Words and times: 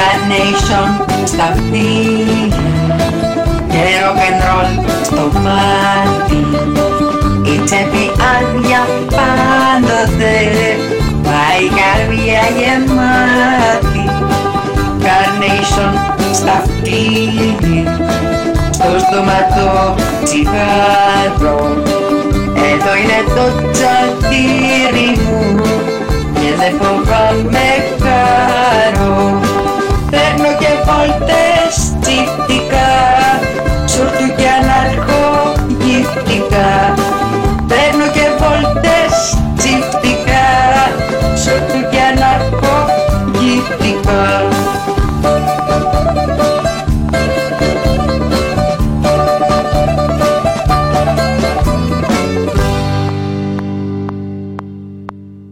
Carnation 0.00 0.88
στα 1.24 1.44
αυτιά 1.44 2.58
και 3.68 3.82
rock 4.00 4.20
and 4.28 4.40
roll 4.46 4.90
στο 5.02 5.30
πάρτι 5.42 6.46
η 7.52 7.60
τσέπη 7.64 8.10
άδεια 8.32 8.86
πάντοτε 9.16 10.36
πάει 11.22 11.64
καρδιά 11.78 12.42
γεμάτη 12.56 14.04
Carnation 15.04 15.92
στα 16.34 16.52
αυτιά 16.52 17.98
στο 18.70 18.98
στόματο 18.98 19.94
τσιγάρο 20.24 21.76
εδώ 22.54 22.94
είναι 23.02 23.20
το 23.34 23.70
τσατήρι 23.70 25.18
μου 25.22 25.60
και 26.34 26.54
δεν 26.58 26.72
φοβάμαι 26.80 27.68
χαρό 28.02 29.40
Παίρνω 30.10 30.50
και 30.58 30.70
βόλτες 30.86 31.74
τσιφτικά 32.00 32.90
Σουρτου 33.86 34.28
και 34.36 34.48
αναρχογυφτικά 34.60 36.70
Παίρνω 37.68 38.06
και 38.12 38.26
βόλτες 38.38 39.12
τσιφτικά 39.56 40.48
Σουρτου 41.42 41.80
και 41.90 42.00
αναρχογυφτικά 42.12 44.22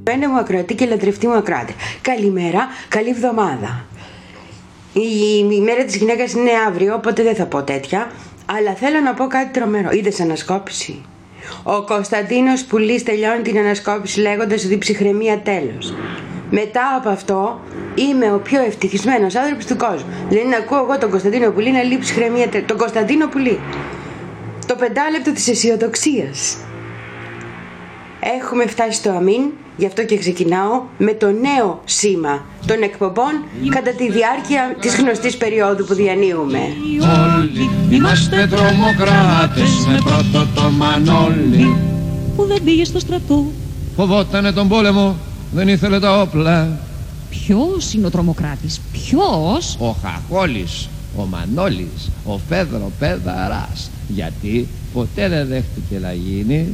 Πέντε 0.03 0.27
μου 0.29 0.39
ακροατή 0.39 0.75
και 0.75 0.86
λατρευτή 0.86 1.27
μου 1.27 1.34
ακροάτη. 1.34 1.75
Καλημέρα, 2.03 2.67
καλή 2.89 3.09
εβδομάδα. 3.09 3.88
Η, 5.01 5.55
η 5.55 5.61
μέρα 5.61 5.85
της 5.85 5.97
γυναίκας 5.97 6.33
είναι 6.33 6.51
αύριο, 6.69 6.95
οπότε 6.95 7.23
δεν 7.23 7.35
θα 7.35 7.47
πω 7.47 7.63
τέτοια. 7.63 8.11
Αλλά 8.47 8.75
θέλω 8.75 9.01
να 9.01 9.15
πω 9.15 9.27
κάτι 9.27 9.59
τρομερό. 9.59 9.91
Είδες 9.91 10.21
ανασκόπηση; 10.21 11.03
Ο 11.63 11.83
Κωνσταντίνος 11.83 12.65
Πουλής 12.65 13.03
τελειώνει 13.03 13.43
την 13.43 13.59
ανασκόπηση 13.59 14.21
λέγοντας 14.21 14.65
ότι 14.65 14.75
η 14.75 14.79
ψυχραιμία 14.79 15.39
τέλος. 15.39 15.95
Μετά 16.51 16.83
από 16.97 17.09
αυτό 17.09 17.61
είμαι 17.95 18.33
ο 18.33 18.39
πιο 18.39 18.63
ευτυχισμένος 18.63 19.35
άνθρωπος 19.35 19.67
του 19.67 19.77
κόσμου. 19.77 20.11
Δηλαδή 20.29 20.49
να 20.49 20.57
ακούω 20.57 20.79
εγώ 20.79 20.99
τον 20.99 21.11
Κωνσταντίνο 21.11 21.51
Πουλή 21.51 21.71
να 21.71 21.83
λέει 21.83 21.99
ψυχραιμία 21.99 22.49
τέλος. 22.49 22.67
Τον 22.67 22.77
Κωνσταντίνο 22.77 23.27
Πουλή. 23.27 23.61
Το 24.67 24.75
πεντάλεπτο 24.75 25.33
της 25.33 25.49
αισιοδοξίας. 25.49 26.57
Έχουμε 28.20 28.66
φτάσει 28.66 28.98
στο 28.98 29.11
αμήν, 29.11 29.42
γι' 29.77 29.86
αυτό 29.86 30.05
και 30.05 30.19
ξεκινάω 30.19 30.83
με 30.98 31.12
το 31.12 31.27
νέο 31.27 31.80
σήμα 31.84 32.44
των 32.66 32.83
εκπομπών 32.83 33.33
κατά 33.69 33.91
τη 33.91 34.11
διάρκεια 34.11 34.77
της 34.80 34.97
γνωστής 34.97 35.36
περίοδου 35.36 35.84
που 35.84 35.94
διανύουμε. 35.94 36.58
Όλοι 37.36 37.70
είμαστε 37.91 38.48
τρομοκράτες 38.50 39.86
με 39.86 39.98
πρώτο 40.05 40.46
το 40.55 40.70
Μανώλη 40.70 41.77
που 42.36 42.44
δεν 42.44 42.62
πήγε 42.64 42.84
στο 42.84 42.98
στρατό. 42.98 43.46
Φοβότανε 43.96 44.52
τον 44.52 44.69
πόλεμο, 44.69 45.16
δεν 45.52 45.69
ήθελε 45.69 46.00
τα 46.00 46.20
όπλα 46.20 46.78
Ποιος 47.30 47.92
είναι 47.92 48.06
ο 48.06 48.11
τρομοκράτης, 48.11 48.80
ποιος; 48.92 49.77
Ο 49.80 49.94
Χαχόλης, 50.02 50.89
ο 51.16 51.24
Μανώλης, 51.24 52.11
ο 52.24 52.39
Φέδρο 52.48 52.91
Πέδαρας 52.98 53.91
Γιατί 54.08 54.69
ποτέ 54.92 55.28
δεν 55.28 55.46
δέχτηκε 55.46 55.98
να 56.00 56.12
γίνει 56.12 56.66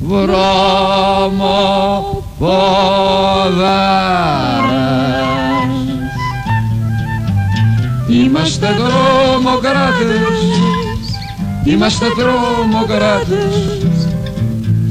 Βρώμο 0.00 1.56
ποδάρας 2.38 3.86
Είμαστε 8.08 8.66
τρομοκράτες 8.66 10.18
Είμαστε 11.64 12.06
τρομοκράτες. 12.16 14.08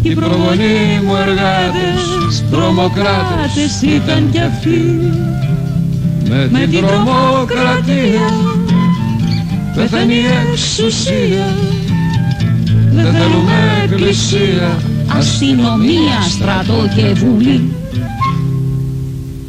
Οι 0.02 0.14
προγονείς 0.14 1.00
μου 1.06 1.16
εργάτες 1.16 2.44
Τρομοκράτες 2.52 3.82
ήταν 3.82 4.30
κι 4.32 4.40
αυτοί. 4.40 5.12
Με 6.50 6.68
την 6.72 6.86
τρομοκρατία 6.86 8.30
Πεθαίνει 9.76 10.14
η 10.14 10.26
εξουσία. 10.52 11.56
Δεν 12.92 13.14
θέλουμε 13.14 13.82
εκκλησία 13.84 14.78
Αστυνομία, 15.08 16.22
στρατό 16.30 16.88
και 16.96 17.14
βουλή. 17.14 17.74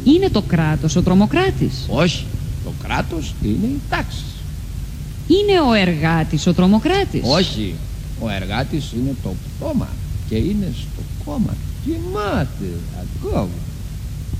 Είναι 0.03 0.29
το 0.29 0.41
κράτος 0.41 0.95
ο 0.95 1.01
τρομοκράτης; 1.01 1.85
Όχι, 1.87 2.25
το 2.63 2.71
κράτος 2.83 3.33
είναι 3.41 3.65
η 3.65 3.79
τάξη 3.89 4.23
Είναι 5.27 5.61
ο 5.69 5.73
εργάτης 5.73 6.47
ο 6.47 6.53
τρομοκράτης; 6.53 7.21
Όχι, 7.23 7.75
ο 8.19 8.29
εργάτης 8.29 8.91
είναι 8.91 9.15
το 9.23 9.29
πτώμα 9.29 9.87
και 10.29 10.35
είναι 10.35 10.73
στο 10.73 11.01
κόμμα. 11.25 11.55
Κοιμάται 11.85 12.79
ακόμα. 13.01 13.49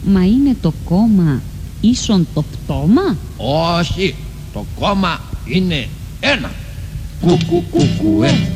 Μα 0.05 0.25
είναι 0.25 0.55
το 0.61 0.73
κόμμα 0.85 1.41
ίσον 1.81 2.27
το 2.33 2.43
πτώμα; 2.43 3.17
Όχι, 3.79 4.15
το 4.53 4.65
κόμμα 4.79 5.19
είναι 5.45 5.87
ένα. 6.19 6.51
Κουκου 7.21 7.63
κουκουέ, 7.71 8.47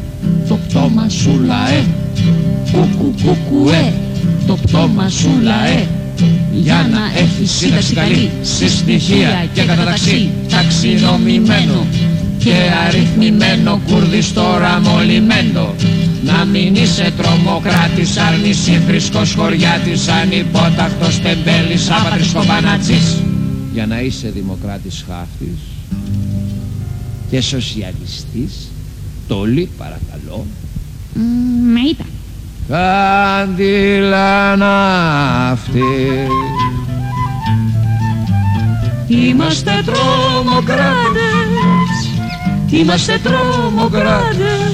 το 0.48 0.56
πτώμα 0.68 1.09
σου 1.09 1.42
λαέ. 1.46 1.84
Κουκου 2.72 3.14
κουκουέ, 3.24 3.94
το 4.48 4.56
πτώμα 4.56 5.09
σου 5.09 5.30
λαέ. 5.42 5.88
Για 6.54 6.88
να 6.92 7.20
έχεις 7.20 7.52
σύνταξη 7.52 7.94
καλή, 7.94 8.30
σε 8.42 8.70
στοιχεία 8.70 9.46
και 9.54 9.64
καταταξή, 9.64 10.30
ταξινομημένο 10.50 11.86
και 12.38 12.54
αριθμημένο 12.88 13.82
κουρδις 13.88 14.34
τώρα 14.34 14.80
μολυμένο. 14.80 15.76
Να 16.24 16.46
μην 16.46 16.76
είσαι 16.76 17.14
τρομοκράτης, 17.18 18.18
άρνηση 18.18 18.82
φρισκός 18.88 19.34
χωριάτης, 19.34 20.08
ανυπότακτος 20.08 21.22
τεμπέλης, 21.22 21.90
άπατρης 21.90 22.32
κομπανάτσης. 22.34 23.22
Για 23.74 23.86
να 23.86 24.02
είσαι 24.02 24.30
δημοκράτης 24.30 25.06
χάφτης 25.08 25.59
και 27.30 27.42
σοσιαλιστής, 27.42 28.72
τόλοι 29.31 29.69
παρακαλώ, 29.78 30.46
Μ, 31.14 31.19
με 31.74 31.80
είπα. 31.90 32.06
κάντιλα 32.68 34.56
ναύτη. 34.56 35.81
Είμαστε 39.08 39.84
τρομοκράτες, 39.86 41.22
είμαστε 42.70 43.20
τρομοκράτες. 43.24 44.72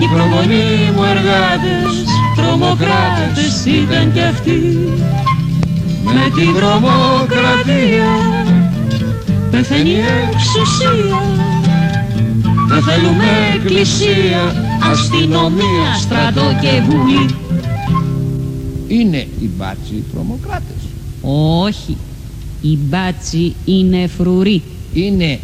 Οι 0.00 0.06
προγονείς 0.14 0.90
μου 0.94 1.04
εργάτες, 1.04 2.04
τρομοκράτες 2.36 3.64
ήταν 3.66 4.12
κι 4.12 4.20
αυτοί. 4.20 4.78
Με 6.04 6.30
την 6.34 6.54
τρομοκρατία 6.54 8.12
πεθαίνει 9.50 9.90
η 9.90 10.02
εξουσία 10.30 11.22
Δεν 12.72 12.82
θέλουμε 12.82 13.24
εκκλησία, 13.54 14.54
αστυνομία, 14.82 15.94
στρατό 16.00 16.58
και 16.60 16.82
βουλή 16.88 17.34
Είναι 18.88 19.16
οι 19.16 19.50
μπάτσοι 19.56 20.04
τρομοκράτες 20.12 20.82
Όχι. 21.66 21.96
Η 22.60 22.76
μπάτσι 22.76 23.54
είναι 23.64 24.06
φρουρή. 24.06 24.62
Είναι 24.94 25.38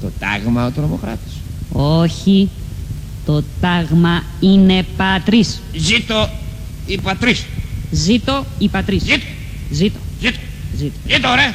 το 0.00 0.10
τάγμα 0.18 0.66
ο 0.66 0.70
τρομοκράτης 0.70 1.32
Όχι. 1.72 2.48
Το 3.26 3.42
τάγμα 3.60 4.22
είναι 4.40 4.84
πατρίς. 4.96 5.60
Ζήτω 5.76 6.28
η 6.86 6.98
πατρίς 6.98 7.44
Ζήτω 7.90 8.44
η 8.58 8.68
πατρίς. 8.68 9.02
Ζήτω, 9.02 9.24
Ζήτω. 9.70 9.98
ζήτω, 10.20 10.38
Ζήτω. 10.76 10.92
ζήτω 11.08 11.28
ρε 11.34 11.54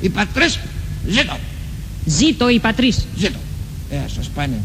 Η 0.00 0.08
πατρίς, 0.08 0.58
ζήτω, 1.08 1.36
Ζήτω 2.04 2.48
η 2.48 2.58
πατρίς. 2.58 3.06
ζήτω 3.16 3.38
Ε, 3.92 4.08
σας 4.14 4.28
πάνε 4.28 4.60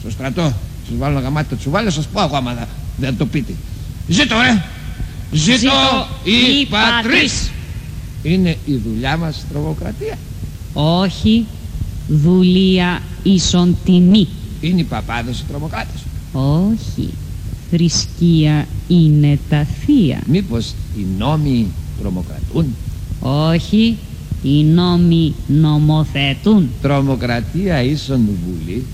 στο 0.00 0.10
στρατό 0.10 0.42
Σας 0.88 0.96
βάλω 0.98 1.18
γαμάτι 1.20 1.48
το 1.48 1.56
τσουβάλι, 1.56 1.90
σας 1.90 2.06
πω 2.06 2.22
εγώ 2.22 2.36
άμα 2.36 2.54
δεν- 2.54 2.66
δεν 2.96 3.16
το 3.16 3.26
πείτε 3.26 3.54
Ζήτω 4.08 4.34
ρε 4.40 4.62
Ζήτω 5.32 5.70
η 6.24 6.66
πατρίς 6.66 7.50
Είναι 8.22 8.56
η 8.66 8.76
δουλειά 8.76 9.16
μας 9.16 9.44
τρομοκρατία 9.52 10.18
Όχι. 10.72 11.46
Δουλεία 12.08 13.02
ίσον 13.22 13.76
τιμή. 13.84 14.28
Είναι 14.60 14.80
οι 14.80 14.84
παπάδες 14.84 15.38
οι 15.40 15.44
τρομοκράτες 15.48 16.00
Όχι. 16.32 17.08
Θρησκεία 17.70 18.66
είναι 18.88 19.38
τα 19.48 19.66
θεία. 19.84 20.20
Μήπως 20.26 20.74
οι 20.98 21.06
νόμοι 21.18 21.66
τρομοκρατούν; 22.00 22.74
Όχι. 23.20 23.96
Οι 24.42 24.64
νόμοι 24.64 25.34
νομοθετούν. 25.46 26.68
Τρομοκρατία 26.82 27.82
ίσον 27.82 28.28
βουλή 28.46 28.84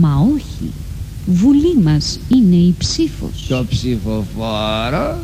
Μα 0.00 0.28
όχι. 0.34 0.70
Βουλή 1.26 1.76
μας 1.82 2.18
είναι 2.34 2.56
η 2.56 2.74
ψήφος. 2.78 3.44
Και 3.46 3.54
ο 3.54 3.66
ψηφοφόρος 3.68 5.18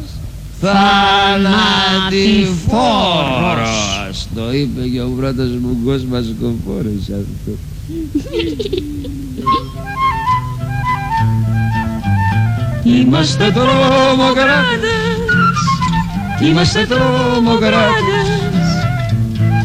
θανατηφόρος 0.61 1.87
Το 4.35 4.53
είπε 4.53 4.89
και 4.89 5.01
ο 5.01 5.09
πρώτος 5.17 5.51
μου 5.51 5.79
κόσμας 5.85 6.27
κοφόρος 6.41 7.03
αυτό 7.03 7.53
Είμαστε 12.85 13.53
τρομοκράτες 13.53 14.91
Είμαστε 16.43 16.87
τρομοκράτες 16.87 18.26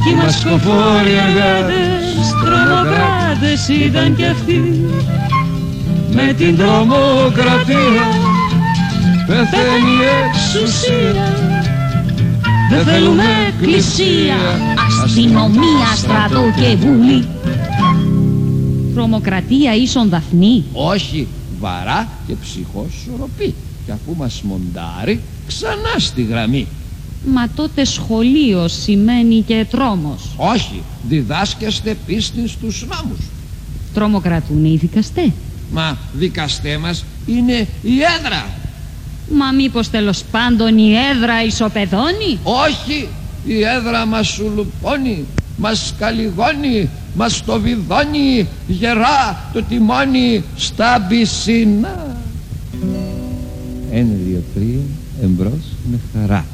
Κι 0.03 0.15
μας 0.15 0.39
σκοφόροι 0.39 1.12
εργάτες 1.12 2.33
Τρομοκράτες 2.44 3.68
ήταν 3.68 4.15
κι 4.15 4.25
αυτοί 4.25 4.86
Με 6.13 6.33
την 6.33 6.57
τρομοκρατία 6.57 8.06
Πεθαίνει 9.27 9.92
η 9.92 10.27
εξουσία 10.27 11.33
Δεν 12.69 12.86
θέλουμε 12.86 13.24
εκκλησία 13.48 14.36
Αστυνομία, 15.03 15.95
στρατό 15.95 16.44
και 16.56 16.75
βουλή. 16.75 17.27
Τρομοκρατία 18.94 19.75
ίσον 19.75 20.09
δαφνή. 20.09 20.63
Όχι 20.74 21.27
βαρά 21.59 22.07
και 22.27 22.33
ψυχοσορροπή 22.42 23.54
Και 23.86 23.92
αφού 23.92 24.15
μας 24.18 24.42
μοντάρει 24.42 25.21
ξανά 25.47 25.95
στη 25.97 26.24
γραμμή 26.24 26.68
Μα 27.25 27.50
τότε 27.56 27.85
σχολείο 27.85 28.68
σημαίνει 28.68 29.41
και 29.47 29.65
τρόμος. 29.69 30.29
Όχι, 30.35 30.81
διδάσκεστε 31.07 31.97
πίστη 32.06 32.47
στους 32.47 32.85
νόμους 32.88 33.19
Τρομοκρατούν 33.94 34.65
οι 34.65 34.75
δικαστέ. 34.75 35.31
Μα 35.71 35.97
δικαστέ 36.13 36.77
μας 36.77 37.06
είναι 37.25 37.68
η 37.81 38.00
έδρα 38.19 38.50
Μα 39.33 39.51
μήπως 39.51 39.89
τέλος 39.89 40.23
πάντων 40.31 40.77
η 40.77 40.94
έδρα 41.12 41.44
ισοπεδώνει; 41.44 42.39
Όχι, 42.44 43.07
η 43.45 43.63
έδρα 43.63 44.06
μας 44.06 44.27
σου 44.27 44.51
λουπώνει 44.56 45.25
Μας 45.57 45.94
καλυγώνει, 45.97 46.89
μας 47.15 47.44
το 47.45 47.59
βιδώνει 47.59 48.47
Γερά 48.68 49.50
το 49.53 49.63
τιμόνι 49.63 50.44
στα 50.56 51.06
πισίνα 51.09 52.18
Ένα, 53.91 54.13
δύο, 54.25 54.44
τρία, 54.53 54.79
εμπρός 55.23 55.63
με 55.91 56.00
χαρά 56.13 56.45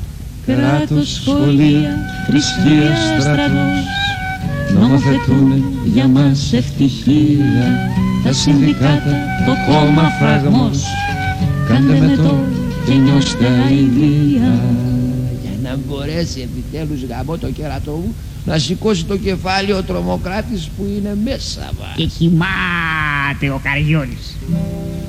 Κράτος, 0.47 1.13
σχολεία, 1.13 1.97
θρησκεία, 2.27 3.19
στρατός 3.19 3.83
Νομοθετούν 4.73 5.63
για 5.85 6.07
μας 6.07 6.53
ευτυχία. 6.53 7.91
Τα 8.23 8.33
συνδικάτα, 8.33 9.15
το 9.45 9.53
κόμμα 9.71 10.03
φραγμός. 10.19 10.83
Κάντε 11.67 11.99
με 11.99 12.15
το 12.15 12.39
και 12.85 12.93
νιώστε 12.93 13.45
αηδία. 13.47 14.59
Για 15.41 15.69
να 15.69 15.77
μπορέσει 15.87 16.41
επιτέλους 16.41 17.03
γαμώ 17.03 17.37
το 17.37 17.51
κερατό 17.51 17.91
μου 17.91 18.15
να 18.45 18.57
σηκώσει 18.57 19.05
το 19.05 19.17
κεφάλι 19.17 19.71
ο 19.71 19.83
τρομοκράτης 19.83 20.69
που 20.77 20.85
είναι 20.97 21.17
μέσα 21.23 21.71
μας. 21.79 21.93
Και 21.95 22.05
κοιμάται 22.05 23.49
ο 23.49 23.59
Καριόλης 23.63 24.35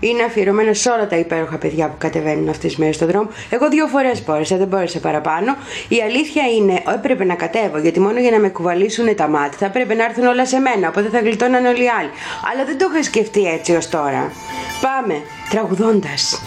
είναι 0.00 0.22
αφιερωμένο 0.22 0.72
σε 0.72 0.90
όλα 0.90 1.06
τα 1.06 1.16
υπέροχα 1.16 1.56
παιδιά 1.56 1.88
που 1.88 1.94
κατεβαίνουν 1.98 2.48
αυτές 2.48 2.70
τις 2.70 2.76
μέρες 2.76 2.94
στον 2.94 3.08
δρόμο. 3.08 3.28
Εγώ 3.50 3.68
δύο 3.68 3.86
φορές 3.86 4.24
μπόρεσα, 4.24 4.56
δεν 4.56 4.66
μπόρεσα 4.66 4.98
παραπάνω. 4.98 5.56
Η 5.88 6.02
αλήθεια 6.02 6.42
είναι, 6.56 6.82
έπρεπε 6.94 7.24
να 7.24 7.34
κατέβω, 7.34 7.78
γιατί 7.78 8.00
μόνο 8.00 8.20
για 8.20 8.30
να 8.30 8.38
με 8.38 8.48
κουβαλήσουν 8.48 9.14
τα 9.14 9.28
μάτια 9.28 9.58
θα 9.58 9.66
έπρεπε 9.66 9.94
να 9.94 10.04
έρθουν 10.04 10.26
όλα 10.26 10.46
σε 10.46 10.58
μένα, 10.58 10.88
οπότε 10.88 11.08
θα 11.08 11.18
γλιτώναν 11.18 11.64
όλοι 11.64 11.84
οι 11.84 11.90
άλλοι. 11.98 12.10
Αλλά 12.52 12.64
δεν 12.64 12.78
το 12.78 12.86
είχα 12.92 13.02
σκεφτεί 13.02 13.44
έτσι 13.46 13.76
ως 13.76 13.88
τώρα. 13.88 14.32
Πάμε, 14.80 15.20
τραγουδώντας. 15.50 16.40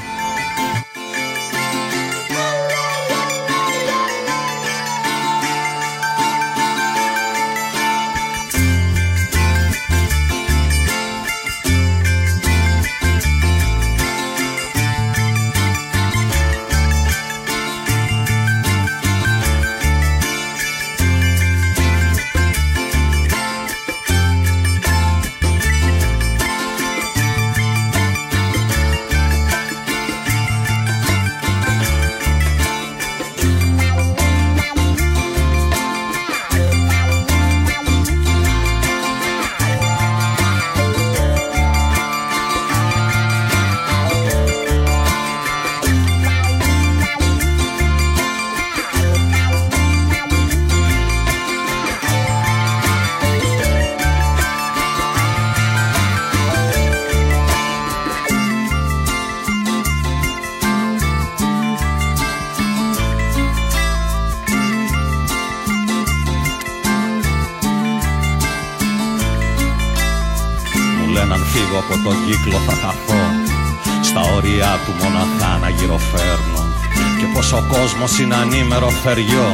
Ο 78.10 78.12
κόσμος 78.12 78.26
είναι 78.26 78.36
ανήμερο 78.36 78.90
φεριό 79.04 79.50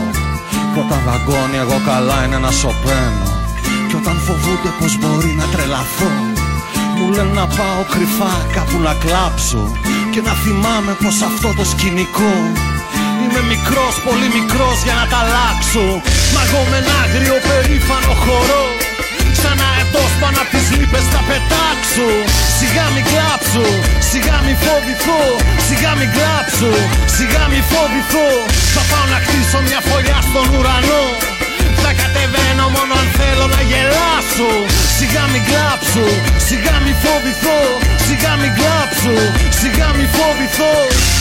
Που 0.71 0.79
όταν 0.85 1.01
δαγκώνει 1.07 1.57
εγώ 1.63 1.77
καλά 1.89 2.19
είναι 2.25 2.37
να 2.45 2.51
σωπαίνω. 2.51 3.29
Και 3.87 3.95
όταν 4.01 4.15
φοβούνται 4.25 4.71
πως 4.79 4.91
μπορεί 4.99 5.31
να 5.39 5.45
τρελαθώ 5.53 6.13
Μου 6.97 7.07
λένε 7.15 7.33
να 7.41 7.47
πάω 7.57 7.81
κρυφά 7.93 8.33
κάπου 8.55 8.77
να 8.87 8.93
κλάψω 9.03 9.63
Και 10.11 10.21
να 10.27 10.33
θυμάμαι 10.43 10.93
πως 11.03 11.15
αυτό 11.29 11.49
το 11.57 11.65
σκηνικό 11.71 12.35
Είμαι 13.23 13.41
μικρός, 13.53 13.93
πολύ 14.07 14.27
μικρός 14.37 14.77
για 14.85 14.95
να 14.99 15.05
τα 15.11 15.17
αλλάξω. 15.23 15.85
Μα 16.33 16.41
εγώ 16.47 16.61
με 16.69 16.77
ένα 16.81 16.93
άγριο 17.03 17.37
περήφανο 17.47 18.13
χορό 18.23 18.63
Σαν 18.67 18.74
αετός 18.74 18.74
πάνω 20.21 20.37
απ' 20.43 20.51
τις 20.53 20.67
λύπες 20.77 21.05
θα 21.13 21.21
πετάξω. 21.29 22.09
Σιγά 22.59 22.85
μη 22.93 23.01
κλάψω, 23.09 23.65
σιγά 24.09 24.37
μη 24.45 24.53
φοβηθώ. 24.63 25.21
Σιγά 25.67 25.91
μη 25.99 26.07
κλάψω, 26.15 26.71
σιγά 27.15 27.43
μη 27.51 27.61
φοβηθώ. 27.71 28.29
Θα 28.75 28.83
πάω 28.89 29.05
να 29.13 29.19
χτίσω 29.23 29.59
μια 29.67 29.79
φωλιά 29.87 30.19
στον 30.27 30.47
ουρανό. 30.55 31.05
Θα 31.83 31.91
κατεβαίνω 32.01 32.65
μόνο 32.75 32.93
αν 33.01 33.07
θέλω 33.19 33.45
να 33.55 33.61
γελάσω. 33.69 34.51
Σιγά 34.97 35.23
μη 35.27 35.35
μη 35.35 35.41
κλάψου 35.49 36.07
Σιγά 36.47 36.75
μη 36.83 36.93
φοβηθώ. 37.03 37.59
Σιγά 38.05 38.33
μη 38.41 38.49
κλάψου 38.57 39.15
Σιγά 39.59 39.89
μη 39.97 40.05
φοβηθώ 40.15 41.14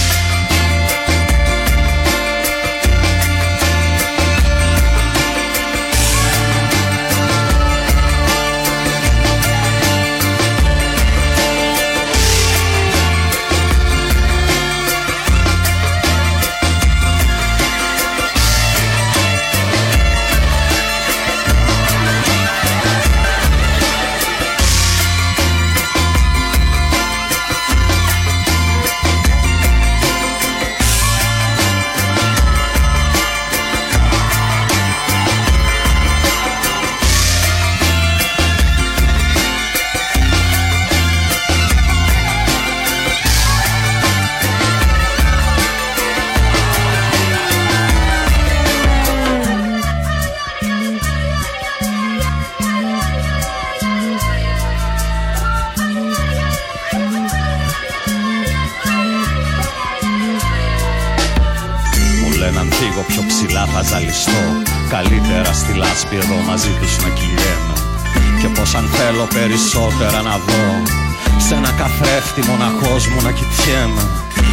καθρέφτη 71.99 72.43
μοναχός 72.51 73.07
μου 73.09 73.21
να 73.23 73.33
κοιτιέμαι. 73.39 74.05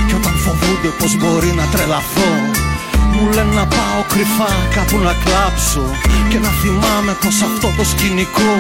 Και 0.08 0.16
όταν 0.16 0.36
φοβούνται 0.44 0.92
πως 1.00 1.12
μπορεί 1.20 1.52
να 1.60 1.66
τρελαθώ 1.74 2.32
Μου 3.14 3.26
λένε 3.36 3.54
να 3.60 3.66
πάω 3.76 4.02
κρυφά 4.12 4.54
κάπου 4.76 4.98
να 5.08 5.14
κλάψω 5.24 5.86
Και 6.30 6.40
να 6.40 6.52
θυμάμαι 6.62 7.14
πως 7.22 7.36
αυτό 7.50 7.68
το 7.78 7.84
σκηνικό 7.92 8.54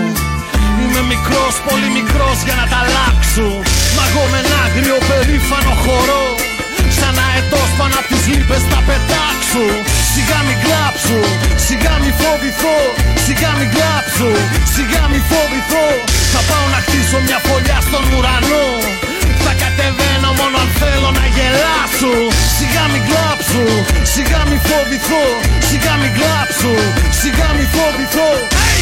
Είμαι 0.81 1.01
μικρός, 1.13 1.53
πολύ 1.67 1.89
μικρός 1.97 2.37
για 2.45 2.55
να 2.61 2.65
τα 2.71 2.77
αλλάξω. 2.83 3.49
Μα 3.95 4.03
εγώ 4.09 4.23
με 4.31 4.37
ένα 4.43 4.55
άγριο 4.65 4.97
περήφανο 5.09 5.73
χορό. 5.83 6.25
Σαν 6.25 6.40
αετός 7.81 7.89
πάνω 7.89 7.95
απ' 7.99 8.07
τις 8.11 8.23
λύπες 8.31 8.63
θα 8.71 8.79
πετάξω. 8.87 9.65
Σιγά 10.13 10.39
μη 10.47 10.55
κλάψω, 10.63 11.19
σιγά 11.65 11.93
μη 12.01 12.11
φοβηθώ. 12.21 12.77
Σιγά 13.25 13.51
μη 13.57 13.65
κλάψω, 13.73 14.29
σιγά 14.73 15.03
μη 15.11 15.19
φοβηθώ. 15.29 15.87
Θα 16.33 16.41
πάω 16.49 16.65
να 16.73 16.79
χτίσω 16.85 17.17
μια 17.25 17.39
φωλιά 17.47 17.79
στον 17.87 18.05
ουρανό. 18.13 18.67
Θα 19.45 19.53
κατεβαίνω 19.61 20.29
μόνο 20.39 20.57
αν 20.63 20.69
θέλω 20.79 21.09
να 21.19 21.25
γελάσω. 21.35 22.13
Σιγά 22.57 22.83
μη 22.91 22.99
κλάψω, 23.07 23.65
σιγά 24.13 24.41
μη 24.49 24.57
φοβηθώ. 24.67 25.25
Σιγά 25.69 25.93
μη 26.01 26.09
κλάψω, 26.17 26.73
σιγά 27.19 27.49
μη 27.57 27.65
φοβηθώ. 27.75 28.29
Hey! 28.61 28.80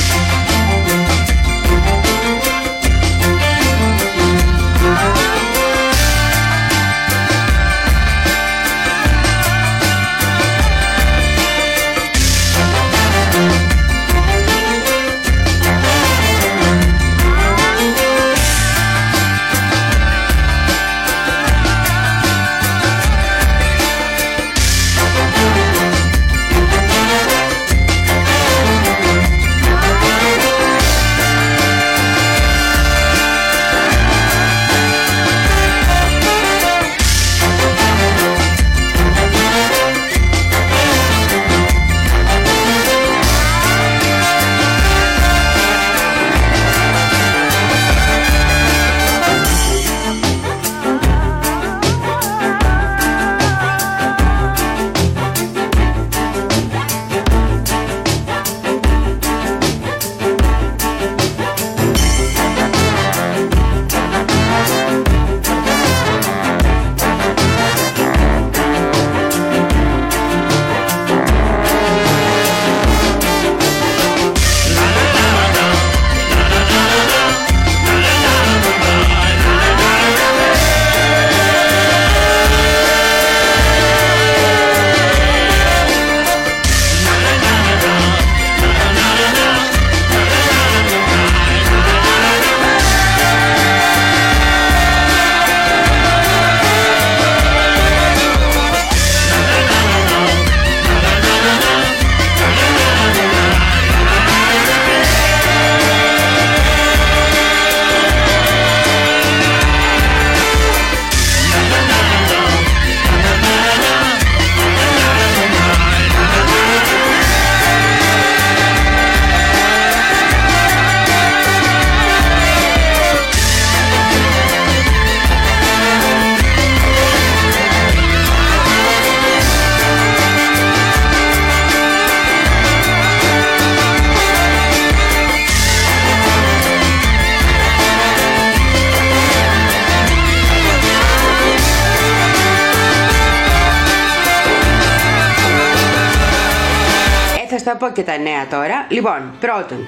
Λοιπόν, 149.00 149.34
πρώτον, 149.40 149.88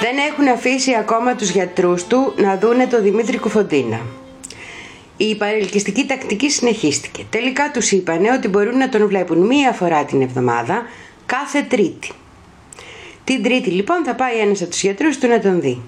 δεν 0.00 0.16
έχουν 0.30 0.48
αφήσει 0.48 0.94
ακόμα 0.94 1.34
τους 1.34 1.50
γιατρούς 1.50 2.04
του 2.04 2.32
να 2.36 2.58
δούνε 2.58 2.86
το 2.86 3.02
Δημήτρη 3.02 3.38
Κουφοντίνα. 3.38 4.00
Η 5.16 5.36
παρελκυστική 5.36 6.06
τακτική 6.06 6.50
συνεχίστηκε. 6.50 7.24
Τελικά 7.30 7.70
τους 7.70 7.92
είπανε 7.92 8.30
ότι 8.30 8.48
μπορούν 8.48 8.76
να 8.76 8.88
τον 8.88 9.06
βλέπουν 9.08 9.38
μία 9.38 9.72
φορά 9.72 10.04
την 10.04 10.22
εβδομάδα, 10.22 10.82
κάθε 11.26 11.62
Τρίτη. 11.62 12.10
Την 13.24 13.42
Τρίτη 13.42 13.70
λοιπόν 13.70 14.04
θα 14.04 14.14
πάει 14.14 14.38
ένας 14.38 14.60
από 14.60 14.70
τους 14.70 14.82
γιατρούς 14.82 15.18
του 15.18 15.28
να 15.28 15.40
τον 15.40 15.60
δει. 15.60 15.82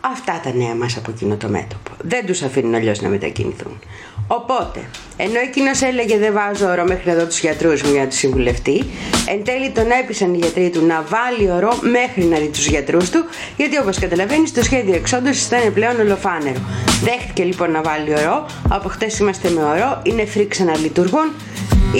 Αυτά 0.00 0.40
τα 0.44 0.52
νέα 0.52 0.74
μας 0.74 0.96
από 0.96 1.10
εκείνο 1.10 1.36
το 1.36 1.48
μέτωπο. 1.48 1.90
Δεν 2.02 2.26
τους 2.26 2.42
αφήνουν 2.42 2.74
αλλιώς 2.74 3.00
να 3.00 3.08
μετακινηθούν. 3.08 3.78
Οπότε, 4.26 4.88
ενώ 5.20 5.38
εκείνος 5.38 5.82
έλεγε 5.82 6.18
δεν 6.18 6.32
βάζω 6.32 6.66
όρο 6.70 6.84
μέχρι 6.84 7.10
εδώ 7.10 7.24
τους 7.26 7.40
γιατρούς 7.40 7.82
μου 7.82 7.92
για 7.92 8.00
να 8.00 8.08
τους 8.08 8.18
συμβουλευτεί, 8.18 8.84
εν 9.28 9.44
τέλει 9.44 9.70
τον 9.70 9.90
έπεισαν 10.02 10.34
οι 10.34 10.36
γιατροί 10.36 10.70
του 10.70 10.86
να 10.86 11.04
βάλει 11.08 11.50
όρο 11.50 11.78
μέχρι 11.80 12.24
να 12.24 12.38
δει 12.38 12.48
τους 12.48 12.66
γιατρούς 12.66 13.10
του, 13.10 13.24
γιατί 13.56 13.78
όπως 13.78 13.98
καταλαβαίνεις 13.98 14.52
το 14.52 14.62
σχέδιο 14.62 14.94
εξόντωσης 14.94 15.46
ήταν 15.46 15.72
πλέον 15.72 16.00
ολοφάνερο. 16.00 16.60
Δέχτηκε 17.02 17.42
λοιπόν 17.44 17.70
να 17.70 17.82
βάλει 17.82 18.10
όρο, 18.18 18.46
από 18.68 18.88
χτες 18.88 19.18
είμαστε 19.18 19.50
με 19.50 19.62
όρο, 19.62 20.00
είναι 20.02 20.26
free 20.34 20.46
ξαναλειτουργούν, 20.48 21.32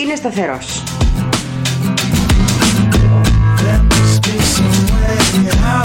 είναι 0.00 0.14
σταθερός. 0.14 0.82
There 3.60 3.82
must 3.90 4.22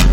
be 0.07 0.12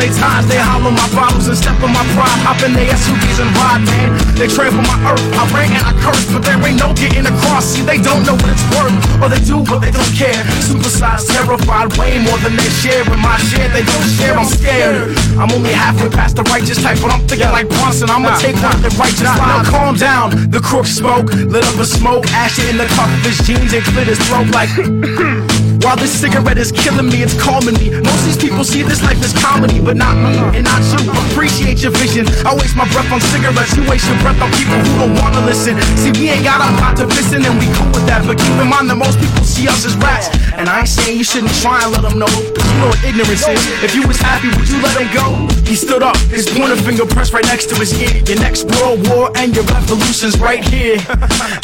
they 0.00 0.08
ties, 0.16 0.48
they 0.48 0.56
hollow 0.56 0.90
my 0.90 1.04
bottles 1.12 1.46
and 1.46 1.56
step 1.56 1.76
on 1.84 1.92
my 1.92 2.02
pride. 2.16 2.40
Hop 2.48 2.64
in 2.64 2.72
their 2.72 2.88
SUVs 2.96 3.38
and 3.44 3.52
ride, 3.60 3.84
man. 3.84 4.16
They 4.40 4.48
trample 4.48 4.80
my 4.88 4.96
earth. 5.12 5.20
I 5.36 5.44
ran 5.52 5.76
and 5.76 5.84
I 5.84 5.92
curse, 6.00 6.24
but 6.32 6.40
there 6.40 6.56
ain't 6.56 6.80
no 6.80 6.96
getting 6.96 7.28
across. 7.28 7.76
See, 7.76 7.84
they 7.84 8.00
don't 8.00 8.24
know 8.24 8.32
what 8.32 8.48
it's 8.48 8.64
worth, 8.72 8.96
or 9.20 9.28
they 9.28 9.42
do, 9.44 9.60
but 9.60 9.84
they 9.84 9.92
don't 9.92 10.14
care. 10.16 10.40
Supersized, 10.64 11.28
terrified, 11.28 11.92
way 12.00 12.16
more 12.24 12.40
than 12.40 12.56
they 12.56 12.70
share. 12.80 13.04
With 13.04 13.20
my 13.20 13.36
share, 13.52 13.68
they 13.68 13.84
don't 13.84 14.08
share. 14.16 14.34
I'm 14.40 14.48
scared. 14.48 15.12
I'm 15.36 15.52
only 15.52 15.76
halfway 15.76 16.08
past 16.08 16.40
the 16.40 16.44
righteous 16.48 16.80
type, 16.80 16.96
but 17.04 17.12
I'm 17.12 17.28
thinking 17.28 17.52
like 17.52 17.68
Bronson. 17.68 18.08
I'ma 18.08 18.40
take 18.40 18.56
one 18.64 18.80
the 18.80 18.90
righteous 18.96 19.28
line. 19.36 19.68
Calm 19.68 20.00
down. 20.00 20.32
The 20.48 20.60
crook 20.64 20.88
smoke, 20.88 21.28
lit 21.52 21.62
up 21.62 21.76
a 21.76 21.84
smoke, 21.84 22.24
ash 22.32 22.58
it 22.58 22.72
in 22.72 22.80
the 22.80 22.88
cup 22.96 23.12
of 23.12 23.20
his 23.20 23.36
jeans 23.44 23.76
and 23.76 23.84
cleared 23.84 24.08
his 24.08 24.20
throat 24.24 24.48
like. 24.56 24.72
While 25.80 25.96
this 25.96 26.12
cigarette 26.12 26.58
is 26.58 26.72
killing 26.72 27.08
me, 27.08 27.22
it's 27.24 27.32
calming 27.40 27.74
me. 27.80 27.88
Most 28.04 28.20
of 28.20 28.26
these 28.28 28.36
people 28.36 28.64
see 28.64 28.82
this 28.82 29.02
life 29.02 29.16
as 29.24 29.32
comedy, 29.32 29.80
but 29.80 29.96
not 29.96 30.12
me 30.12 30.36
uh-huh. 30.36 30.58
and 30.60 30.64
not 30.68 30.84
you. 30.92 31.08
Appreciate 31.32 31.80
your 31.80 31.92
vision. 31.96 32.28
I 32.44 32.52
waste 32.52 32.76
my 32.76 32.84
breath 32.92 33.08
on 33.08 33.20
cigarettes. 33.32 33.72
You 33.76 33.88
waste 33.88 34.04
your 34.04 34.20
breath 34.20 34.36
on 34.44 34.52
people 34.52 34.76
who 34.76 34.92
don't 35.00 35.16
wanna 35.16 35.40
listen. 35.48 35.80
See, 35.96 36.12
we 36.12 36.28
ain't 36.28 36.44
got 36.44 36.60
a 36.60 36.68
lot 36.76 36.96
to 37.00 37.06
listen, 37.08 37.44
and 37.44 37.56
we 37.56 37.64
cool 37.72 37.88
with 37.96 38.04
that. 38.12 38.28
But 38.28 38.36
keep 38.36 38.52
in 38.60 38.68
mind 38.68 38.92
that 38.92 39.00
most 39.00 39.16
people 39.18 39.40
see 39.40 39.68
us 39.68 39.88
as 39.88 39.96
rats. 39.96 40.28
And 40.54 40.68
I 40.68 40.80
ain't 40.80 40.88
saying 40.88 41.18
you 41.18 41.24
shouldn't 41.24 41.54
try 41.60 41.82
and 41.82 41.92
let 41.92 42.02
them 42.02 42.18
know. 42.18 42.26
Cause 42.26 42.66
you 42.66 42.78
know 42.80 42.88
what 42.88 43.04
ignorance 43.04 43.46
is. 43.46 43.62
If 43.82 43.94
you 43.94 44.06
was 44.06 44.18
happy, 44.18 44.48
would 44.56 44.68
you 44.68 44.80
let 44.82 45.00
it 45.00 45.12
go? 45.12 45.46
He 45.64 45.76
stood 45.76 46.02
up, 46.02 46.16
his 46.28 46.48
pointer 46.48 46.76
finger 46.76 47.06
pressed 47.06 47.32
right 47.32 47.44
next 47.46 47.68
to 47.70 47.74
his 47.76 47.94
ear. 48.00 48.22
Your 48.26 48.38
next 48.38 48.64
world 48.64 49.06
war 49.08 49.30
and 49.36 49.54
your 49.54 49.64
revolution's 49.64 50.38
right 50.40 50.64
here. 50.64 50.96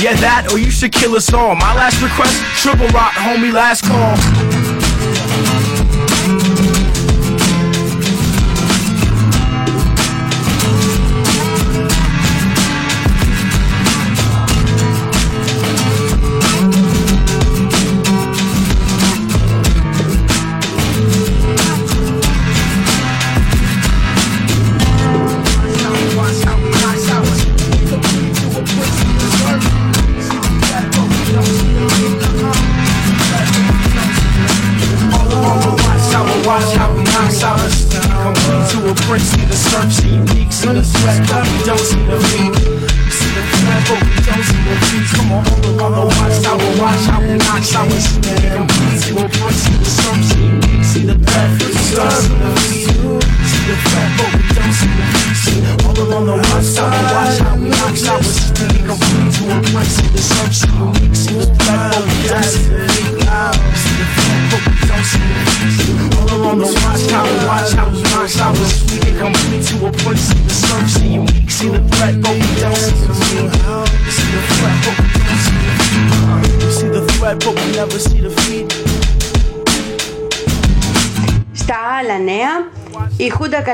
yeah, 0.02 0.14
that 0.22 0.48
or 0.52 0.58
you 0.58 0.70
should 0.70 0.92
kill 0.92 1.16
us 1.16 1.32
all. 1.32 1.54
My 1.56 1.74
last 1.74 2.00
request, 2.02 2.38
triple 2.62 2.88
rock, 2.88 3.12
homie, 3.12 3.52
last 3.52 3.84
call. 3.84 4.75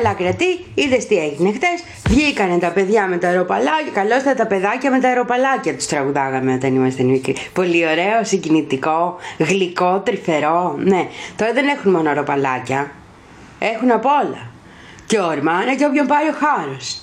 Καλά 0.03 0.15
κρατεί, 0.15 0.65
είδες 0.75 1.07
τι 1.07 1.17
έγινε 1.17 1.53
χτες; 1.53 1.83
Βγήκανε 2.09 2.59
τα 2.59 2.71
παιδιά 2.71 3.07
με 3.07 3.17
τα 3.17 3.29
αεροπαλάκια. 3.29 3.93
Καλώς 3.93 4.23
τα 4.23 4.35
τα 4.35 4.47
παιδάκια 4.47 4.91
με 4.91 5.01
τα 5.01 5.09
αεροπαλάκια 5.09 5.75
τους 5.75 5.87
τραγουδάγαμε 5.87 6.55
όταν 6.55 6.75
ήμασταν 6.75 7.07
μικροί. 7.07 7.37
Πολύ 7.53 7.87
ωραίο, 7.87 8.25
συγκινητικό, 8.25 9.17
γλυκό, 9.39 10.03
τρυφερό. 10.05 10.77
Ναι, 10.79 11.09
τώρα 11.37 11.53
δεν 11.53 11.69
έχουν 11.69 11.93
μόνο 11.93 12.09
αεροπαλάκια. 12.09 12.91
Έχουν 13.59 13.91
απ' 13.91 14.07
όλα. 14.07 14.51
Και 15.07 15.21
ορμάνα 15.21 15.75
και 15.75 15.85
όποιον 15.85 16.07
πάρει 16.07 16.29
ο 16.29 16.35
χάρος. 16.39 17.01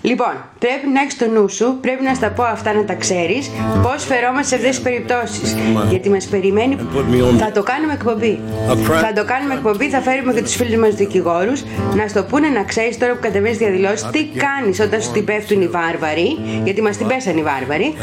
Λοιπόν, 0.00 0.34
πρέπει 0.64 0.86
να 0.94 1.00
έχεις 1.00 1.16
το 1.16 1.26
νου 1.34 1.48
σου, 1.48 1.78
πρέπει 1.80 2.02
να 2.02 2.14
στα 2.14 2.30
πω 2.30 2.42
αυτά 2.42 2.72
να 2.72 2.84
τα 2.84 2.94
ξέρεις, 2.94 3.50
πώς 3.82 4.04
φερόμαστε 4.04 4.48
σε 4.48 4.54
αυτές 4.54 4.70
τις 4.70 4.80
περιπτώσεις. 4.80 5.56
Γιατί 5.90 6.10
μας 6.10 6.24
περιμένει. 6.24 6.76
Θα 7.38 7.50
το 7.52 7.62
κάνουμε 7.62 7.92
εκπομπή. 7.92 8.38
Θα 9.06 9.12
το 9.18 9.24
κάνουμε 9.24 9.54
εκπομπή, 9.54 9.88
θα 9.88 10.00
φέρουμε 10.00 10.32
και 10.32 10.42
τους 10.42 10.54
φίλους 10.54 10.80
μας 10.82 10.94
δικηγόρους 10.94 11.62
να 11.96 12.08
στο 12.08 12.22
πούνε 12.22 12.48
να 12.48 12.62
ξέρεις 12.62 12.98
τώρα 12.98 13.12
που 13.12 13.18
κατεβαίνεις 13.20 13.58
διαδηλώσεις 13.58 14.04
τι 14.14 14.22
κάνεις 14.46 14.80
όταν 14.80 15.02
σου 15.02 15.10
την 15.12 15.24
πέφτουν 15.24 15.60
οι 15.62 15.68
βάρβαροι, 15.68 16.38
γιατί 16.64 16.82
μας 16.82 16.96
την 16.96 17.06
πέσαν 17.06 17.36
οι 17.36 17.42
βάρβαροι, 17.42 17.94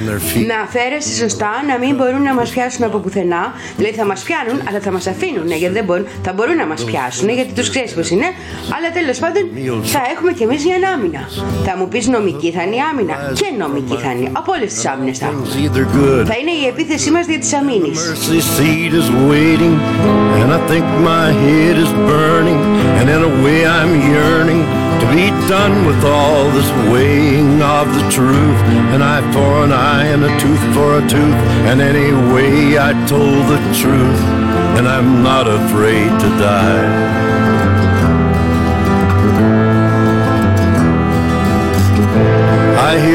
να 0.52 0.58
φέρεσαι 0.76 1.13
σωστά, 1.24 1.52
να 1.67 1.78
μην 1.78 1.96
μπορούν 1.96 2.22
να 2.22 2.34
μας 2.34 2.50
πιάσουν 2.50 2.84
από 2.84 2.98
πουθενά. 2.98 3.43
Δηλαδή 3.78 3.96
θα 3.96 4.06
μας 4.06 4.22
πιάνουν, 4.28 4.58
αλλά 4.67 4.80
θα 4.80 4.91
μας 4.91 5.08
αφήνουν, 5.08 5.48
ναι, 5.48 5.56
γιατί 5.56 5.74
δεν 5.74 5.84
μπορούν, 5.84 6.06
θα 6.22 6.34
μπορούν 6.34 6.56
να 6.56 6.65
μας 6.65 6.84
πιάσουν, 6.84 7.30
γιατί 7.30 7.52
τους 7.54 7.70
ξέρεις 7.70 7.93
πώς 7.93 8.10
είναι, 8.10 8.28
αλλά 8.76 8.88
τέλος 8.93 9.17
πάντων 9.20 9.43
θα 9.93 10.02
έχουμε 10.13 10.32
κι 10.38 10.43
εμείς 10.43 10.65
μια 10.65 10.78
άμυνα. 10.93 11.22
Θα 11.65 11.78
μου 11.78 11.88
πεις 11.88 12.08
νομική 12.08 12.47
θα 12.57 12.62
είναι 12.64 12.77
η 12.81 12.83
άμυνα. 12.90 13.14
Και 13.40 13.49
νομική 13.62 13.97
θα 14.05 14.11
είναι. 14.12 14.29
Από 14.40 14.53
όλε 14.57 14.66
τι 14.77 14.81
άμυνε 14.92 15.12
θα 15.12 15.27
έχουμε. 15.31 15.47
either 15.64 15.85
good 15.97 16.25
Θα 16.33 16.37
είναι 16.40 16.55
η 16.62 16.64
επίθεσή 16.73 17.11
μα 17.11 17.21
δια 17.21 17.38
τη 17.45 17.49
αμήνη. 17.61 17.90
mercy 18.11 18.40
seat 18.55 18.92
is 19.01 19.09
waiting, 19.33 19.75
and 20.40 20.49
I 20.59 20.61
think 20.71 20.85
my 21.12 21.27
head 21.45 21.77
is 21.85 21.92
burning, 22.11 22.61
and 22.99 23.07
in 23.14 23.21
a 23.31 23.33
way 23.45 23.59
I'm 23.79 23.92
yearning 24.14 24.62
to 25.03 25.07
be 25.18 25.27
done 25.57 25.75
with 25.88 26.01
all 26.16 26.45
this 26.59 26.71
weighing 26.92 27.53
of 27.79 27.87
the 27.97 28.05
truth. 28.16 28.61
An 28.95 29.01
eye 29.12 29.25
for 29.35 29.53
an 29.66 29.73
eye 29.95 30.07
and 30.14 30.23
a 30.31 30.33
tooth 30.42 30.64
for 30.77 30.88
a 31.01 31.03
tooth, 31.14 31.38
and 31.68 31.77
anyway 31.92 32.53
I 32.88 32.90
told 33.14 33.42
the 33.55 33.61
truth, 33.83 34.21
and 34.77 34.85
I'm 34.95 35.11
not 35.31 35.47
afraid 35.61 36.11
to 36.23 36.29
die. 36.51 37.36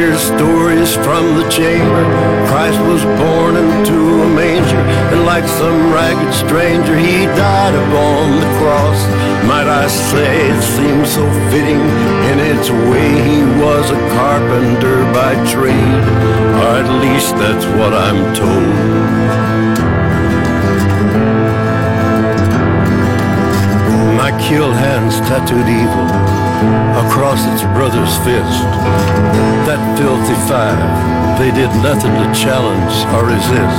Hear 0.03 0.19
stories 0.19 0.97
from 0.97 1.25
the 1.39 1.49
chamber. 1.49 2.03
Christ 2.49 2.81
was 2.91 3.05
born 3.23 3.55
into 3.55 3.99
a 4.27 4.29
manger, 4.35 4.83
and 5.13 5.25
like 5.25 5.47
some 5.47 5.93
ragged 5.93 6.35
stranger, 6.35 6.97
he 6.97 7.27
died 7.39 7.75
upon 7.83 8.41
the 8.43 8.51
cross. 8.59 8.99
Might 9.47 9.69
I 9.69 9.87
say 9.87 10.51
it 10.51 10.63
seems 10.77 11.09
so 11.17 11.25
fitting 11.53 11.83
in 12.31 12.37
its 12.53 12.69
way 12.91 13.11
he 13.31 13.41
was 13.63 13.85
a 13.93 14.01
carpenter 14.19 14.99
by 15.19 15.33
trade, 15.55 16.05
or 16.61 16.71
at 16.83 16.89
least 17.05 17.37
that's 17.37 17.67
what 17.79 17.93
I'm 17.95 18.21
told. 18.35 18.75
My 24.23 24.31
killed 24.49 24.75
hands 24.75 25.15
tattooed 25.29 25.69
evil 25.69 26.32
across 27.07 27.45
its 27.53 27.63
brother's 27.77 28.15
fist. 28.27 28.67
That 29.69 29.81
filthy 29.99 30.39
five, 30.49 30.79
they 31.39 31.51
did 31.51 31.71
nothing 31.83 32.13
to 32.13 32.27
challenge 32.35 32.95
or 33.15 33.27
resist. 33.27 33.79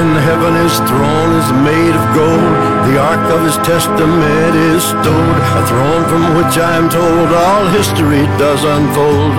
In 0.00 0.08
heaven 0.24 0.54
his 0.56 0.76
throne 0.88 1.32
is 1.36 1.48
made 1.62 1.94
of 1.94 2.04
gold. 2.16 2.54
The 2.88 2.96
ark 2.98 3.24
of 3.34 3.44
his 3.44 3.56
testament 3.66 4.54
is 4.56 4.82
stowed. 4.82 5.38
A 5.58 5.62
throne 5.68 6.04
from 6.08 6.22
which 6.38 6.56
I 6.56 6.76
am 6.80 6.88
told 6.88 7.28
all 7.30 7.64
history 7.70 8.24
does 8.40 8.64
unfold. 8.64 9.34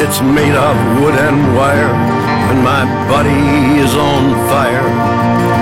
It's 0.00 0.20
made 0.22 0.54
of 0.54 0.74
wood 1.00 1.14
and 1.14 1.54
wire, 1.56 1.94
and 2.50 2.58
my 2.62 2.82
body 3.10 3.80
is 3.82 3.94
on 3.94 4.34
fire. 4.48 5.61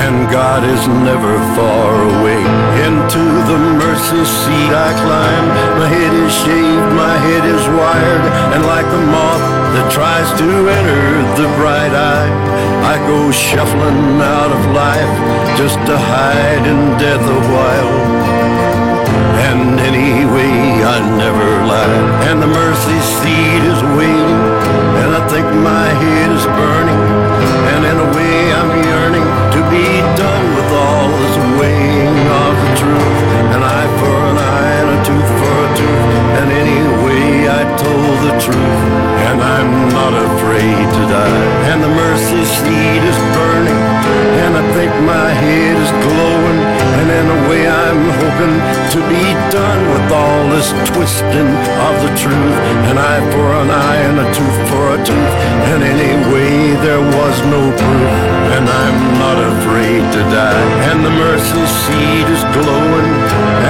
And 0.00 0.30
God 0.30 0.64
is 0.64 0.82
never 1.04 1.34
far 1.56 1.92
away. 1.92 2.40
Into 2.86 3.24
the 3.50 3.58
mercy 3.76 4.24
seat 4.24 4.72
I 4.72 4.90
climb. 5.04 5.46
My 5.78 5.88
head 5.88 6.12
is 6.24 6.32
shaved, 6.32 6.90
my 6.96 7.16
head 7.26 7.44
is 7.44 7.64
wired, 7.78 8.24
and 8.52 8.64
like 8.64 8.88
a 8.88 9.02
moth 9.12 9.44
that 9.74 9.86
tries 9.92 10.28
to 10.40 10.48
enter 10.78 11.04
the 11.36 11.48
bright 11.60 11.92
eye, 11.92 12.30
I 12.92 12.96
go 13.06 13.30
shuffling 13.30 14.18
out 14.18 14.50
of 14.50 14.62
life 14.72 15.14
just 15.60 15.78
to 15.86 15.94
hide 15.96 16.64
in 16.64 16.80
death 16.96 17.20
a 17.20 17.40
while. 17.54 17.94
And 19.52 19.78
anyway, 19.80 20.80
I 20.80 20.98
never 21.20 21.48
lie. 21.68 22.00
And 22.28 22.40
the 22.40 22.48
mercy 22.48 22.98
seat 23.20 23.62
is 23.68 23.80
waiting, 24.00 24.40
and 25.02 25.10
I 25.20 25.22
think 25.28 25.46
my 25.60 25.88
head 26.02 26.30
is 26.32 26.46
burning. 26.46 27.19
Be 29.70 29.86
done 30.18 30.46
with 30.58 30.70
all 30.74 31.06
this 31.14 31.36
weighing 31.58 32.18
of 32.42 32.52
the 32.58 32.72
truth. 32.74 33.18
An 33.54 33.62
eye 33.62 33.90
for 34.02 34.16
an 34.30 34.36
eye 34.36 34.72
and 34.82 34.88
a 34.90 34.98
tooth 35.06 35.30
for 35.38 35.54
a 35.66 35.70
tooth. 35.78 36.06
And 36.42 36.48
anyway, 36.50 37.46
I 37.46 37.62
told 37.78 38.16
the 38.26 38.34
truth, 38.42 38.82
and 39.30 39.38
I'm 39.40 39.70
not 39.94 40.12
afraid 40.28 40.84
to 40.98 41.02
die. 41.06 41.46
And 41.70 41.78
the 41.86 41.88
mercy 41.88 42.42
seat 42.44 43.02
is 43.12 43.18
burning, 43.36 43.89
and 44.44 44.56
I 44.56 44.64
think 44.74 44.92
my 45.06 45.28
head 45.30 45.76
is 45.76 45.92
glowing. 46.04 46.60
And 47.00 47.08
in 47.08 47.26
a 47.26 47.38
way, 47.48 47.62
I'm 47.66 48.02
hoping 48.20 48.56
to 48.94 48.98
be 49.08 49.24
done 49.48 49.80
with 49.92 50.06
all 50.12 50.42
this 50.52 50.68
twisting 50.90 51.50
of 51.88 51.94
the 52.04 52.12
truth. 52.18 52.56
An 52.90 52.96
eye 52.98 53.24
for 53.32 53.46
an 53.62 53.70
eye 53.70 54.00
and 54.08 54.16
a 54.20 54.26
tooth 54.36 54.58
for 54.68 54.84
a 54.96 54.98
tooth. 55.00 55.34
And 55.70 55.80
anyway, 55.82 56.76
there 56.84 57.00
was 57.00 57.36
no 57.48 57.62
proof, 57.72 58.12
and 58.56 58.64
I'm 58.68 59.00
not 59.22 59.38
afraid 59.38 60.02
to 60.16 60.22
die. 60.28 60.66
And 60.90 61.04
the 61.04 61.14
mercy 61.14 61.64
seat 61.84 62.26
is 62.28 62.42
glowing, 62.56 63.10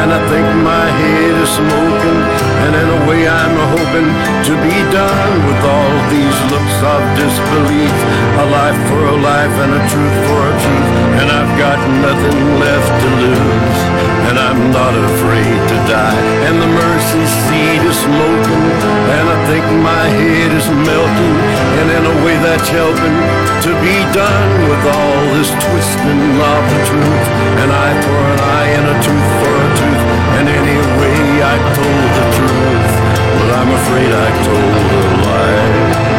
and 0.00 0.08
I 0.10 0.20
think 0.30 0.46
my 0.64 0.86
head 1.00 1.34
is 1.44 1.50
smoking. 1.54 2.20
And 2.64 2.72
in 2.76 2.88
a 2.88 3.00
way, 3.08 3.28
I'm 3.28 3.56
hoping 3.76 4.08
to 4.48 4.52
be 4.64 4.76
done 4.90 5.32
with 5.46 5.60
all 5.64 5.94
these 6.12 6.38
looks 6.52 6.78
of 6.82 7.00
disbelief. 7.20 7.96
A 8.40 8.46
life 8.48 8.80
for 8.88 9.02
a 9.06 9.16
life 9.16 9.54
and 9.62 9.72
a 9.76 9.82
truth 9.92 10.19
for 10.28 10.40
a 10.50 10.54
truth. 10.60 10.90
And 11.20 11.28
I've 11.28 11.54
got 11.56 11.78
nothing 12.00 12.38
left 12.60 12.90
to 13.02 13.08
lose. 13.22 13.80
And 14.28 14.36
I'm 14.38 14.70
not 14.70 14.94
afraid 14.94 15.58
to 15.72 15.76
die. 15.90 16.22
And 16.46 16.60
the 16.60 16.70
mercy 16.70 17.24
seat 17.46 17.82
is 17.82 17.98
smoking. 17.98 18.64
And 19.16 19.24
I 19.28 19.38
think 19.48 19.64
my 19.82 20.04
head 20.20 20.50
is 20.52 20.66
melting. 20.70 21.36
And 21.80 21.86
in 21.90 22.04
a 22.04 22.16
way 22.24 22.36
that's 22.40 22.68
helping 22.68 23.16
to 23.66 23.70
be 23.84 23.96
done 24.14 24.50
with 24.70 24.82
all 24.86 25.20
this 25.36 25.50
twisting 25.50 26.22
of 26.40 26.62
the 26.72 26.80
truth. 26.88 27.26
An 27.64 27.70
eye 27.70 27.96
for 28.04 28.20
an 28.34 28.40
eye 28.40 28.70
and 28.78 28.86
a 28.88 28.96
tooth 29.04 29.30
for 29.40 29.52
a 29.52 29.68
tooth. 29.76 30.04
And 30.38 30.46
anyway, 30.48 31.18
I 31.44 31.56
told 31.76 32.08
the 32.18 32.26
truth. 32.38 32.92
But 33.36 33.48
I'm 33.58 33.70
afraid 33.80 34.10
I 34.12 34.28
told 34.46 34.74
a 34.88 35.02
lie. 35.26 36.10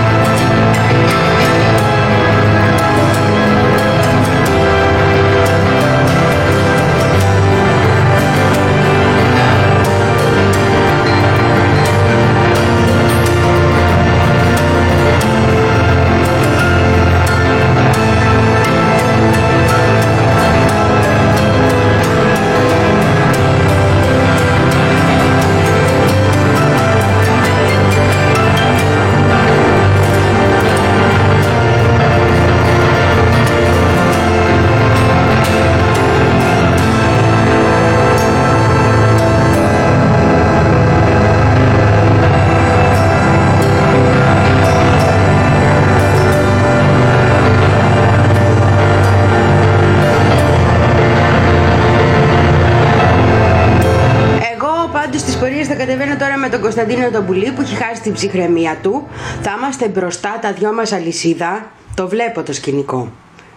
Τον 56.52 56.62
Κωνσταντίνο 56.62 57.10
τον 57.10 57.26
Πουλή 57.26 57.52
που 57.52 57.62
έχει 57.62 57.76
χάσει 57.76 58.02
την 58.02 58.14
ψυχραιμία 58.14 58.78
του. 58.82 59.08
Θα 59.42 59.56
είμαστε 59.58 59.88
μπροστά 59.88 60.40
τα 60.42 60.52
δυο 60.54 60.74
μας 60.74 60.92
αλυσίδα. 60.92 61.72
Το 61.96 62.08
βλέπω 62.08 62.44
το 62.44 62.54
σκηνικό. 62.54 63.12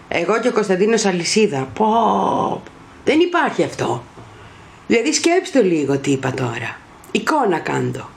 Εγώ 0.09 0.41
και 0.41 0.49
ο 0.49 0.53
Κωνσταντίνος 0.53 1.05
αλυσίδα. 1.05 1.69
Πω, 1.75 1.87
δεν 3.05 3.21
υπάρχει 3.21 3.65
αυτό. 3.65 4.03
Δηλαδή 4.87 5.13
σκέψτε 5.13 5.63
λίγο 5.63 5.99
τι 5.99 6.11
είπα 6.11 6.33
τώρα. 6.33 6.77
Εικόνα 7.11 7.59
κάντο. 7.59 8.09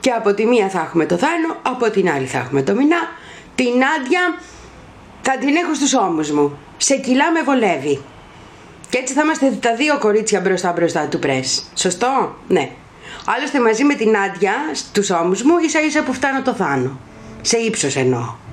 Και 0.00 0.10
από 0.10 0.34
τη 0.34 0.46
μία 0.46 0.68
θα 0.68 0.80
έχουμε 0.80 1.06
το 1.06 1.16
Θάνο, 1.16 1.56
από 1.62 1.90
την 1.90 2.10
άλλη 2.10 2.26
θα 2.26 2.38
έχουμε 2.38 2.62
το 2.62 2.74
Μινά. 2.74 2.98
Την 3.54 3.66
Άντια 3.66 4.38
θα 5.22 5.38
την 5.38 5.56
έχω 5.56 5.74
στους 5.74 5.94
ώμους 5.94 6.30
μου. 6.30 6.58
Σε 6.76 6.96
κιλά 6.96 7.32
με 7.32 7.42
βολεύει. 7.42 8.00
Και 8.90 8.98
έτσι 8.98 9.14
θα 9.14 9.22
είμαστε 9.22 9.50
τα 9.60 9.74
δύο 9.74 9.98
κορίτσια 9.98 10.40
μπροστά 10.40 10.72
μπροστά 10.72 11.06
του 11.06 11.18
πρες. 11.18 11.62
Σωστό; 11.74 12.36
Ναι. 12.48 12.70
Άλλωστε 13.36 13.60
μαζί 13.60 13.84
με 13.84 13.94
την 13.94 14.16
Άντια 14.16 14.54
στους 14.72 15.10
ώμους 15.10 15.42
μου 15.42 15.58
ίσα 15.58 15.80
ίσα 15.80 16.02
που 16.02 16.12
φτάνω 16.12 16.42
το 16.42 16.54
Θάνο. 16.54 16.98
Σε 17.40 17.56
ύψος 17.56 17.96
εννοώ. 17.96 18.47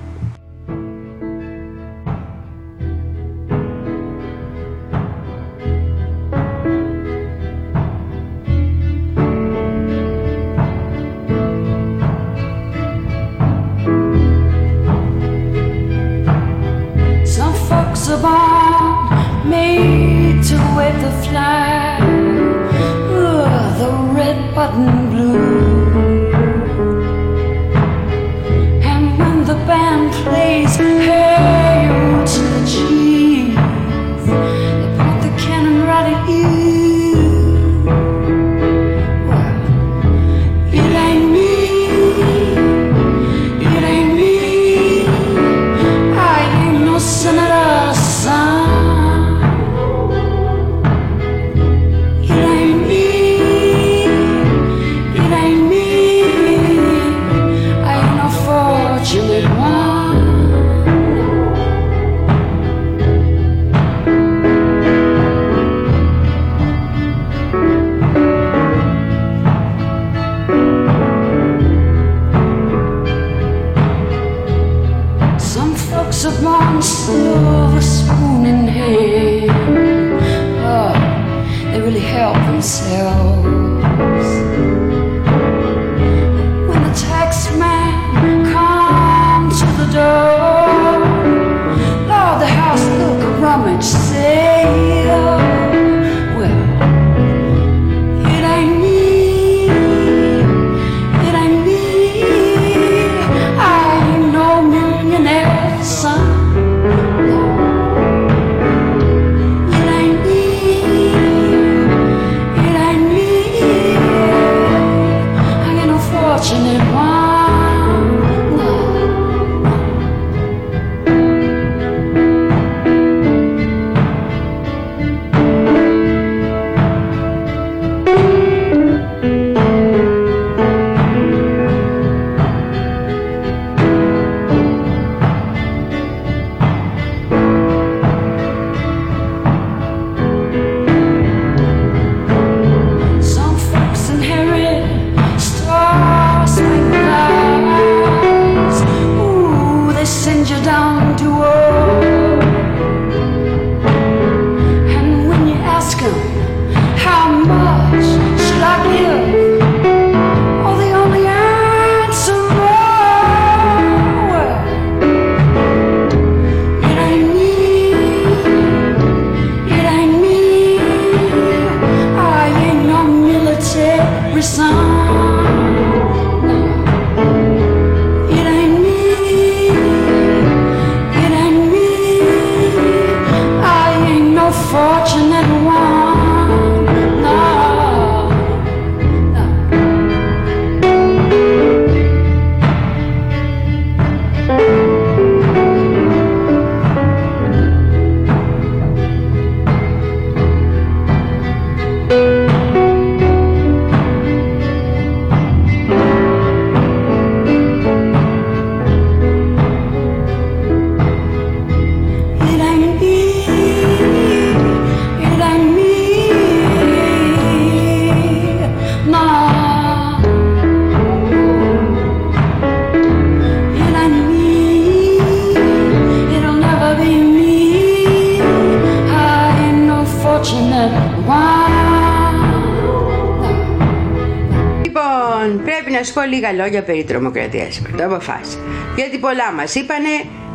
Πω 236.16 236.22
λίγα 236.22 236.52
λόγια 236.52 236.82
περί 236.82 237.04
τρομοκρατίας 237.04 237.74
σήμερα. 237.74 237.96
Το 237.96 238.04
αποφάσισα. 238.04 238.58
Γιατί 238.96 239.18
πολλά 239.18 239.52
μας 239.52 239.74
είπανε 239.74 240.14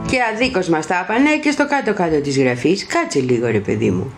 και 0.10 0.18
αδίκως 0.34 0.68
μας 0.68 0.88
τα 0.88 1.02
είπανε 1.04 1.38
και 1.38 1.52
στο 1.52 1.68
κάτω-κάτω 1.68 2.22
της 2.22 2.38
γραφής. 2.38 2.86
Κάτσε 2.86 3.20
λίγο 3.20 3.48
ρε 3.48 3.60
παιδί 3.60 3.90
μου. 3.92 4.14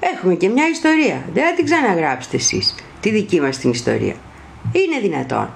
Έχουμε 0.00 0.34
και 0.34 0.48
μια 0.48 0.68
ιστορία. 0.68 1.24
Δεν 1.34 1.44
θα 1.44 1.54
την 1.54 1.64
ξαναγράψετε 1.64 2.36
εσείς. 2.36 2.74
Τη 3.00 3.10
δική 3.10 3.40
μας 3.40 3.58
την 3.58 3.70
ιστορία. 3.70 4.14
Είναι 4.72 4.98
δυνατόν. 5.02 5.50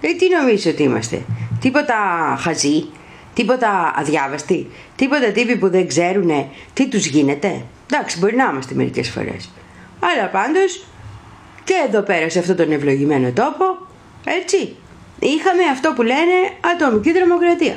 Ε, 0.00 0.08
τι 0.18 0.26
νομίζεις 0.38 0.66
ότι 0.66 0.82
είμαστε; 0.82 1.22
Τίποτα 1.60 1.94
χαζί. 2.38 2.86
Τίποτα 3.34 3.92
αδιάβαστοι. 3.96 4.66
Τίποτα 4.96 5.32
τύποι 5.32 5.56
που 5.56 5.70
δεν 5.70 5.86
ξέρουν 5.88 6.30
τι 6.72 6.88
τους 6.88 7.06
γίνεται; 7.06 7.62
Εντάξει, 7.92 8.18
μπορεί 8.18 8.36
να 8.36 8.48
είμαστε 8.50 8.74
μερικές 8.74 9.10
φορές. 9.10 9.50
Αλλά 10.00 10.28
πάντως 10.28 10.86
και 11.64 11.74
εδώ 11.88 12.00
πέρα 12.00 12.28
σε 12.28 12.38
αυτόν 12.38 12.56
τον 12.56 12.72
ευλογημένο 12.72 13.30
τόπο, 13.30 13.64
έτσι, 14.24 14.76
είχαμε 15.18 15.62
αυτό 15.72 15.92
που 15.96 16.02
λένε 16.02 16.36
ατομική 16.74 17.12
δρομοκρατία. 17.12 17.76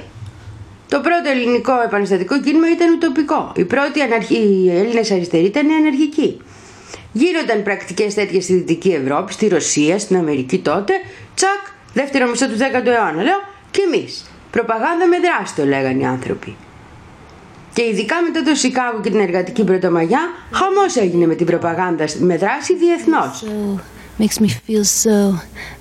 Το 0.89 0.99
πρώτο 0.99 1.29
ελληνικό 1.29 1.81
επαναστατικό 1.85 2.41
κίνημα 2.41 2.71
ήταν 2.71 2.93
ουτοπικό. 2.93 3.51
Οι 3.55 3.65
πρώτοι 3.65 4.01
αναρχι... 4.01 4.35
οι 4.35 4.77
Έλληνες 4.77 5.11
αριστεροί 5.11 5.45
ήταν 5.45 5.71
αναρχικοί. 5.71 6.41
Γίνονταν 7.11 7.63
πρακτικές 7.63 8.13
τέτοιες 8.13 8.43
στη 8.43 8.53
Δυτική 8.53 8.89
Ευρώπη, 8.89 9.33
στη 9.33 9.47
Ρωσία, 9.47 9.99
στην 9.99 10.15
Αμερική 10.15 10.59
τότε. 10.59 10.93
Τσακ, 11.35 11.61
δεύτερο 11.93 12.29
μισό 12.29 12.47
του 12.47 12.55
10ου 12.57 12.85
αιώνα. 12.85 13.23
Λέω 13.23 13.41
και 13.71 13.81
εμείς. 13.81 14.25
Προπαγάνδα 14.51 15.05
με 15.07 15.17
δράση 15.19 15.55
το 15.55 15.65
λέγανε 15.65 16.01
οι 16.01 16.05
άνθρωποι. 16.05 16.55
Και 17.73 17.85
ειδικά 17.85 18.15
μετά 18.21 18.43
το 18.43 18.55
Σικάγο 18.55 18.99
και 19.01 19.09
την 19.09 19.19
εργατική 19.19 19.63
πρωτομαγιά, 19.63 20.19
χαμός 20.51 20.95
έγινε 20.95 21.25
με 21.25 21.35
την 21.35 21.45
προπαγάνδα 21.45 22.05
με 22.19 22.37
δράση 22.37 22.75
διεθνώς. 22.75 23.43
So 23.45 24.23
makes 24.23 24.41
me 24.43 24.47
feel 24.47 24.83
so 25.03 25.39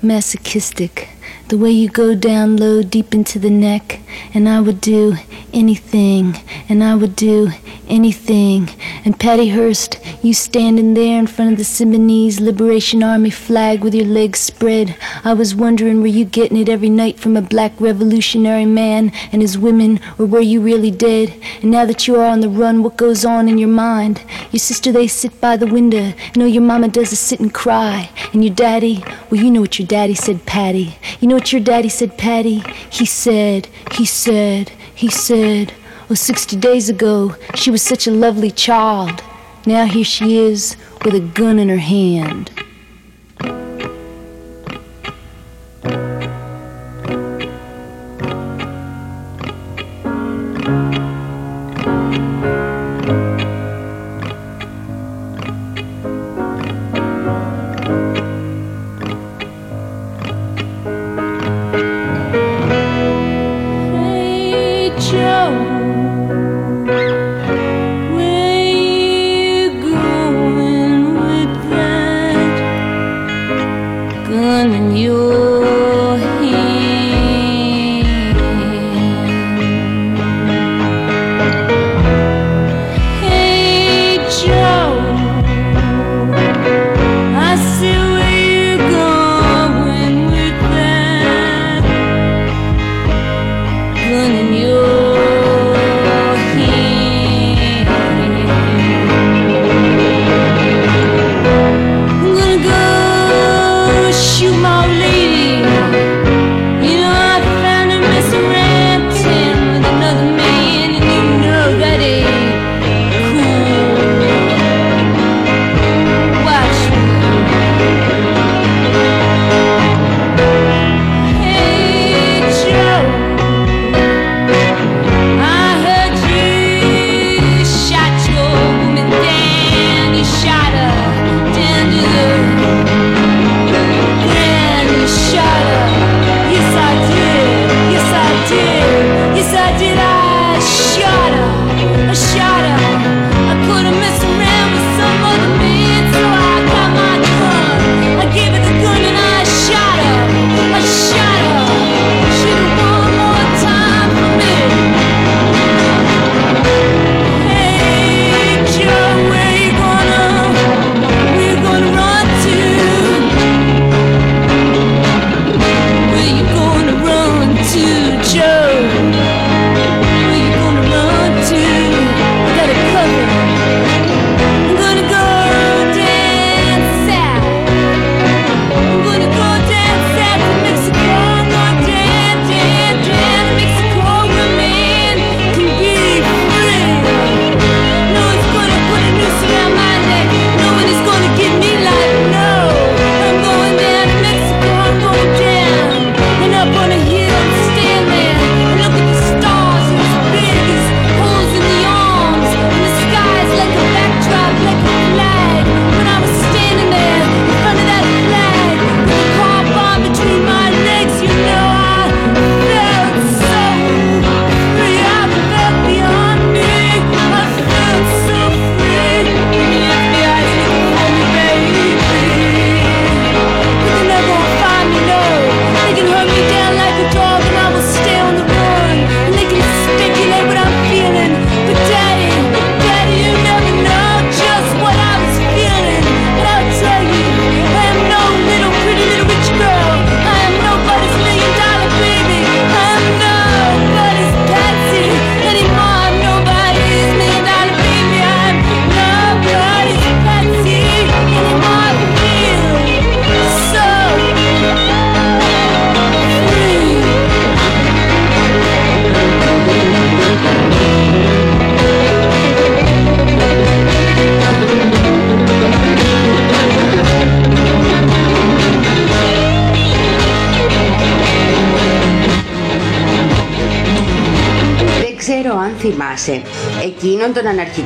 masochistic. 0.08 1.17
The 1.48 1.56
way 1.56 1.70
you 1.70 1.88
go 1.88 2.14
down 2.14 2.58
low 2.58 2.82
deep 2.82 3.14
into 3.14 3.38
the 3.38 3.48
neck, 3.48 4.00
and 4.34 4.46
I 4.46 4.60
would 4.60 4.82
do 4.82 5.16
anything, 5.50 6.36
and 6.68 6.84
I 6.84 6.94
would 6.94 7.16
do 7.16 7.48
anything. 7.88 8.68
And 9.02 9.18
Patty 9.18 9.48
Hearst, 9.48 9.98
you 10.22 10.34
standing 10.34 10.92
there 10.92 11.18
in 11.18 11.26
front 11.26 11.52
of 11.52 11.56
the 11.56 11.64
Symbionese 11.64 12.38
Liberation 12.38 13.02
Army 13.02 13.30
flag 13.30 13.82
with 13.82 13.94
your 13.94 14.04
legs 14.04 14.40
spread. 14.40 14.94
I 15.24 15.32
was 15.32 15.54
wondering, 15.54 16.02
were 16.02 16.06
you 16.06 16.26
getting 16.26 16.58
it 16.58 16.68
every 16.68 16.90
night 16.90 17.18
from 17.18 17.34
a 17.34 17.40
black 17.40 17.72
revolutionary 17.80 18.66
man 18.66 19.10
and 19.32 19.40
his 19.40 19.56
women, 19.56 20.00
or 20.18 20.26
were 20.26 20.40
you 20.40 20.60
really 20.60 20.90
dead? 20.90 21.34
And 21.62 21.70
now 21.70 21.86
that 21.86 22.06
you 22.06 22.16
are 22.16 22.26
on 22.26 22.40
the 22.40 22.50
run, 22.50 22.82
what 22.82 22.98
goes 22.98 23.24
on 23.24 23.48
in 23.48 23.56
your 23.56 23.70
mind? 23.70 24.22
Your 24.52 24.60
sister, 24.60 24.92
they 24.92 25.08
sit 25.08 25.40
by 25.40 25.56
the 25.56 25.66
window. 25.66 26.12
You 26.34 26.36
know 26.36 26.44
your 26.44 26.62
mama 26.62 26.88
does 26.88 27.10
is 27.10 27.20
sit 27.20 27.40
and 27.40 27.54
cry. 27.54 28.10
And 28.34 28.44
your 28.44 28.54
daddy, 28.54 29.02
well, 29.30 29.40
you 29.42 29.50
know 29.50 29.62
what 29.62 29.78
your 29.78 29.88
daddy 29.88 30.14
said, 30.14 30.44
Patty. 30.44 30.98
You 31.20 31.28
know 31.28 31.37
what 31.38 31.52
your 31.52 31.60
daddy 31.60 31.88
said, 31.88 32.18
Patty? 32.18 32.64
He 32.90 33.06
said, 33.06 33.68
he 33.92 34.04
said, 34.04 34.70
he 34.92 35.08
said, 35.08 35.72
oh, 36.10 36.14
60 36.14 36.56
days 36.56 36.88
ago, 36.88 37.36
she 37.54 37.70
was 37.70 37.80
such 37.80 38.08
a 38.08 38.10
lovely 38.10 38.50
child. 38.50 39.22
Now 39.64 39.84
here 39.84 40.02
she 40.02 40.36
is 40.36 40.76
with 41.04 41.14
a 41.14 41.20
gun 41.20 41.60
in 41.60 41.68
her 41.68 41.76
hand. 41.76 42.50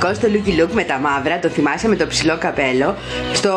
Τον 0.02 0.10
αναρχικό 0.10 0.14
στο 0.14 0.28
Λούκι 0.28 0.52
Λουκ 0.60 0.72
με 0.72 0.84
τα 0.84 0.98
μαύρα, 0.98 1.38
το 1.38 1.48
θυμάσαι 1.48 1.88
με 1.88 1.96
το 1.96 2.06
ψηλό 2.06 2.38
καπέλο, 2.38 2.96
στο 3.32 3.52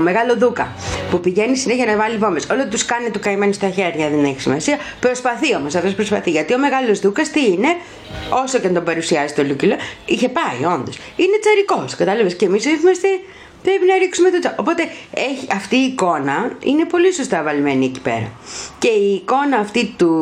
Μεγάλο 0.00 0.36
Δούκα, 0.36 0.72
που 1.10 1.20
πηγαίνει 1.20 1.56
συνέχεια 1.56 1.86
να 1.86 1.96
βάλει 1.96 2.16
βόμβες. 2.16 2.46
Όλο 2.50 2.68
του 2.68 2.84
σκάνε 2.84 3.10
του 3.10 3.20
καημένου 3.20 3.52
στα 3.52 3.70
χέρια, 3.70 4.08
δεν 4.08 4.24
έχει 4.24 4.40
σημασία. 4.40 4.78
Προσπαθεί 5.00 5.54
όμως, 5.54 5.74
αυτός 5.74 5.94
προσπαθεί. 5.94 6.30
Γιατί 6.30 6.54
ο 6.54 6.58
Μεγάλος 6.58 7.00
Δούκας 7.00 7.30
τι 7.30 7.40
είναι, 7.46 7.68
όσο 8.44 8.58
και 8.58 8.68
να 8.68 8.74
τον 8.74 8.84
παρουσιάζει 8.84 9.34
το 9.34 9.42
Λούκι 9.44 9.66
Λουκ, 9.66 9.80
είχε 10.06 10.28
πάει 10.28 10.72
όντως. 10.74 10.96
Είναι 11.16 11.36
τσαρικός, 11.40 11.96
κατάλαβες. 11.96 12.34
Και 12.34 12.44
εμείς 12.44 12.64
είμαστε 12.64 13.08
πρέπει 13.62 13.86
να 13.86 13.98
ρίξουμε 13.98 14.30
τον 14.30 14.38
τσάρο. 14.38 14.58
Οπότε 14.58 14.82
έχει, 15.14 15.46
αυτή 15.52 15.76
η 15.76 15.84
εικόνα 15.84 16.52
είναι 16.64 16.84
πολύ 16.84 17.12
σωστά 17.12 17.42
βαλμένη 17.42 17.84
εκεί 17.84 18.00
πέρα. 18.00 18.30
Και 18.78 18.88
η 18.88 19.14
εικόνα 19.14 19.56
αυτή 19.56 19.94
του 19.96 20.12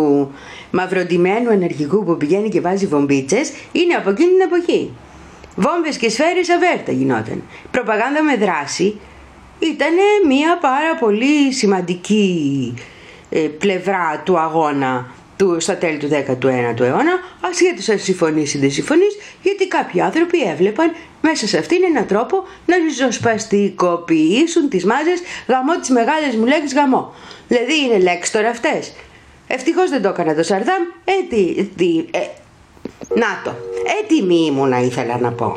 μαυροντυμένου 0.70 1.50
αναρχικού 1.50 2.04
που 2.04 2.16
πηγαίνει 2.16 2.48
και 2.48 2.60
βάζει 2.60 2.87
βομβίτσες 2.87 3.52
είναι 3.72 3.94
από 3.94 4.10
εκείνη 4.10 4.30
την 4.30 4.40
εποχή. 4.40 4.90
Βόμβες 5.56 5.96
και 5.96 6.08
σφαίρες 6.08 6.48
αβέρτα 6.50 6.92
γινόταν. 6.92 7.42
Προπαγάνδα 7.70 8.22
με 8.22 8.36
δράση 8.36 9.00
ήταν 9.58 9.94
μια 10.26 10.58
πάρα 10.58 10.94
πολύ 11.00 11.52
σημαντική 11.52 12.74
ε, 13.30 13.38
πλευρά 13.38 14.22
του 14.24 14.38
αγώνα 14.38 15.14
του, 15.36 15.56
στα 15.60 15.76
τέλη 15.76 15.98
του 15.98 16.08
19ου 16.08 16.80
αιώνα, 16.80 17.18
ασχέτως 17.40 17.88
αν 17.88 17.98
συμφωνείς 17.98 18.54
ή 18.54 18.58
δεν 18.58 18.70
συμφωνείς, 18.70 19.16
γιατί 19.42 19.68
κάποιοι 19.68 20.00
άνθρωποι 20.00 20.42
έβλεπαν 20.42 20.92
μέσα 21.20 21.46
σε 21.46 21.58
αυτήν 21.58 21.84
έναν 21.84 22.06
τρόπο 22.06 22.44
να 22.66 22.76
ριζοσπαστικοποιήσουν 22.76 24.68
τις 24.68 24.84
μάζες 24.84 25.20
γαμό 25.46 25.78
τις 25.80 25.90
μεγάλες 25.90 26.34
μου 26.34 26.46
λέξεις 26.46 26.74
γαμό. 26.74 27.14
Δηλαδή 27.48 27.80
είναι 27.84 27.98
λέξεις 27.98 28.32
τώρα 28.32 28.48
αυτές. 28.48 28.92
Ευτυχώς 29.46 29.90
δεν 29.90 30.02
το 30.02 30.08
έκανα 30.08 30.34
το 30.34 30.42
Σαρδάμ, 30.42 30.82
ε, 31.04 31.12
τι, 31.28 31.64
τι, 31.76 32.04
ε, 32.10 32.18
να 33.14 33.40
το, 33.44 33.54
έτοιμη 34.03 34.44
ήμουνα 34.47 34.81
ήθελα 34.81 35.18
να 35.18 35.33
πω. 35.33 35.57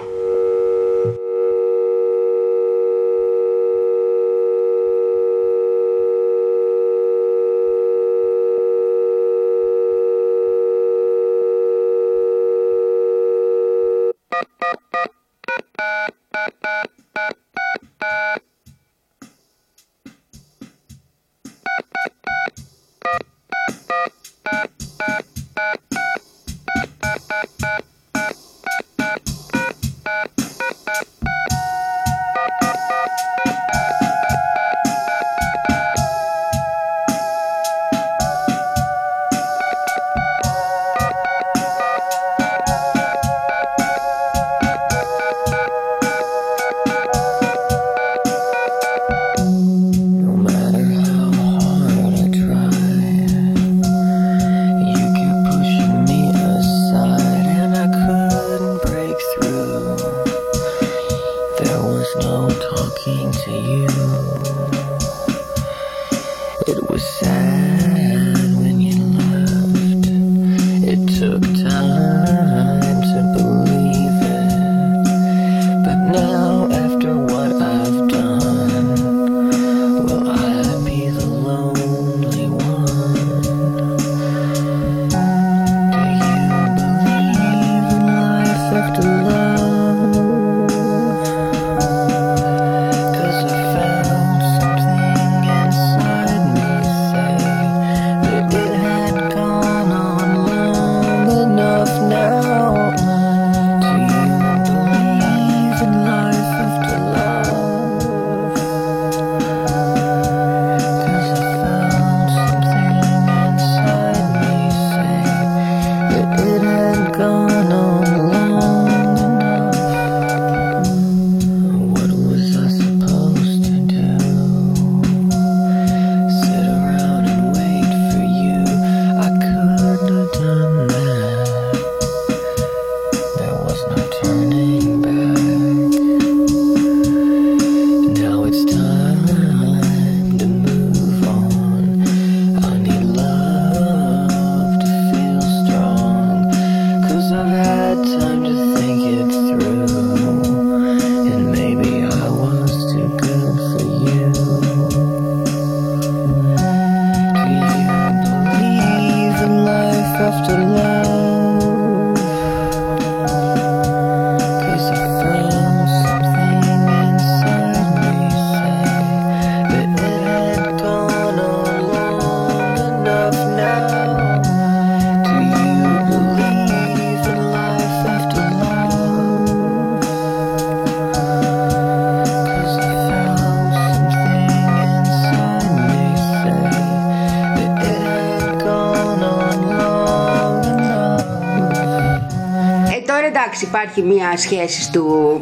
Υπάρχει 193.97 194.15
μια 194.15 194.37
σχέση 194.37 194.91
του 194.91 195.41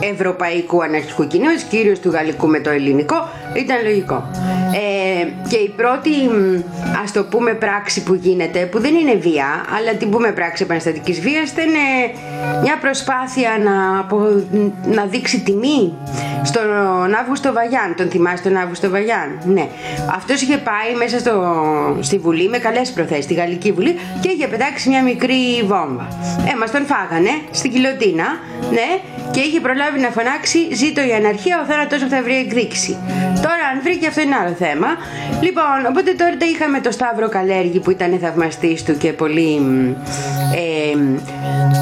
ε, 0.00 0.06
ευρωπαϊκού 0.10 0.82
αναρχικού 0.82 1.26
κοινού, 1.26 1.48
κυρίως 1.68 1.98
του 2.00 2.10
γαλλικού 2.10 2.46
με 2.46 2.60
το 2.60 2.70
ελληνικό, 2.70 3.28
ήταν 3.54 3.76
λογικό. 3.84 4.28
Ε, 4.74 5.26
και 5.48 5.56
η 5.56 5.68
πρώτη, 5.76 6.10
μ, 6.10 6.62
ας 7.02 7.12
το 7.12 7.24
πούμε, 7.24 7.52
πράξη 7.54 8.02
που 8.02 8.14
γίνεται, 8.14 8.58
που 8.58 8.80
δεν 8.80 8.94
είναι 8.94 9.14
βία, 9.14 9.46
αλλά 9.76 9.92
την 9.98 10.10
πούμε 10.10 10.32
πράξη 10.32 10.62
επαναστατικής 10.62 11.20
βίας, 11.20 11.50
ήταν 11.50 11.68
ε, 11.68 12.12
μια 12.62 12.78
προσπάθεια 12.80 13.50
να, 13.64 13.98
απο- 13.98 14.42
να 14.92 15.04
δείξει 15.04 15.40
τιμή 15.40 15.92
στον 16.42 17.14
Αύγουστο 17.20 17.52
Βαγιάν. 17.52 17.94
Τον 17.96 18.08
θυμάσαι 18.08 18.42
τον 18.42 18.56
Αύγουστο 18.56 18.90
Βαγιάν; 18.90 19.38
Ναι. 19.44 19.68
Αυτός 20.16 20.40
είχε 20.42 20.56
πάει 20.56 20.94
μέσα 20.98 21.18
στο, 21.18 21.34
στη 22.00 22.18
Βουλή 22.18 22.48
με 22.48 22.58
καλές 22.58 22.90
προθέσεις, 22.90 23.24
στη 23.24 23.34
Γαλλική 23.34 23.72
Βουλή 23.72 23.96
και 24.20 24.28
είχε 24.30 24.46
πετάξει 24.48 24.88
μια 24.88 25.02
μικρή 25.02 25.62
βόμβα. 25.66 26.06
Ε, 26.58 26.60
μας 26.60 26.70
τον 26.70 26.86
φάγανε 26.86 27.30
στην 27.50 27.72
κοιλωτίνα, 27.72 28.26
ναι, 28.70 28.88
και 29.30 29.40
είχε 29.40 29.60
προλάβει 29.60 30.00
να 30.00 30.10
φωνάξει 30.10 30.58
Ζήτω 30.74 31.00
η 31.10 31.12
αναρχία, 31.12 31.60
ο 31.62 31.64
θάνατος 31.70 32.02
μου 32.02 32.08
θα 32.08 32.22
βρει 32.22 32.36
εκδίκηση. 32.36 32.96
Τώρα, 33.46 33.64
αν 33.72 33.80
βρήκε 33.82 34.06
αυτό 34.06 34.20
είναι 34.20 34.34
άλλο 34.34 34.54
θέμα. 34.54 34.86
Λοιπόν, 35.40 35.78
οπότε 35.88 36.10
τώρα 36.12 36.36
είχαμε 36.52 36.80
το 36.80 36.90
Σταύρο 36.90 37.28
Καλέργη 37.28 37.80
που 37.80 37.90
ήταν 37.90 38.18
θαυμαστής 38.22 38.82
του 38.84 38.96
και 38.96 39.12
πολύ. 39.12 39.60
μ, 39.60 39.90
Ε, 40.54 40.96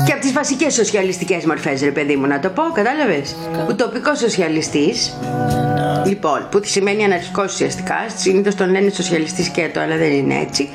και 0.07 0.13
από 0.13 0.21
τις 0.21 0.33
βασικές 0.33 0.75
σοσιαλιστικές 0.75 1.45
μορφές, 1.45 1.83
ρε 1.83 1.91
παιδί 1.91 2.17
μου, 2.17 2.27
να 2.27 2.39
το 2.41 2.49
πω, 2.49 2.63
κατάλαβες; 2.63 3.37
Ουτοπικό 3.69 4.15
σοσιαλιστής. 4.15 5.17
Λοιπόν, 6.07 6.47
που 6.51 6.61
σημαίνει 6.65 7.05
αναρχικός 7.05 7.53
ουσιαστικά. 7.53 7.97
Συνήθως 8.17 8.55
τον 8.55 8.71
λένε 8.71 8.91
σοσιαλιστής 8.91 9.47
σκέτο, 9.47 9.81
αλλά 9.81 9.97
δεν 9.97 10.13
είναι 10.13 10.39
έτσι. 10.49 10.69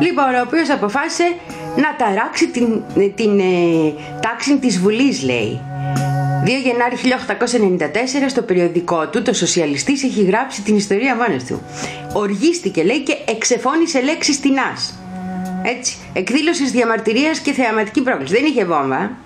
Λοιπόν, 0.00 0.34
ο 0.34 0.42
οποίος 0.46 0.70
αποφάσισε 0.70 1.34
να 1.76 1.96
ταράξει 1.96 2.48
την, 2.48 2.82
την 3.14 3.40
ε, 3.40 3.92
τάξη 4.20 4.58
της 4.58 4.78
Βουλής, 4.78 5.22
λέει. 5.22 5.60
2 6.44 6.48
Γενάρη 6.64 6.96
1894 8.26 8.28
στο 8.28 8.42
περιοδικό 8.42 9.08
του 9.08 9.22
το 9.22 9.32
Σοσιαλιστής 9.32 10.02
έχει 10.04 10.22
γράψει 10.22 10.62
την 10.62 10.76
ιστορία 10.76 11.16
μόνος 11.16 11.44
του. 11.44 11.62
Οργίστηκε 12.12 12.82
λέει 12.82 13.00
και 13.00 13.16
εξεφώνησε 13.26 14.00
λέξεις 14.00 14.40
τεινάς. 14.40 14.98
Έτσι, 15.62 15.96
εκδήλωσης 16.12 16.70
διαμαρτυρίας 16.70 17.38
και 17.38 17.52
θεαματική 17.52 18.02
πρόκληση. 18.02 18.34
Δεν 18.34 18.44
είχε 18.44 18.64
βόμβα, 18.64 19.16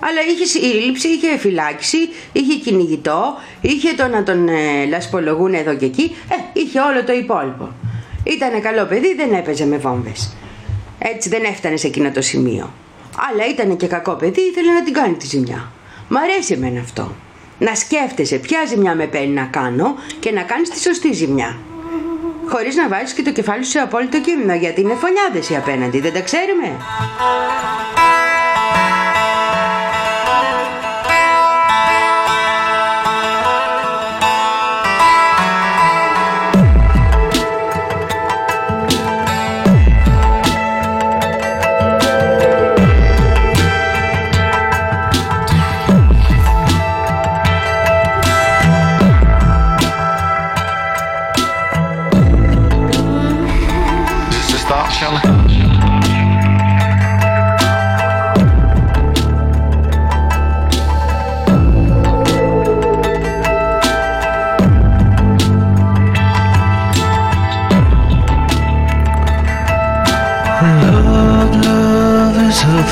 αλλά 0.00 0.20
είχε 0.30 0.44
σύλληψη, 0.44 1.08
είχε 1.08 1.38
φυλάξη, 1.38 1.98
είχε 2.32 2.54
κυνηγητό, 2.54 3.34
είχε 3.60 3.92
το 3.92 4.06
να 4.06 4.22
τον 4.22 4.48
ε, 4.48 4.86
λασπολογούν 4.88 5.54
εδώ 5.54 5.74
και 5.74 5.84
εκεί, 5.84 6.16
ε, 6.28 6.60
είχε 6.60 6.80
όλο 6.80 7.04
το 7.04 7.12
υπόλοιπο. 7.12 7.68
Ήτανε 8.24 8.58
καλό 8.58 8.84
παιδί, 8.84 9.14
δεν 9.14 9.32
έπαιζε 9.32 9.66
με 9.66 9.76
βόμβες. 9.76 10.34
Έτσι 11.02 11.28
δεν 11.28 11.44
έφτανε 11.44 11.76
σε 11.76 11.86
εκείνο 11.86 12.10
το 12.10 12.22
σημείο. 12.22 12.72
Αλλά 13.30 13.48
ήταν 13.50 13.76
και 13.76 13.86
κακό 13.86 14.12
παιδί, 14.12 14.40
ήθελε 14.40 14.72
να 14.72 14.82
την 14.82 14.92
κάνει 14.92 15.14
τη 15.14 15.26
ζημιά. 15.26 15.70
Μ' 16.08 16.16
αρέσει 16.16 16.52
εμένα 16.52 16.80
αυτό. 16.80 17.14
Να 17.58 17.74
σκέφτεσαι 17.74 18.36
ποια 18.36 18.64
ζημιά 18.68 18.94
με 18.94 19.06
παίρνει 19.06 19.32
να 19.32 19.44
κάνω 19.44 19.94
και 20.20 20.30
να 20.30 20.42
κάνεις 20.42 20.70
τη 20.70 20.80
σωστή 20.80 21.12
ζημιά. 21.12 21.58
Χωρίς 22.48 22.76
να 22.76 22.88
βάζεις 22.88 23.12
και 23.12 23.22
το 23.22 23.32
κεφάλι 23.32 23.64
σου 23.64 23.70
σε 23.70 23.78
απόλυτο 23.78 24.20
κείμενο, 24.20 24.54
γιατί 24.54 24.80
είναι 24.80 24.94
φωνιάδες 24.94 25.50
οι 25.50 25.56
απέναντι, 25.56 26.00
δεν 26.00 26.12
τα 26.12 26.20
ξέρουμε. 26.20 26.76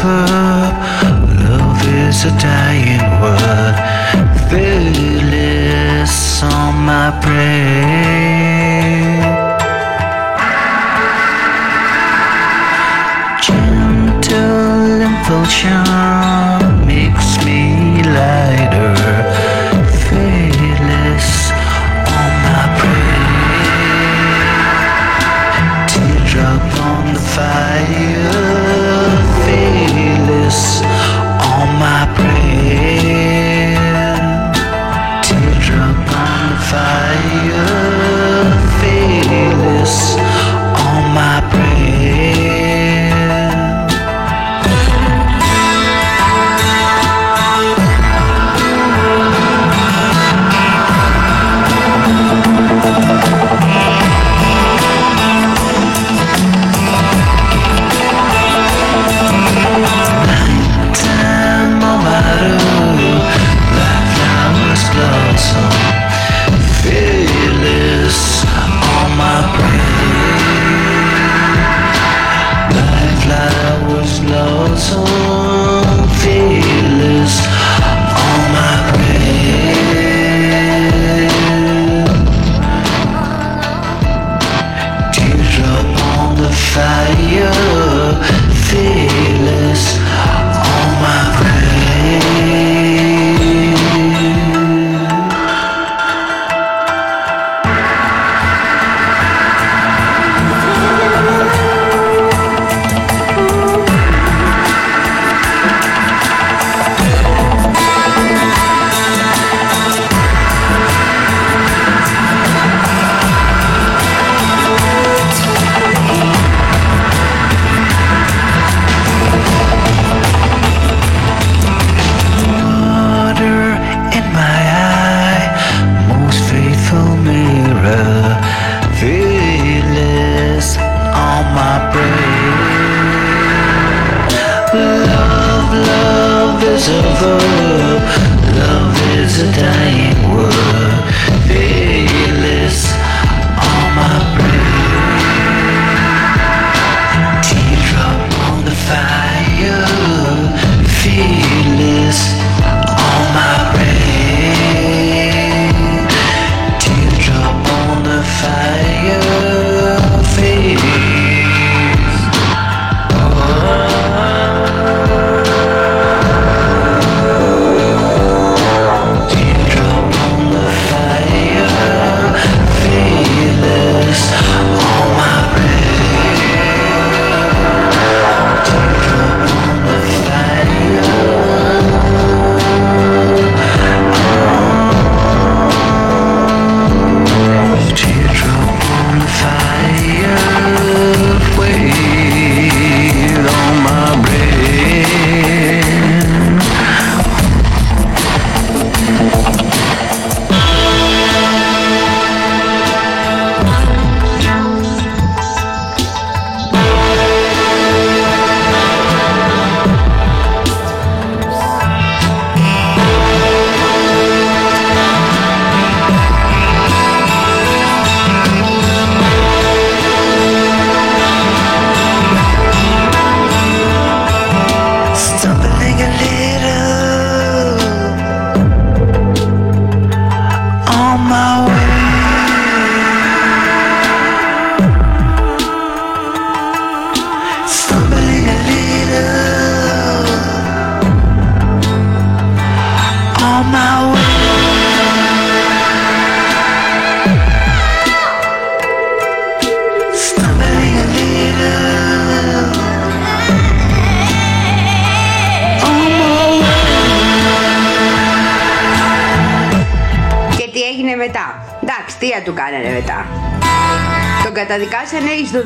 A. 0.00 0.72
Love 1.48 1.82
is 2.06 2.24
a 2.24 2.32
dying 2.38 3.04
word. 3.20 3.76
Fearless 4.48 6.42
on 6.42 6.74
my 6.90 7.10
brain. 7.22 8.38
Gentle 13.40 15.02
impulsion 15.08 16.17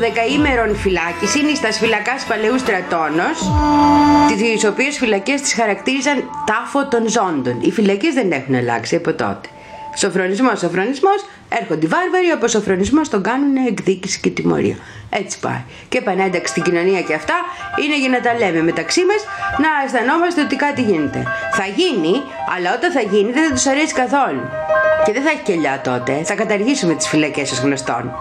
καταδικάσανε 0.03 0.27
εις 0.27 0.39
12ήμερον 0.39 0.77
φυλάκιση 0.77 1.57
στα 1.57 1.73
φυλακάς 1.73 2.25
παλαιού 2.25 2.59
στρατώνος, 2.59 3.39
τις 4.29 4.65
οποίες 4.65 4.97
φυλακές 4.97 5.41
τις 5.41 5.55
χαρακτήριζαν 5.55 6.31
τάφο 6.47 6.89
των 6.89 7.09
ζώντων. 7.09 7.61
Οι 7.61 7.71
φυλακές 7.71 8.15
δεν 8.15 8.33
έχουν 8.33 8.55
αλλάξει 8.55 8.97
από 8.97 9.13
τότε. 9.13 9.49
Σοφρονισμός, 9.97 10.59
σοφρονισμός, 10.59 11.25
έρχονται 11.61 11.87
οι 11.87 11.89
βάρβαροι, 11.89 12.29
από 12.37 12.47
σοφρονισμός 12.49 13.09
τον 13.09 13.23
κάνουν 13.23 13.57
εκδίκηση 13.57 14.21
και 14.21 14.31
τιμωρία. 14.31 14.77
Έτσι 15.11 15.39
πάει. 15.39 15.63
Και 15.89 15.99
επανένταξη 15.99 16.51
στην 16.53 16.63
κοινωνία 16.63 17.01
και 17.03 17.15
αυτά 17.15 17.35
είναι 17.85 17.99
για 17.99 18.09
να 18.09 18.21
τα 18.21 18.33
λέμε 18.39 18.63
μεταξύ 18.63 19.01
μας, 19.05 19.21
να 19.59 19.69
αισθανόμαστε 19.85 20.41
ότι 20.41 20.57
κάτι 20.57 20.83
γίνεται. 20.83 21.23
Θα 21.53 21.67
γίνει, 21.77 22.15
αλλά 22.57 22.75
όταν 22.77 22.93
θα 22.93 23.01
γίνει 23.01 23.33
δεν 23.33 23.49
θα 23.49 23.55
τους 23.55 23.67
αρέσει 23.67 23.95
καθόλου. 23.95 24.43
Και 25.05 25.13
δεν 25.13 25.23
θα 25.23 25.31
έχει 25.31 25.43
κελιά 25.43 25.81
τότε. 25.85 26.23
Θα 26.25 26.35
καταργήσουμε 26.35 26.95
τις 26.95 27.09
φυλακές 27.09 27.51
ως 27.53 27.59
γνωστόν. 27.59 28.15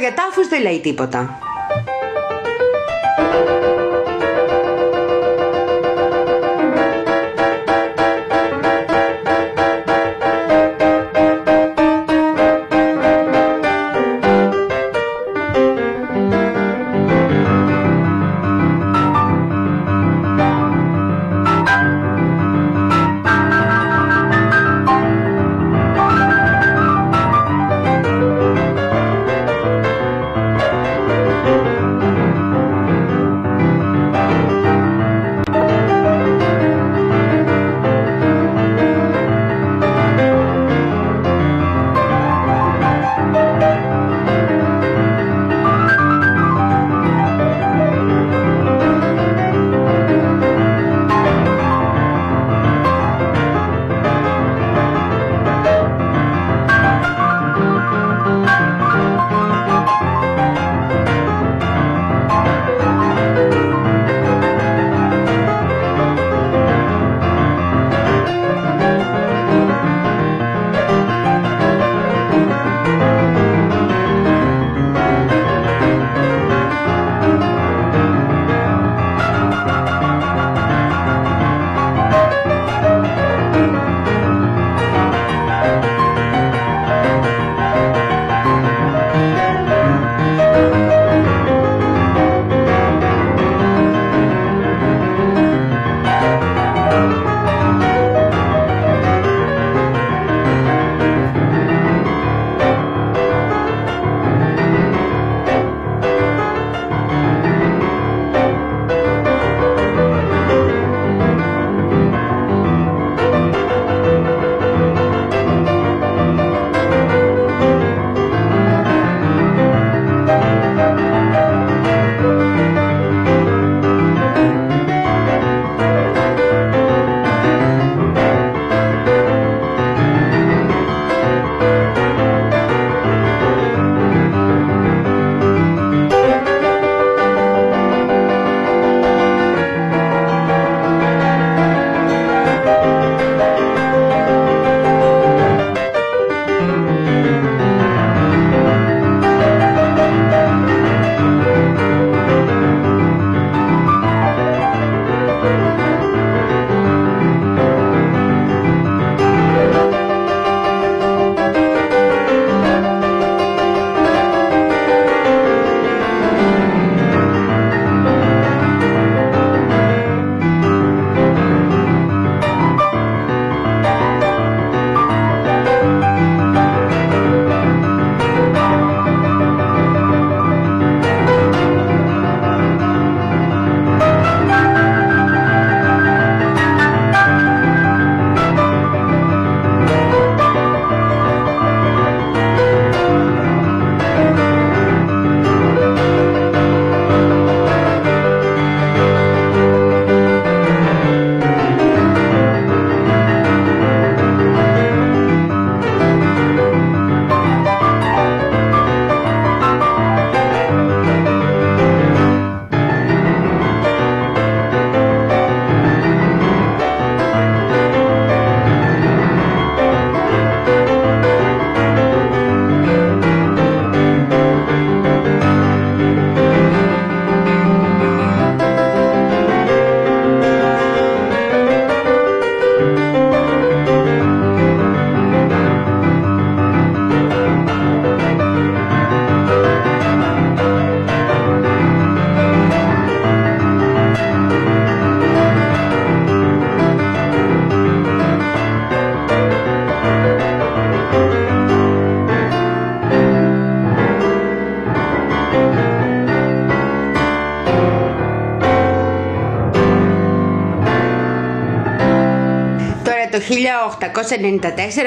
Τώρα 0.00 0.12
για 0.12 0.22
τάφους 0.24 0.48
δεν 0.48 0.62
λέει 0.62 0.80
τίποτα. 0.80 1.49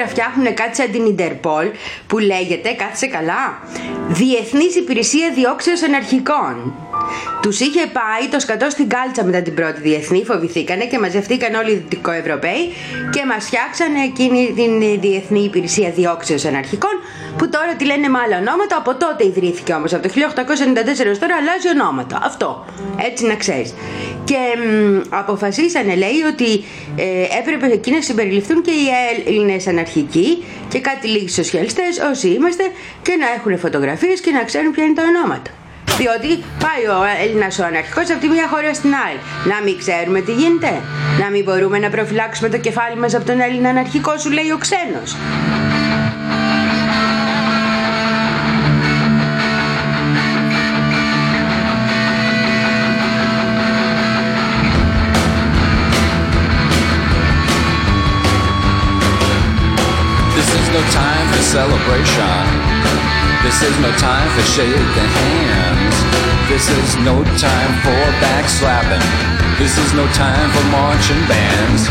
Φτιάχνουν 0.08 0.54
κάτι 0.54 0.76
σαν 0.76 0.90
την 0.90 1.06
Ιντερπολ 1.06 1.66
που 2.06 2.18
λέγεται, 2.18 2.72
κάθισε 2.72 3.06
καλά, 3.06 3.42
Διεθνής 4.08 4.76
Υπηρεσία 4.76 5.30
Διώξεως 5.34 5.82
Αναρχικών. 5.82 6.74
Τους 7.42 7.60
είχε 7.60 7.80
πάει 7.86 8.28
το 8.30 8.38
σκατό 8.40 8.70
στην 8.70 8.88
κάλτσα 8.88 9.24
μετά 9.24 9.42
την 9.42 9.54
πρώτη 9.54 9.80
διεθνή, 9.80 10.24
φοβηθήκανε 10.24 10.84
και 10.84 10.98
μαζευτήκαν 10.98 11.54
όλοι 11.54 11.70
οι 11.70 11.74
Δυτικοευρωπαίοι 11.74 12.72
και 13.10 13.24
μας 13.26 13.44
φτιάξανε 13.44 14.00
εκείνη 14.10 14.52
την 14.56 15.00
Διεθνή 15.00 15.40
Υπηρεσία 15.44 15.90
Διώξεως 15.90 16.44
Αναρχικών, 16.44 16.94
που 17.36 17.48
τώρα 17.48 17.74
τη 17.78 17.84
λένε 17.84 18.08
με 18.08 18.18
άλλα 18.24 18.36
ονόματα. 18.38 18.76
Από 18.76 18.94
τότε 18.94 19.24
ιδρύθηκε 19.26 19.72
όμως, 19.72 19.92
από 19.94 20.02
το 20.02 20.08
1894 20.08 21.06
έως 21.06 21.18
τώρα 21.18 21.34
αλλάζει 21.40 21.68
ονόματα. 21.68 22.18
Αυτό. 22.22 22.64
Έτσι 23.08 23.26
να 23.26 23.34
ξέρεις. 23.34 23.74
Και 24.24 24.40
μ, 24.58 25.00
αποφασίσανε, 25.08 25.94
λέει, 25.94 26.20
ότι 26.32 26.64
ε, 26.96 27.38
έπρεπε 27.38 27.66
εκεί 27.66 27.90
να 27.90 28.00
συμπεριληφθούν 28.00 28.62
και 28.62 28.70
οι 28.70 28.86
Έλληνες 29.26 29.66
αναρχικοί 29.66 30.44
και 30.68 30.80
κάτι 30.80 31.06
λίγοι 31.06 31.28
σοσιαλιστές, 31.28 31.98
όσοι 32.10 32.28
είμαστε, 32.28 32.64
και 33.02 33.16
να 33.20 33.26
έχουν 33.36 33.58
φωτογραφίες 33.58 34.20
και 34.20 34.30
να 34.30 34.44
ξέρουν 34.44 34.72
ποια 34.72 34.84
είναι 34.84 34.94
τα 34.94 35.02
ονόματα. 35.02 35.50
Διότι 35.98 36.42
πάει 36.64 36.84
ο 36.98 37.02
Έλληνας 37.24 37.58
ο 37.58 37.64
αναρχικός 37.64 38.10
από 38.10 38.20
τη 38.20 38.28
μία 38.28 38.48
χώρα 38.48 38.74
στην 38.74 38.92
άλλη. 39.06 39.18
Να 39.44 39.62
μην 39.64 39.78
ξέρουμε 39.78 40.20
τι 40.20 40.32
γίνεται. 40.32 40.72
Να 41.20 41.30
μην 41.30 41.42
μπορούμε 41.44 41.78
να 41.78 41.90
προφυλάξουμε 41.90 42.48
το 42.48 42.58
κεφάλι 42.58 42.96
μας 42.96 43.14
από 43.14 43.24
τον 43.24 43.40
Έλληνα 43.40 43.68
αναρχικό, 43.68 44.18
σου 44.18 44.30
λέει 44.30 44.50
ο 44.50 44.58
ξένος. 44.58 45.16
Celebration. 61.44 62.44
This 63.44 63.60
is 63.60 63.76
no 63.84 63.92
time 64.00 64.28
for 64.32 64.44
shaking 64.56 65.10
hands. 65.20 65.96
This 66.48 66.68
is 66.68 66.96
no 67.04 67.20
time 67.36 67.72
for 67.84 68.00
backslapping. 68.24 69.04
This 69.58 69.76
is 69.76 69.92
no 69.92 70.06
time 70.16 70.48
for 70.50 70.64
marching 70.72 71.20
bands. 71.28 71.88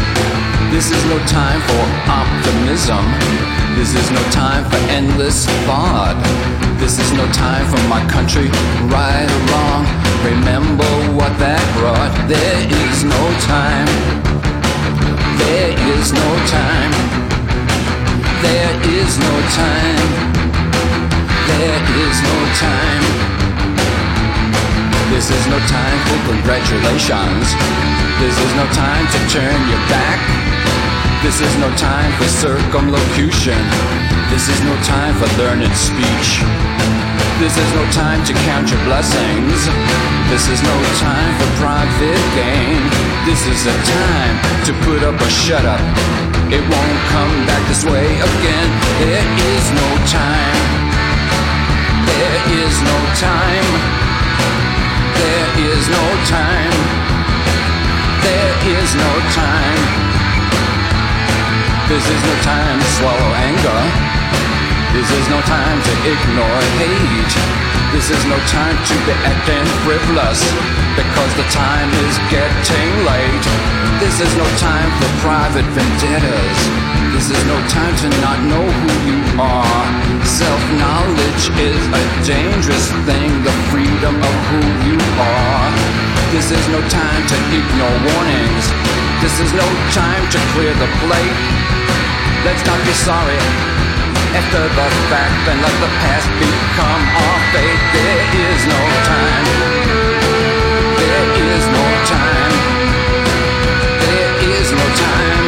This 0.73 0.89
is 0.89 1.03
no 1.05 1.19
time 1.29 1.61
for 1.69 1.83
optimism. 2.09 3.05
This 3.77 3.93
is 3.93 4.09
no 4.11 4.23
time 4.31 4.65
for 4.69 4.77
endless 4.89 5.45
thought. 5.69 6.17
This 6.79 6.97
is 6.97 7.13
no 7.13 7.25
time 7.31 7.65
for 7.69 7.81
my 7.87 8.01
country, 8.09 8.49
right 8.89 9.29
or 9.29 9.41
wrong. 9.53 9.85
Remember 10.25 10.89
what 11.13 11.37
that 11.37 11.61
brought. 11.77 12.13
There 12.27 12.59
is 12.89 13.03
no 13.03 13.23
time. 13.45 13.89
There 15.37 15.73
is 15.93 16.11
no 16.11 16.29
time. 16.49 17.22
There 18.43 18.75
is 18.99 19.17
no 19.23 19.35
time. 19.55 20.09
There 21.47 21.83
is 22.03 22.15
no 22.27 22.37
time. 22.59 23.03
This 25.15 25.31
is 25.31 25.43
no 25.47 25.59
time 25.71 25.99
for 26.11 26.19
congratulations. 26.27 27.47
This 28.19 28.35
is 28.35 28.51
no 28.59 28.67
time 28.75 29.05
to 29.15 29.19
turn 29.31 29.59
your 29.71 29.83
back. 29.87 30.19
This 31.23 31.39
is 31.39 31.53
no 31.63 31.71
time 31.79 32.11
for 32.19 32.27
circumlocution. 32.27 33.63
This 34.27 34.51
is 34.51 34.59
no 34.67 34.75
time 34.83 35.15
for 35.15 35.29
learned 35.39 35.71
speech. 35.71 36.43
This 37.39 37.55
is 37.55 37.69
no 37.79 37.83
time 37.95 38.25
to 38.27 38.33
count 38.43 38.67
your 38.67 38.83
blessings. 38.83 39.59
This 40.27 40.51
is 40.51 40.59
no 40.67 40.75
time 40.99 41.31
for 41.39 41.49
private 41.63 42.23
gain. 42.35 42.83
This 43.23 43.39
is 43.47 43.63
a 43.71 43.75
time 43.87 44.35
to 44.67 44.71
put 44.83 45.01
up 45.01 45.15
or 45.15 45.29
shut 45.29 45.63
up. 45.63 46.22
It 46.51 46.59
won't 46.59 46.99
come 47.07 47.45
back 47.47 47.63
this 47.67 47.85
way 47.85 48.07
again. 48.19 48.69
There 48.99 49.27
is 49.53 49.65
no 49.71 49.87
time. 50.11 50.59
There 52.03 52.39
is 52.59 52.73
no 52.83 52.97
time. 53.15 53.69
There 55.15 55.49
is 55.71 55.83
no 55.87 56.05
time. 56.27 56.75
There 58.25 58.55
is 58.75 58.89
no 58.95 59.11
time. 59.31 59.81
This 61.87 62.05
is 62.09 62.21
no 62.27 62.35
time 62.43 62.79
to 62.79 62.89
swallow 62.99 63.31
anger. 63.47 63.81
This 64.91 65.09
is 65.15 65.25
no 65.29 65.39
time 65.47 65.79
to 65.81 65.93
ignore 66.11 66.61
hate. 66.79 67.35
This 67.93 68.09
is 68.09 68.25
no 68.25 68.37
time 68.51 68.77
to 68.83 68.95
be 69.05 69.13
acting 69.23 69.65
frivolous 69.85 70.82
because 70.95 71.31
the 71.37 71.47
time 71.49 71.89
is 72.05 72.15
getting 72.29 72.89
late. 73.05 73.45
This 73.97 74.21
is 74.21 74.31
no 74.37 74.45
time 74.61 74.89
for 75.01 75.09
private 75.25 75.65
vendettas. 75.73 76.57
This 77.13 77.29
is 77.33 77.41
no 77.45 77.57
time 77.69 77.95
to 78.03 78.09
not 78.21 78.39
know 78.45 78.61
who 78.61 78.93
you 79.09 79.19
are. 79.41 79.85
Self-knowledge 80.25 81.43
is 81.57 81.81
a 81.93 82.03
dangerous 82.25 82.89
thing, 83.05 83.29
the 83.41 83.55
freedom 83.69 84.15
of 84.17 84.35
who 84.49 84.61
you 84.89 84.97
are. 85.17 85.69
This 86.33 86.49
is 86.49 86.63
no 86.69 86.81
time 86.89 87.23
to 87.25 87.37
ignore 87.53 87.97
warnings. 88.13 88.65
This 89.21 89.39
is 89.39 89.49
no 89.53 89.67
time 89.93 90.23
to 90.29 90.39
clear 90.53 90.73
the 90.77 90.89
plate. 91.05 91.37
Let's 92.45 92.65
not 92.65 92.79
be 92.85 92.93
sorry 92.93 93.41
after 94.33 94.61
the 94.61 94.87
fact 95.09 95.41
and 95.47 95.57
let 95.61 95.75
the 95.79 95.91
past 96.01 96.27
become 96.41 97.03
our 97.21 97.39
fate. 97.53 97.81
There 97.93 98.25
is 98.49 98.61
no 98.65 98.81
time. 99.05 100.12
Is 101.53 101.67
no 101.67 101.85
time. 102.09 102.53
There 104.01 104.33
is 104.57 104.71
no 104.71 104.85
time. 104.97 105.45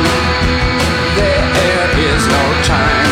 There 1.17 1.89
is 1.97 2.21
no 2.29 2.43
time. 2.61 3.09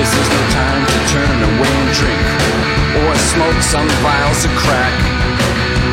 This 0.00 0.08
is 0.16 0.26
no 0.32 0.42
time 0.48 0.82
to 0.88 0.98
turn 1.12 1.36
away 1.44 1.72
and 1.84 1.92
drink 1.92 2.24
or 3.04 3.14
smoke 3.16 3.60
some 3.60 3.88
vials 4.00 4.44
of 4.46 4.52
crack. 4.56 4.96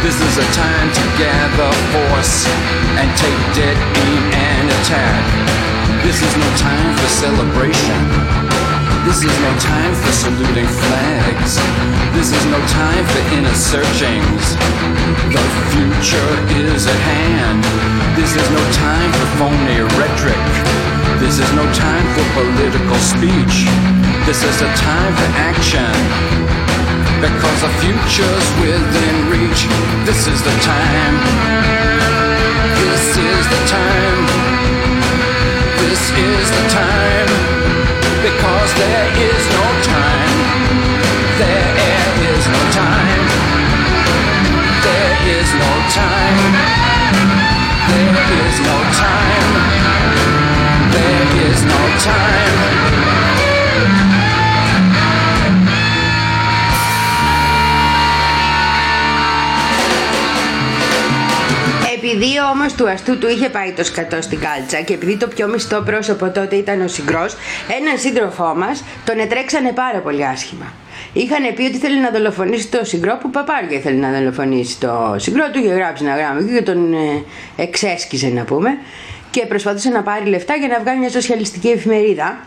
This 0.01 0.15
is 0.21 0.37
a 0.37 0.47
time 0.55 0.87
to 0.93 1.03
gather 1.19 1.71
force 1.91 2.47
and 2.95 3.11
take 3.19 3.41
dead 3.51 3.75
aim 3.99 4.23
and 4.31 4.69
attack. 4.79 5.23
This 6.05 6.21
is 6.23 6.37
no 6.37 6.49
time 6.55 6.95
for 6.95 7.09
celebration. 7.09 8.44
This 9.06 9.22
is 9.22 9.38
no 9.39 9.53
time 9.62 9.93
for 9.93 10.12
saluting 10.12 10.66
flags. 10.66 11.62
This 12.18 12.34
is 12.34 12.43
no 12.49 12.58
time 12.74 13.06
for 13.06 13.22
inner 13.38 13.53
searchings. 13.53 14.58
The 15.30 15.45
future 15.70 16.32
is 16.66 16.89
at 16.89 17.01
hand. 17.06 17.62
This 18.18 18.34
is 18.34 18.47
no 18.49 18.64
time 18.74 19.12
for 19.14 19.28
phony 19.38 19.86
rhetoric. 20.01 20.45
This 21.22 21.38
is 21.38 21.49
no 21.53 21.62
time 21.78 22.06
for 22.18 22.26
political 22.34 22.97
speech. 22.97 23.70
This 24.26 24.41
is 24.41 24.58
a 24.66 24.72
time 24.74 25.14
for 25.22 25.30
action. 25.38 25.93
Because 27.22 27.60
the 27.62 27.72
future's 27.86 28.47
within 28.58 29.18
reach. 29.30 29.70
This 30.10 30.26
is 30.26 30.41
the 30.41 30.56
time. 30.66 31.16
This 32.82 33.06
is 33.22 33.43
the 33.53 33.62
time. 33.70 34.26
This 35.78 36.01
is 36.10 36.45
the 36.58 36.66
time. 36.74 37.55
Because 38.26 38.73
there 38.73 39.07
is 39.21 39.43
no 39.49 39.65
time. 39.84 40.38
There 41.38 41.76
is 42.34 42.47
no 42.47 42.61
time. 42.71 43.21
There 44.82 45.17
is 45.38 45.53
no 45.53 45.71
time. 45.93 46.53
There 47.91 48.17
is 48.41 48.59
no 48.65 48.78
time. 48.97 49.53
There 50.91 51.51
is 51.51 51.61
no 51.65 51.97
time. 51.99 53.14
Επειδή 62.56 62.68
όμως 62.68 62.74
του 62.74 62.89
αστού 62.89 63.18
του 63.18 63.28
είχε 63.28 63.49
πάει 63.49 63.72
το 63.72 63.84
σκατό 63.84 64.22
στην 64.22 64.39
κάλτσα 64.39 64.82
και 64.82 64.93
επειδή 64.93 65.18
το 65.18 65.28
πιο 65.28 65.47
μισθό 65.47 65.82
πρόσωπο 65.82 66.30
τότε 66.30 66.56
ήταν 66.56 66.82
ο 66.82 66.88
συγκρός, 66.88 67.36
έναν 67.80 67.97
σύντροφό 67.97 68.56
μας 68.56 68.84
τον 69.06 69.20
ετρέξανε 69.20 69.72
πάρα 69.72 69.99
πολύ 69.99 70.26
άσχημα. 70.26 70.74
Είχαν 71.14 71.53
πει 71.56 71.64
ότι 71.64 71.78
θέλει 71.78 71.99
να 71.99 72.10
δολοφονήσει 72.10 72.68
το 72.68 72.86
συγκρό 72.86 73.18
που 73.22 73.30
παπάρια 73.30 73.80
θέλει 73.80 73.97
να 73.97 74.12
δολοφονήσει 74.12 74.80
το 74.80 75.16
συγκρό 75.18 75.49
του 75.51 75.60
είχε 75.60 75.74
γράψει 75.74 76.03
ένα 76.06 76.16
γράμμα 76.16 76.41
και 76.53 76.62
τον 76.62 76.93
ε, 76.93 77.24
εξέσκιζε 77.56 78.28
να 78.28 78.43
πούμε 78.43 78.78
και 79.32 79.45
προσπαθούσε 79.45 79.89
να 79.89 80.01
πάρει 80.03 80.26
λεφτά 80.30 80.56
για 80.56 80.68
να 80.68 80.80
βγάλει 80.80 80.99
μια 80.99 81.10
σοσιαλιστική 81.10 81.68
εφημερίδα 81.68 82.38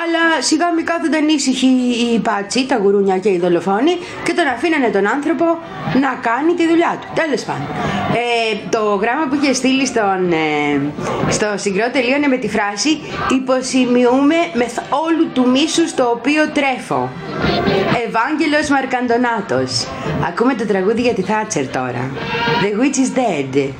αλλά 0.00 0.22
σιγά 0.48 0.72
μη 0.76 0.82
κάθονταν 0.82 1.28
ήσυχοι 1.28 1.66
οι 1.66 2.18
πάτσι, 2.18 2.66
τα 2.66 2.76
γουρούνια 2.76 3.18
και 3.18 3.28
οι 3.28 3.38
δολοφόνοι 3.38 3.94
και 4.24 4.32
τον 4.32 4.46
αφήνανε 4.54 4.88
τον 4.88 5.06
άνθρωπο 5.06 5.46
να 6.04 6.10
κάνει 6.28 6.52
τη 6.54 6.64
δουλειά 6.68 6.92
του. 7.00 7.06
Τέλο 7.20 7.36
πάντων. 7.46 7.68
Ε, 8.22 8.56
το 8.74 8.82
γράμμα 9.02 9.24
που 9.28 9.34
είχε 9.34 9.52
στείλει 9.52 9.86
στον, 9.86 10.32
ε, 10.32 10.80
στο 11.30 11.48
συγκρό 11.56 11.86
τελείωνε 11.90 12.26
με 12.26 12.36
τη 12.36 12.48
φράση 12.48 13.00
Υποσημειούμε 13.30 14.36
με 14.52 14.66
όλου 15.04 15.24
του 15.32 15.50
μίσου 15.50 15.94
το 15.94 16.04
οποίο 16.04 16.48
τρέφω. 16.48 17.10
Ευάγγελος 18.06 18.68
Μαρκαντονάτος. 18.68 19.86
Ακούμε 20.28 20.54
το 20.54 20.66
τραγούδι 20.66 21.00
για 21.00 21.14
τη 21.14 21.22
Θάτσερ 21.22 21.68
τώρα. 21.68 22.10
The 22.62 22.70
witch 22.80 22.98
is 23.04 23.10
dead. 23.18 23.70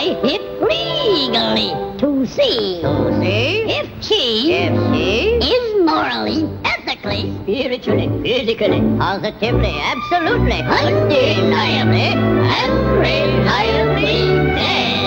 I 0.00 0.14
hit 0.22 0.42
legally 0.62 1.70
to 1.98 2.24
see, 2.24 2.80
to 2.82 3.20
see 3.20 3.64
if 3.66 3.88
she, 4.00 4.52
if 4.52 4.94
she 4.94 5.44
is 5.44 5.84
morally, 5.84 6.48
ethically, 6.64 7.34
spiritually, 7.42 8.06
physically, 8.22 8.80
positively, 8.96 9.74
absolutely, 9.76 10.62
undeniably, 10.62 12.14
and 12.14 12.72
reliably 13.00 14.54
dead. 14.54 14.97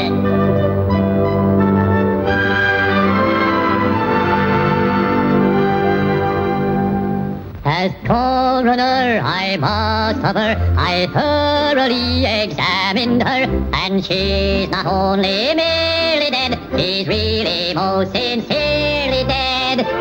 As 7.74 7.94
coroner, 8.06 9.22
I 9.24 9.56
must 9.56 10.20
suffer. 10.20 10.60
I 10.78 11.08
thoroughly 11.14 12.26
examined 12.26 13.24
her, 13.24 13.48
and 13.74 14.04
she's 14.04 14.68
not 14.70 14.86
only 14.86 15.56
merely 15.56 16.30
dead, 16.32 16.60
she's 16.76 17.08
really 17.08 17.74
most 17.74 18.12
sincerely 18.12 19.24
dead. 19.24 20.01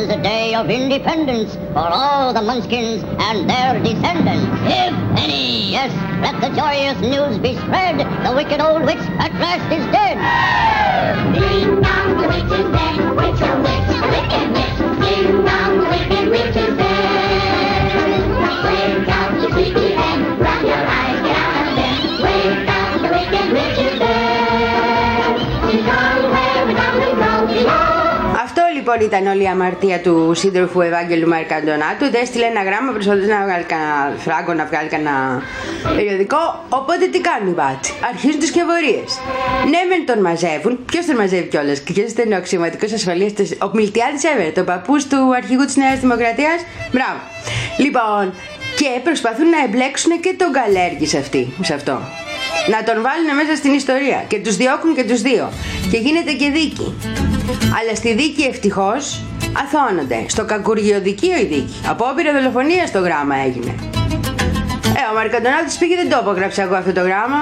Is 0.00 0.08
a 0.08 0.22
day 0.22 0.54
of 0.54 0.70
independence 0.70 1.56
for 1.74 1.86
all 1.92 2.32
the 2.32 2.40
Munchkins 2.40 3.02
and 3.18 3.48
their 3.48 3.78
descendants. 3.82 4.46
If 4.64 4.94
any, 5.20 5.72
yes, 5.72 5.92
let 6.22 6.40
the 6.40 6.48
joyous 6.56 6.98
news 7.00 7.36
be 7.38 7.54
spread. 7.58 7.98
The 8.24 8.34
wicked 8.34 8.62
old 8.62 8.82
witch 8.86 9.04
at 9.20 9.32
last 9.34 9.70
is 9.70 9.84
dead. 9.92 10.16
Ding 11.34 11.82
dong, 11.82 12.16
the 12.16 12.28
witch 12.32 12.52
is 12.58 12.68
dead. 12.72 12.96
Witch, 13.14 13.40
a 13.44 13.52
witch, 13.60 13.90
a 13.92 14.08
wicked 14.14 14.48
witch. 14.56 14.78
Ding 15.04 15.44
dong, 15.44 15.72
the 15.78 15.86
wicked 15.92 16.30
witch 16.30 16.69
λοιπόν 28.90 29.08
ήταν 29.10 29.32
όλη 29.32 29.42
η 29.42 29.46
αμαρτία 29.46 29.98
του 30.00 30.32
σύντροφου 30.34 30.80
Ευάγγελου 30.80 31.28
Μαρκαντονάτου. 31.28 32.04
Δεν 32.10 32.20
έστειλε 32.22 32.46
ένα 32.54 32.62
γράμμα, 32.68 32.90
προσπαθούσε 32.92 33.26
να 33.26 33.42
βγάλει 33.46 33.64
κανένα 33.72 33.96
φράγκο, 34.24 34.52
να 34.60 34.64
βγάλει 34.70 34.88
κανένα 34.88 35.42
περιοδικό. 35.96 36.42
Οπότε 36.68 37.04
τι 37.12 37.20
κάνουν 37.28 37.48
οι 37.50 37.54
μπάτσοι. 37.58 37.92
Αρχίζουν 38.10 38.38
τις 38.40 38.48
σκευωρίε. 38.48 39.02
Ναι, 39.72 39.80
μεν 39.88 40.02
τον 40.10 40.18
μαζεύουν. 40.26 40.72
Ποιος 40.90 41.04
τον 41.06 41.16
μαζεύει 41.16 41.48
κιόλας; 41.52 41.78
Και 41.80 41.92
ποιος 41.92 42.10
ήταν 42.10 42.32
ο 42.32 42.36
αξιωματικός 42.36 42.92
ασφαλείας, 42.92 43.32
ο 43.66 43.68
Μιλτιάδης 43.78 44.24
Εύερ, 44.32 44.52
το 44.58 44.62
παππούς 44.70 45.02
του 45.10 45.18
αρχηγού 45.40 45.64
της 45.64 45.76
Νέας 45.82 45.98
Δημοκρατίας; 46.04 46.58
Μπράβο. 46.94 47.20
Λοιπόν, 47.84 48.24
και 48.78 48.90
προσπαθούν 49.06 49.48
να 49.56 49.60
εμπλέξουν 49.66 50.12
και 50.24 50.32
τον 50.40 50.50
Καλέργη 50.58 51.06
σε, 51.06 51.18
αυτή, 51.18 51.42
σε 51.68 51.74
αυτό. 51.74 51.94
Να 52.72 52.78
τον 52.88 52.96
βάλουν 53.06 53.30
μέσα 53.40 53.54
στην 53.60 53.72
ιστορία. 53.80 54.18
Και 54.30 54.38
τους 54.44 54.56
διώκουν 54.56 54.94
και 54.94 55.04
τους 55.10 55.20
δύο. 55.28 55.44
Και 55.90 55.98
γίνεται 56.04 56.32
και 56.32 56.48
δίκη. 56.56 56.88
Αλλά 57.80 57.94
στη 57.94 58.14
δίκη 58.14 58.42
ευτυχώς 58.42 59.22
αθώνονται. 59.62 60.24
Στο 60.28 60.44
κακουργιοδικείο 60.44 61.36
η 61.36 61.44
δίκη. 61.44 61.74
Απόπειρα 61.88 62.32
δολοφονία 62.32 62.86
στο 62.86 62.98
γράμμα 62.98 63.36
έγινε. 63.36 63.74
Ε, 64.98 65.02
ο 65.10 65.14
Μαρκαντονάτης 65.14 65.78
πήγε 65.78 65.96
δεν 65.96 66.10
το 66.10 66.16
απογράψα 66.16 66.62
εγώ 66.62 66.74
αυτό 66.74 66.92
το 66.92 67.00
γράμμα. 67.00 67.40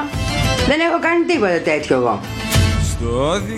Δεν 0.68 0.80
έχω 0.80 0.98
κάνει 1.00 1.24
τίποτα 1.24 1.60
τέτοιο 1.60 1.96
εγώ. 1.96 2.20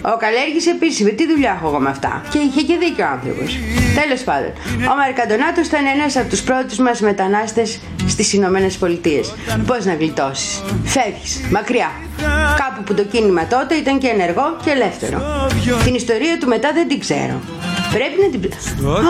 Ο 0.03 0.17
Καλέργης 0.19 0.67
επίσης, 0.67 1.05
με 1.05 1.11
τι 1.11 1.27
δουλειά 1.27 1.53
έχω 1.57 1.69
εγώ 1.69 1.79
με 1.79 1.89
αυτά; 1.89 2.23
Και 2.31 2.39
είχε 2.39 2.61
και 2.61 2.77
δίκιο 2.77 3.05
ο 3.05 3.09
άνθρωπος. 3.09 3.59
Τέλος 4.01 4.23
πάντων, 4.23 4.53
ο 4.93 4.95
Μαρκαντονάτος 4.97 5.67
ήταν 5.67 5.85
ένας 5.95 6.17
από 6.17 6.29
τους 6.29 6.43
πρώτους 6.43 6.79
μας 6.79 7.01
μετανάστες 7.01 7.79
στις 8.09 8.33
Ηνωμένες 8.33 8.77
Πολιτείες. 8.77 9.35
Πώς 9.67 9.85
να 9.85 9.95
γλιτώσεις. 9.95 10.63
Φεύγεις, 10.85 11.41
μακριά. 11.51 11.91
Κάπου 12.57 12.83
που 12.85 12.95
το 12.95 13.05
κίνημα 13.05 13.47
τότε 13.47 13.75
ήταν 13.75 13.99
και 13.99 14.07
ενεργό 14.07 14.57
και 14.65 14.71
ελεύθερο. 14.71 15.19
Την 15.85 15.95
ιστορία 15.95 16.39
του 16.41 16.47
μετά 16.49 16.71
δεν 16.75 16.89
την 16.89 17.01
ξέρω. 17.01 17.41
Πρέπει 17.93 18.17
να 18.23 18.29
την... 18.39 18.51
Α, 18.89 19.01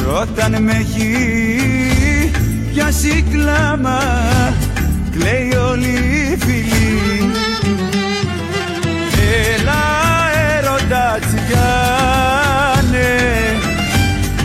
όταν 0.08 0.64
με 0.64 0.72
έχει 0.72 1.16
πιάσει 2.74 3.26
κλάμα 3.32 4.00
κλαίει 5.12 5.54
όλη 5.70 5.88
η 5.88 6.38
φυλή. 6.40 7.32
Έλα 9.54 9.84
έρωτα 10.58 11.20
τσιγάνε 11.20 13.12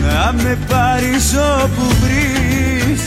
να 0.01 0.33
με 0.33 0.57
πάρεις 0.67 1.35
όπου 1.63 1.95
βρεις. 2.01 3.01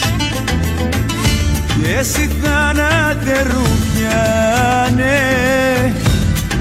Και 1.82 1.92
εσύ 1.98 2.30
θάνατε 2.42 3.42
ρουφιάνε 3.42 5.18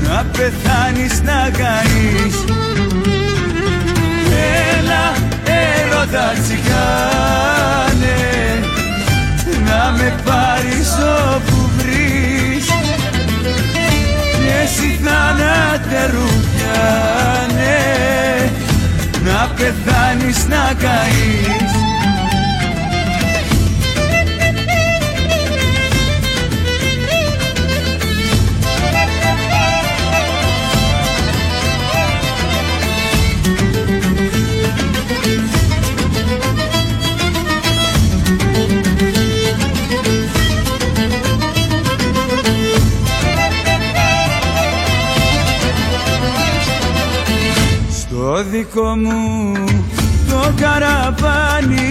να 0.07 0.25
πεθάνεις 0.31 1.21
να 1.21 1.49
καείς 1.49 2.54
να 20.55 20.73
καείς. 20.73 21.73
Στο 47.91 48.43
δικό 48.43 48.95
μου 48.95 49.54
το 50.75 50.81
καραβάνι 50.81 51.89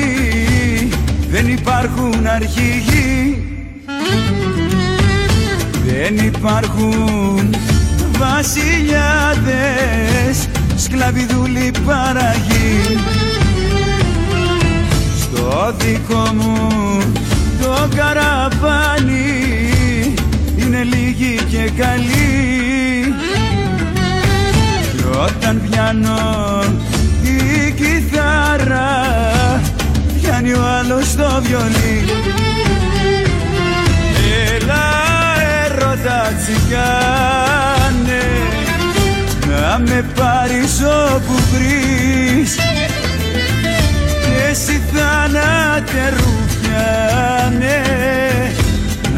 δεν 1.31 1.49
υπάρχουν 1.49 2.27
αρχηγοί. 2.27 3.43
Δεν 5.85 6.17
υπάρχουν 6.17 7.55
βασιλιάδες 8.19 10.49
σκλαβιδούλοι 10.77 11.73
παραγοί. 11.87 12.99
Στο 15.21 15.75
δικό 15.79 16.33
μου 16.35 16.69
το 17.61 17.89
καραβάνι 17.97 19.45
είναι 20.57 20.83
λίγοι 20.83 21.39
και 21.51 21.71
καλοί. 21.77 23.15
Κι 24.97 25.05
όταν 25.27 25.63
πιάνω 25.71 26.19
τη 26.79 26.84
κιθάρα. 28.25 29.61
Πιάνει 30.21 30.53
ο 30.53 30.63
άλλος 30.79 31.15
το 31.15 31.43
βιολί. 31.43 32.05
Έλα 34.55 34.87
έρωτα 35.65 36.33
τσιγάνε. 36.39 38.25
Να 39.49 39.79
με 39.79 40.05
πάρεις 40.15 40.81
όπου 41.15 41.35
βρεις. 41.53 42.55
Και 44.25 44.51
εσύ 44.51 44.83
θάνατε 44.93 46.13
ρουφιάνε. 46.17 47.83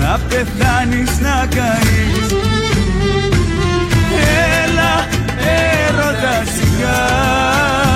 Να 0.00 0.18
πεθάνεις 0.28 1.20
να 1.20 1.46
καείς. 1.54 2.34
Έλα 4.64 5.06
έρωτα 5.88 6.42
σιγάνε 6.54 7.36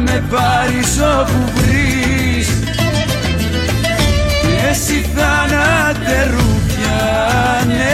με 0.00 0.22
πάρεις 0.30 0.98
όπου 1.20 1.52
βρεις. 1.54 2.48
Και 4.42 4.68
εσύ 4.70 5.06
θάνατε 5.14 6.30
ρουφιάνε 6.30 7.90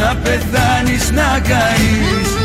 να 0.00 0.16
πεθάνεις 0.22 1.10
να 1.10 1.40
καείς 1.48 2.35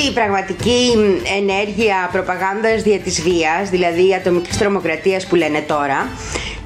ότι 0.00 0.08
η 0.08 0.12
πραγματική 0.12 0.96
ενέργεια 1.38 2.08
προπαγάνδας 2.12 2.82
δια 2.82 2.98
της 2.98 3.22
βίας, 3.22 3.70
δηλαδή 3.70 4.08
η 4.08 4.14
ατομικής 4.14 4.58
τρομοκρατίας 4.58 5.26
που 5.26 5.34
λένε 5.34 5.60
τώρα, 5.60 6.08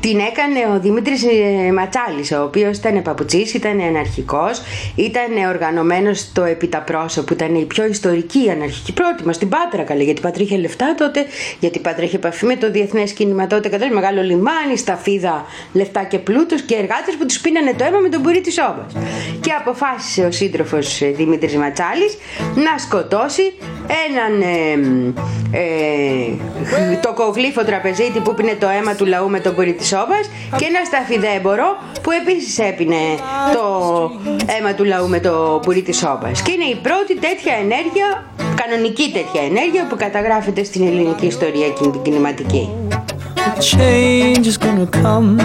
την 0.06 0.18
έκανε 0.18 0.74
ο 0.74 0.80
Δημήτρης 0.80 1.22
ε, 1.22 1.72
Ματσάλης, 1.72 2.32
ο 2.32 2.42
οποίος 2.42 2.76
ήταν 2.76 3.02
παπουτσής, 3.02 3.54
ήταν 3.54 3.80
αναρχικός, 3.80 4.62
ήταν 4.94 5.48
οργανωμένος 5.48 6.18
στο 6.18 6.44
Επιταπρόσωπο, 6.44 7.26
που 7.26 7.32
ήταν 7.32 7.54
η 7.54 7.64
πιο 7.64 7.86
ιστορική 7.86 8.50
αναρχική 8.50 8.92
πρώτη 8.92 9.26
μας, 9.26 9.36
στην 9.36 9.48
Πάτρα 9.48 9.82
καλέ, 9.82 10.02
γιατί 10.02 10.18
η 10.18 10.22
Πάτρα 10.22 10.42
είχε 10.42 10.56
λεφτά 10.56 10.94
τότε, 10.94 11.26
γιατί 11.60 11.78
η 11.78 11.80
Πάτρα 11.80 12.04
είχε 12.04 12.16
επαφή 12.16 12.46
με 12.46 12.56
το 12.56 12.70
διεθνές 12.70 13.12
κίνημα 13.12 13.46
τότε, 13.46 13.68
κατάλαβες 13.68 14.00
μεγάλο 14.00 14.22
λιμάνι, 14.22 14.76
σταφίδα, 14.76 15.44
λεφτά 15.72 16.04
και 16.04 16.18
πλούτος 16.18 16.62
και 16.62 16.74
εργάτες 16.74 17.14
που 17.18 17.26
τους 17.26 17.40
πίνανε 17.40 17.74
το 17.78 17.84
αίμα 17.84 17.98
με 17.98 18.08
τον 18.08 18.22
πουρί 18.22 18.40
της 18.40 18.58
όβας. 18.58 18.92
Και 19.40 19.52
αποφάσισε 19.52 20.24
ο 20.24 20.30
σύντροφος 20.30 21.00
ε, 21.00 21.06
Δημήτρης 21.06 21.56
Ματσάλης 21.56 22.16
να 22.54 22.78
σκοτώσει 22.78 23.52
έναν 24.06 24.40
ε, 24.40 25.58
ε, 25.58 26.96
το 27.02 27.12
κογλίφο 27.12 27.64
τραπεζίτη 27.64 28.20
που 28.20 28.34
πίνε 28.34 28.56
το 28.60 28.68
αίμα 28.68 28.94
του 28.94 29.06
λαού 29.06 29.30
με 29.30 29.40
τον 29.40 29.54
πουρί 29.54 29.72
της 29.72 29.93
όβας 29.94 30.24
και 30.56 30.64
ένα 30.64 30.84
σταφιδέμπορο 30.84 31.66
που 32.02 32.10
επίσης 32.10 32.58
έπινε 32.58 33.02
το 33.54 33.66
αίμα 34.46 34.74
του 34.74 34.84
λαού 34.84 35.08
με 35.08 35.20
το 35.20 35.60
πουρί 35.62 35.82
της 35.82 36.02
όβας. 36.02 36.42
Και 36.42 36.52
είναι 36.52 36.64
η 36.64 36.78
πρώτη 36.86 37.14
τέτοια 37.26 37.54
ενέργεια, 37.54 38.24
κανονική 38.54 39.10
τέτοια 39.12 39.42
ενέργεια 39.50 39.86
που 39.86 39.96
καταγράφεται 39.96 40.64
στην 40.64 40.86
ελληνική 40.86 41.26
ιστορία 41.26 41.68
και 41.68 41.88
την 41.88 42.02
κινηματική. 42.02 42.68
change 43.60 44.46
is 44.46 44.58
gonna 44.58 44.86
come. 44.86 45.38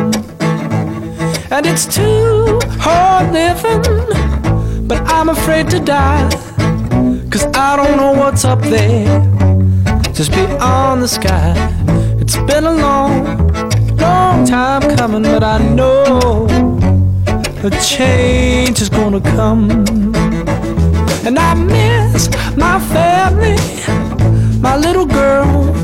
And 1.52 1.66
it's 1.66 1.86
too 1.86 2.60
hard 2.80 3.32
living, 3.34 3.82
but 4.88 5.00
I'm 5.08 5.30
afraid 5.30 5.70
to 5.72 5.80
die. 5.80 6.30
Cause 7.30 7.46
I 7.54 7.76
don't 7.76 7.98
know 7.98 8.14
what's 8.14 8.46
up 8.46 8.62
there, 8.62 9.22
just 10.14 10.32
beyond 10.32 11.02
the 11.02 11.08
sky. 11.08 11.54
It's 12.20 12.38
been 12.38 12.66
a 12.66 12.74
long, 12.74 13.49
long 14.00 14.46
time 14.46 14.82
coming, 14.96 15.24
but 15.24 15.44
I 15.44 15.58
know 15.60 16.48
a 17.64 17.70
change 17.82 18.82
is 18.82 18.90
gonna 18.90 19.22
come. 19.22 19.70
And 21.26 21.38
I 21.38 21.54
miss 21.54 22.30
my 22.56 22.80
family, 22.96 23.58
my 24.60 24.78
little 24.78 25.06
girl. 25.06 25.76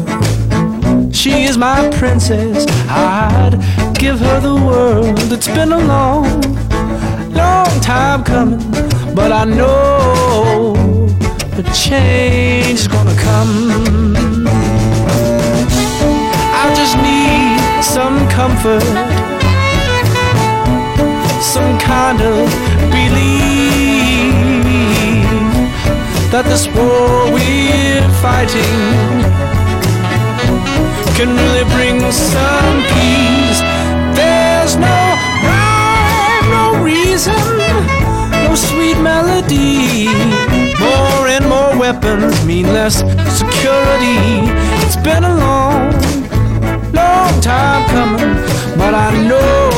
She 1.12 1.44
is 1.44 1.58
my 1.58 1.90
princess. 1.98 2.66
I'd 2.90 3.56
give 3.98 4.20
her 4.20 4.40
the 4.40 4.56
world. 4.56 5.20
It's 5.32 5.48
been 5.48 5.72
a 5.72 5.80
long, 5.80 6.42
long 7.32 7.80
time 7.82 8.24
coming, 8.24 8.60
but 9.14 9.32
I 9.32 9.44
know 9.46 10.76
a 11.58 11.64
change 11.74 12.80
is 12.80 12.88
gonna 12.88 13.16
come. 13.16 14.16
I 16.62 16.74
just 16.76 16.96
need 16.98 17.55
some 17.86 18.28
comfort, 18.30 18.82
some 21.42 21.78
kind 21.78 22.20
of 22.22 22.50
belief 22.90 24.34
that 26.32 26.46
this 26.46 26.68
war 26.76 27.32
we're 27.32 28.10
fighting 28.20 28.82
can 31.16 31.30
really 31.30 31.64
bring 31.76 32.00
some 32.12 32.78
peace. 32.92 33.62
There's 34.18 34.76
no 34.76 34.98
rhyme, 35.48 36.48
no 36.52 36.84
reason, 36.84 37.40
no 38.44 38.56
sweet 38.56 38.98
melody. 39.00 40.10
More 40.80 41.28
and 41.28 41.48
more 41.48 41.78
weapons 41.80 42.44
mean 42.46 42.68
less 42.74 42.98
security. 43.32 44.52
It's 44.84 44.98
been 44.98 45.24
a 45.24 45.36
long, 45.36 45.94
time 47.46 47.88
coming, 47.90 48.34
but 48.76 48.96
I 48.96 49.12
know 49.30 49.70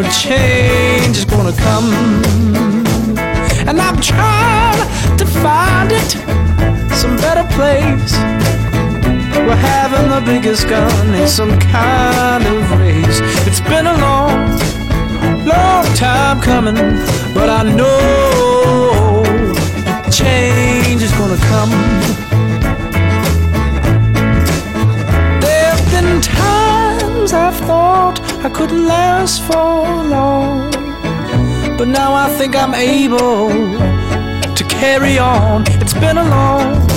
a 0.00 0.04
change 0.08 1.18
is 1.18 1.26
gonna 1.26 1.52
come. 1.52 1.92
And 3.68 3.78
I'm 3.78 4.00
trying 4.00 4.80
to 5.18 5.26
find 5.44 5.92
it, 5.92 6.10
some 6.96 7.16
better 7.16 7.46
place. 7.56 8.14
We're 9.46 9.64
having 9.76 10.08
the 10.08 10.22
biggest 10.24 10.66
gun 10.66 11.14
in 11.14 11.28
some 11.28 11.58
kind 11.58 12.42
of 12.46 12.80
race. 12.80 13.20
It's 13.46 13.60
been 13.60 13.86
a 13.86 13.96
long, 14.06 14.48
long 15.44 15.84
time 15.94 16.40
coming, 16.40 16.76
but 17.34 17.50
I 17.50 17.62
know 17.78 19.24
change 20.10 21.02
is 21.02 21.12
gonna 21.12 21.36
come. 21.52 22.13
Thought 27.66 28.20
I 28.44 28.50
couldn't 28.50 28.86
last 28.86 29.42
for 29.42 29.84
long, 30.14 30.70
but 31.78 31.88
now 31.88 32.12
I 32.14 32.28
think 32.38 32.54
I'm 32.56 32.74
able 32.74 33.48
to 34.58 34.64
carry 34.68 35.18
on. 35.18 35.64
It's 35.82 35.94
been 35.94 36.18
a 36.18 36.24
long 36.24 36.94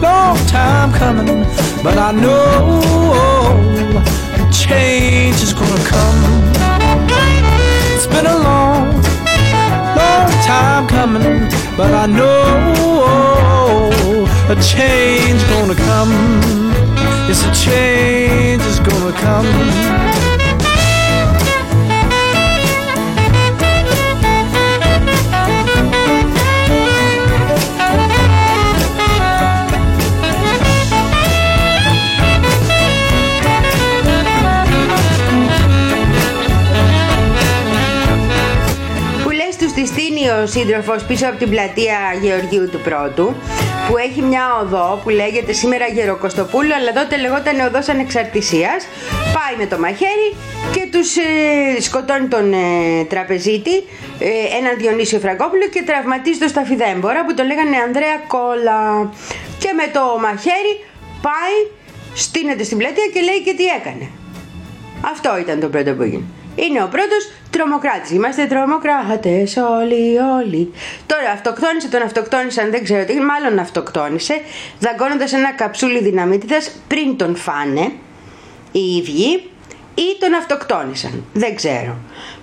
long 0.00 0.36
time 0.46 0.92
coming, 0.92 1.44
but 1.82 1.98
I 1.98 2.12
know 2.12 3.60
a 4.38 4.50
change 4.52 5.42
is 5.42 5.52
gonna 5.52 5.84
come. 5.84 6.20
It's 7.94 8.06
been 8.06 8.26
a 8.26 8.38
long, 8.48 8.92
long 10.00 10.30
time 10.52 10.86
coming, 10.86 11.48
but 11.76 11.92
I 11.94 12.06
know 12.06 13.08
a 14.48 14.56
change 14.62 15.40
gonna 15.48 15.74
come. 15.74 16.67
Yes, 17.28 17.44
a 17.44 17.52
change 17.52 18.62
is 18.62 18.78
gonna 18.80 19.12
come. 19.12 19.46
Που 39.22 39.30
λες 39.30 39.56
τους 39.56 39.70
στη 39.70 39.86
στείνει 39.86 40.28
ο 40.28 40.46
σύντροφος 40.46 41.02
πίσω 41.02 41.26
από 41.26 41.38
την 41.38 41.50
πλατεία 41.50 41.96
Γεωργίου 42.22 42.68
του 42.70 42.78
Πρώτου 42.78 43.34
που 43.88 43.96
έχει 43.96 44.22
μια 44.22 44.44
οδό 44.62 45.00
που 45.02 45.08
λέγεται 45.08 45.52
σήμερα 45.52 45.86
Γεροκοστοπούλου 45.86 46.74
αλλά 46.74 46.92
τότε 46.92 47.16
λεγόταν 47.16 47.60
οδός 47.66 47.88
ανεξαρτησίας. 47.88 48.80
Πάει 49.36 49.54
με 49.58 49.66
το 49.66 49.78
μαχαίρι 49.78 50.28
και 50.72 50.88
τους 50.92 51.16
ε, 51.16 51.80
σκοτώνει 51.80 52.26
τον 52.26 52.52
ε, 52.52 53.04
τραπεζίτη 53.08 53.76
ε, 54.18 54.28
έναν 54.58 54.76
Διονύσιο 54.78 55.18
Φραγκόπουλο 55.18 55.66
και 55.74 55.82
τραυματίζει 55.86 56.38
τον 56.38 56.48
Σταφιδέμπορα 56.48 57.24
που 57.24 57.34
τον 57.34 57.46
λέγανε 57.46 57.76
Ανδρέα 57.86 58.16
Κόλλα 58.26 59.10
και 59.58 59.70
με 59.76 59.86
το 59.92 60.02
μαχαίρι 60.20 60.74
πάει 61.26 61.56
στείνεται 62.14 62.64
στην 62.64 62.78
πλατεία 62.78 63.06
και 63.12 63.20
λέει 63.20 63.40
και 63.44 63.54
τι 63.54 63.64
έκανε. 63.64 64.06
Αυτό 65.12 65.38
ήταν 65.38 65.60
το 65.60 65.68
πρώτο 65.68 65.90
που 65.92 66.02
έγινε. 66.02 66.24
Είναι 66.66 66.82
ο 66.82 66.88
πρώτος 66.88 67.30
τρομοκράτης. 67.50 68.10
Είμαστε 68.10 68.46
τρομοκράτες 68.46 69.56
όλοι, 69.56 70.18
όλοι. 70.18 70.72
Τώρα 71.06 71.30
αυτοκτόνησε, 71.32 71.88
τον 71.88 72.02
αυτοκτόνησαν, 72.02 72.70
δεν 72.70 72.84
ξέρω 72.84 73.04
τι, 73.04 73.14
μάλλον 73.14 73.58
αυτοκτόνησε, 73.58 74.40
δαγκώνοντας 74.80 75.32
ένα 75.32 75.52
καψούλι 75.52 76.02
δυναμίτιδας 76.02 76.70
πριν 76.88 77.16
τον 77.16 77.36
φάνε 77.36 77.92
οι 78.72 78.96
ίδιοι 78.96 79.50
ή 79.94 80.16
τον 80.20 80.34
αυτοκτόνησαν. 80.34 81.24
Δεν 81.32 81.54
ξέρω. 81.54 81.96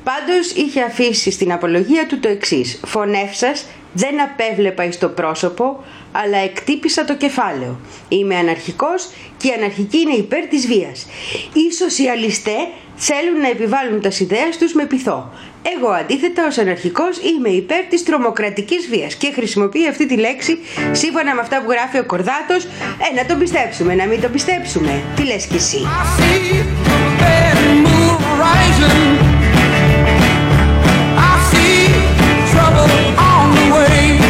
Πάντως 0.03 0.51
είχε 0.51 0.82
αφήσει 0.82 1.32
στην 1.32 1.51
απολογία 1.51 2.07
του 2.07 2.20
το 2.20 2.28
εξής. 2.28 2.80
Φωνεύσας, 2.86 3.66
δεν 3.93 4.22
απέβλεπα 4.22 4.84
εις 4.84 4.97
το 4.97 5.09
πρόσωπο, 5.09 5.84
αλλά 6.11 6.38
εκτύπησα 6.38 7.05
το 7.05 7.16
κεφάλαιο. 7.16 7.80
Είμαι 8.07 8.36
αναρχικός 8.36 9.09
και 9.38 9.47
η 9.47 9.51
αναρχική 9.57 9.99
είναι 9.99 10.13
υπέρ 10.13 10.45
της 10.45 10.68
βίας. 10.68 11.07
Οι 11.53 11.74
σοσιαλιστέ 11.74 12.55
θέλουν 12.95 13.39
να 13.41 13.49
επιβάλλουν 13.49 14.01
τα 14.01 14.09
ιδέες 14.19 14.57
τους 14.59 14.73
με 14.73 14.85
πειθό. 14.85 15.31
Εγώ 15.75 15.89
αντίθετα 15.89 16.45
ως 16.47 16.57
αναρχικός 16.57 17.17
είμαι 17.17 17.49
υπέρ 17.49 17.85
της 17.85 18.03
τρομοκρατικής 18.03 18.87
βίας 18.87 19.15
και 19.15 19.31
χρησιμοποιεί 19.33 19.87
αυτή 19.87 20.05
τη 20.05 20.17
λέξη 20.17 20.59
σύμφωνα 20.91 21.35
με 21.35 21.41
αυτά 21.41 21.61
που 21.61 21.71
γράφει 21.71 21.97
ο 21.97 22.05
Κορδάτος 22.05 22.63
ε, 22.63 23.15
να 23.15 23.25
τον 23.25 23.39
πιστέψουμε, 23.39 23.95
να 23.95 24.05
μην 24.05 24.21
τον 24.21 24.31
πιστέψουμε. 24.31 25.03
Τι 25.15 25.23
λες 25.23 25.45
κι 25.45 25.55
εσύ. 25.55 25.79
Don't 32.55 34.19
go 34.19 34.24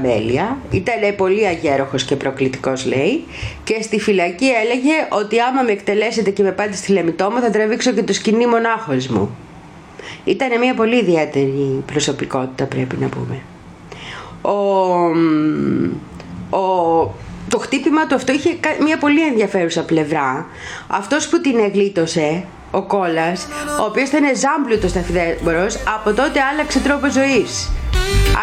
καμία 0.00 0.14
μεταμέλεια, 0.14 0.58
ήταν 0.70 1.14
πολύ 1.16 1.46
αγέροχος 1.46 2.04
και 2.04 2.16
προκλητικός 2.16 2.86
λέει 2.86 3.24
και 3.64 3.82
στη 3.82 4.00
φυλακή 4.00 4.46
έλεγε 4.46 4.92
ότι 5.10 5.40
άμα 5.40 5.62
με 5.62 5.72
εκτελέσετε 5.72 6.30
και 6.30 6.42
με 6.42 6.52
πάτε 6.52 6.72
στη 6.76 6.92
Λεμιτό 6.92 7.30
μου 7.30 7.40
θα 7.40 7.50
τραβήξω 7.50 7.92
και 7.92 8.02
το 8.02 8.12
σκηνή 8.12 8.46
μονάχος 8.46 9.06
μου. 9.06 9.36
Ήταν 10.24 10.58
μια 10.58 10.74
πολύ 10.74 10.96
ιδιαίτερη 10.98 11.82
προσωπικότητα 11.86 12.64
πρέπει 12.64 12.96
να 13.00 13.08
πούμε. 13.08 13.40
Ο, 14.42 14.50
ο, 16.56 17.14
το 17.48 17.58
χτύπημα 17.58 18.06
του 18.06 18.14
αυτό 18.14 18.32
είχε 18.32 18.54
κα- 18.60 18.76
μια 18.82 18.98
πολύ 18.98 19.26
ενδιαφέρουσα 19.26 19.84
πλευρά. 19.84 20.46
Αυτός 20.88 21.28
που 21.28 21.40
την 21.40 21.58
εγλίτωσε, 21.58 22.44
ο 22.70 22.82
Κόλλας, 22.82 23.48
ο 23.80 23.84
οποίος 23.84 24.08
ήταν 24.08 24.22
ζάμπλουτος 24.36 24.92
ταφιδέμπορος, 24.92 25.76
από 25.94 26.12
τότε 26.12 26.40
άλλαξε 26.52 26.80
τρόπο 26.80 27.10
ζωής. 27.10 27.70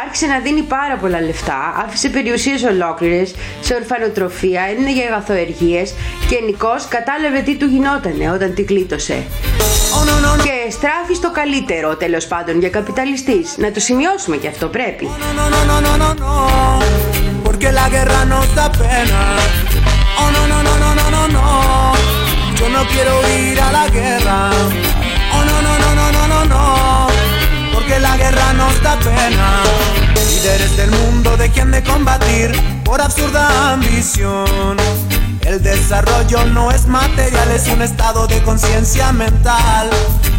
Άρχισε 0.04 0.26
να 0.26 0.39
δίνει 0.39 0.62
πάρα 0.62 0.95
πολλά 0.95 1.22
λεφτά, 1.22 1.84
άφησε 1.86 2.10
περιουσίες 2.10 2.64
ολόκληρες 2.64 3.36
σε 3.62 3.74
ορφανοτροφία, 3.74 4.70
είναι 4.70 4.91
για 4.93 5.06
αγαθοεργίες 5.06 5.93
και 6.30 6.41
Νικός 6.45 6.88
κατάλαβε 6.88 7.39
τι 7.39 7.56
του 7.56 7.66
γινότανε 7.66 8.32
όταν 8.32 8.54
τη 8.54 8.62
γλίτωσε. 8.62 9.24
Και 10.43 10.72
στράφει 10.72 11.14
στο 11.14 11.32
καλύτερο 11.32 11.95
τέλος 11.95 12.28
πάντων 12.28 12.60
για 12.60 12.70
καπιταλιστής. 12.70 13.58
Να 13.58 13.72
το 13.72 13.80
σημειώσουμε 13.80 14.38
και 14.38 14.48
αυτό 14.48 14.68
πρέπει. 14.68 15.10
porque 17.43 17.72
la 17.72 17.88
guerra 17.95 18.20
nos 18.34 18.48
da 18.60 18.68
pena. 18.82 19.22
Oh 20.22 20.30
no 20.36 20.43
no 20.52 20.58
no 20.68 20.74
no 20.84 20.89
no 21.00 21.06
no 21.16 21.24
no, 21.38 21.45
yo 22.60 22.68
no 22.76 22.82
quiero 22.91 23.14
ir 23.39 23.58
a 23.68 23.70
la 23.78 23.86
guerra. 23.98 24.38
Porque 27.88 28.00
la 28.00 28.18
guerra 28.18 28.54
nos 28.54 28.82
da 28.82 28.98
pena. 29.00 29.64
Líderes 30.30 30.76
del 30.78 30.92
mundo 30.92 31.38
dejen 31.38 31.72
de 31.72 31.84
combatir 31.84 32.52
por 32.84 33.02
absurda 33.02 33.74
ambición. 33.74 34.78
El 35.42 35.64
desarrollo 35.64 36.46
no 36.46 36.72
es 36.72 36.88
material, 36.88 37.50
es 37.52 37.68
un 37.68 37.82
estado 37.82 38.28
de 38.28 38.42
conciencia 38.44 39.12
mental. 39.14 39.90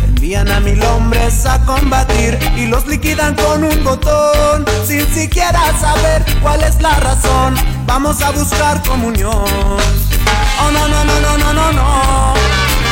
Envían 0.04 0.50
a 0.50 0.60
mil 0.60 0.82
hombres 0.82 1.46
a 1.46 1.60
combatir 1.64 2.38
y 2.56 2.66
los 2.66 2.86
liquidan 2.86 3.34
con 3.34 3.64
un 3.64 3.84
botón 3.84 4.64
sin 4.86 5.06
siquiera 5.14 5.60
saber 5.80 6.24
cuál 6.42 6.62
es 6.62 6.80
la 6.82 6.94
razón. 7.00 7.54
Vamos 7.86 8.20
a 8.20 8.30
buscar 8.30 8.82
comunión. 8.82 9.32
Oh 9.32 10.70
no 10.70 10.88
no 10.88 11.04
no 11.04 11.20
no 11.20 11.38
no 11.38 11.52
no 11.54 11.72
no, 11.72 12.34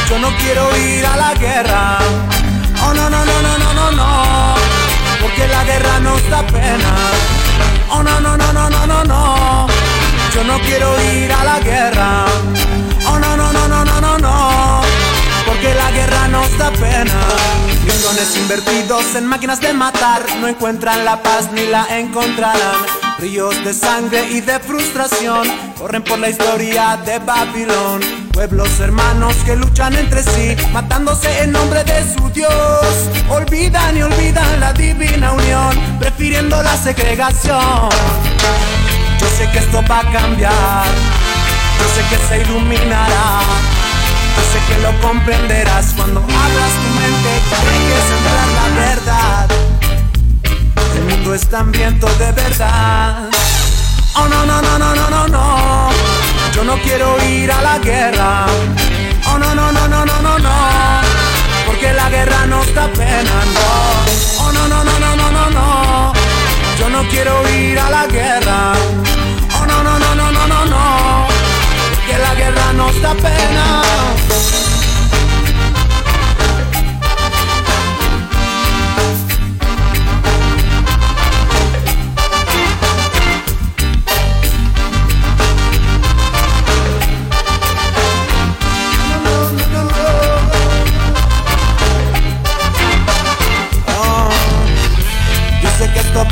yo 0.09 0.19
no 0.19 0.29
quiero 0.39 0.77
ir 0.77 1.05
a 1.05 1.17
la 1.17 1.35
guerra. 1.35 1.99
Oh 2.87 2.95
no 2.95 3.11
no 3.11 3.25
no 3.25 3.43
no 3.43 3.59
no 3.59 3.73
no 3.75 3.91
no, 3.91 4.55
porque 5.21 5.49
la 5.49 5.65
guerra 5.65 5.99
nos 6.01 6.23
da 6.31 6.47
pena. 6.47 6.95
Oh 7.91 8.03
no 8.03 8.21
no 8.21 8.37
no 8.37 8.53
no 8.53 8.71
no 8.71 8.87
no 8.87 9.05
no, 9.05 9.67
yo 10.33 10.45
no 10.45 10.59
quiero 10.61 10.89
ir 11.15 11.33
a 11.33 11.45
la 11.45 11.59
guerra. 11.61 12.27
Oh 13.09 13.19
no 13.19 13.37
no 13.37 13.53
no 13.53 13.69
no 13.69 13.85
no 13.85 14.01
no 14.01 14.19
no 14.19 14.83
porque 15.47 15.75
la 15.75 15.91
guerra 15.91 16.29
nos 16.29 16.59
da 16.59 16.71
pena. 16.73 17.15
Millones 17.85 18.37
invertidos 18.37 19.15
en 19.15 19.27
máquinas 19.27 19.61
de 19.61 19.73
matar 19.73 20.23
no 20.41 20.49
encuentran 20.49 21.05
la 21.05 21.23
paz 21.23 21.51
ni 21.53 21.67
la 21.67 21.87
encontrarán. 21.99 22.81
Ríos 23.19 23.65
de 23.65 23.73
sangre 23.73 24.29
y 24.31 24.41
de 24.41 24.59
frustración 24.59 25.49
corren 25.79 26.03
por 26.03 26.19
la 26.19 26.29
historia 26.29 26.99
de 27.05 27.19
Babilón. 27.21 28.26
Pueblos 28.37 28.69
hermanos 28.81 29.35
que 29.47 29.57
luchan 29.57 29.95
entre 29.95 30.23
sí, 30.23 30.55
matándose 30.71 31.43
en 31.43 31.53
nombre 31.53 31.83
de 31.85 32.05
su 32.15 32.29
Dios. 32.29 32.51
Olvidan 33.31 33.97
y 33.97 34.03
olvidan 34.03 34.61
la 34.61 34.75
divina 34.75 35.33
unión, 35.33 35.75
prefiriendo 35.99 36.63
la 36.63 36.77
segregación. 36.77 37.89
Yo 39.19 39.27
sé 39.39 39.51
que 39.51 39.59
esto 39.59 39.83
va 39.91 40.01
a 40.01 40.13
cambiar, 40.13 40.85
yo 41.79 41.89
sé 41.95 42.05
que 42.11 42.29
se 42.29 42.43
iluminará. 42.43 43.41
Yo 44.37 44.43
sé 44.53 44.61
que 44.69 44.83
lo 44.83 45.01
comprenderás 45.01 45.95
cuando 45.97 46.21
abras 46.21 46.73
tu 46.83 46.89
mente 47.01 47.31
y 47.63 47.89
dejes 47.89 48.07
entrar 48.19 48.49
la 48.59 48.67
verdad. 48.85 49.49
El 50.95 51.05
mundo 51.05 51.35
está 51.35 51.61
hambriento 51.61 52.07
de 52.19 52.33
verdad. 52.33 53.31
Oh 54.15 54.29
no 54.29 54.45
no 54.45 54.61
no 54.61 54.79
no 54.79 54.95
no 54.95 55.09
no 55.09 55.29
no. 55.29 55.96
Yo 56.57 56.65
no 56.65 56.77
quiero 56.79 57.23
ir 57.23 57.53
a 57.53 57.61
la 57.61 57.79
guerra. 57.79 58.47
Oh 59.27 59.39
no 59.39 59.55
no 59.55 59.71
no 59.73 59.89
no 59.89 60.07
no 60.07 60.23
no 60.23 60.39
no. 60.39 60.55
Porque 61.67 61.93
la 61.93 62.09
guerra 62.09 62.47
nos 62.47 62.75
da 62.75 62.89
pena, 62.89 63.37
no. 63.57 64.43
Oh 64.43 64.53
no 64.53 64.67
no 64.67 64.83
no 64.83 64.99
no 64.99 65.17
no 65.17 65.31
no 65.31 65.51
no. 65.51 66.13
Yo 66.79 66.89
no 66.89 67.07
quiero 67.11 67.47
ir 67.51 67.79
a 67.79 67.91
la 67.91 68.07
guerra. 68.07 68.73
Oh 69.61 69.67
no 69.67 69.83
no 69.83 69.99
no 69.99 70.15
no 70.15 70.33
no 70.33 70.47
no 70.47 70.65
no. 70.65 71.27
Porque 71.95 72.19
la 72.19 72.35
guerra 72.35 72.73
nos 72.73 73.03
da 73.03 73.13
pena. 73.15 73.83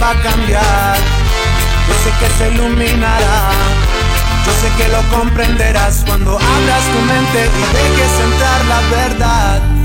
Va 0.05 0.11
a 0.11 0.23
cambiar, 0.23 0.97
yo 1.89 1.95
sé 2.05 2.11
que 2.21 2.29
se 2.37 2.51
iluminará, 2.51 3.51
yo 4.45 4.53
sé 4.61 4.69
que 4.77 4.89
lo 4.91 5.03
comprenderás 5.17 6.03
cuando 6.07 6.33
abras 6.33 6.85
tu 6.93 7.01
mente 7.13 7.49
y 7.61 7.65
dejes 7.77 8.13
entrar 8.21 8.65
la 8.67 8.81
verdad. 8.97 9.84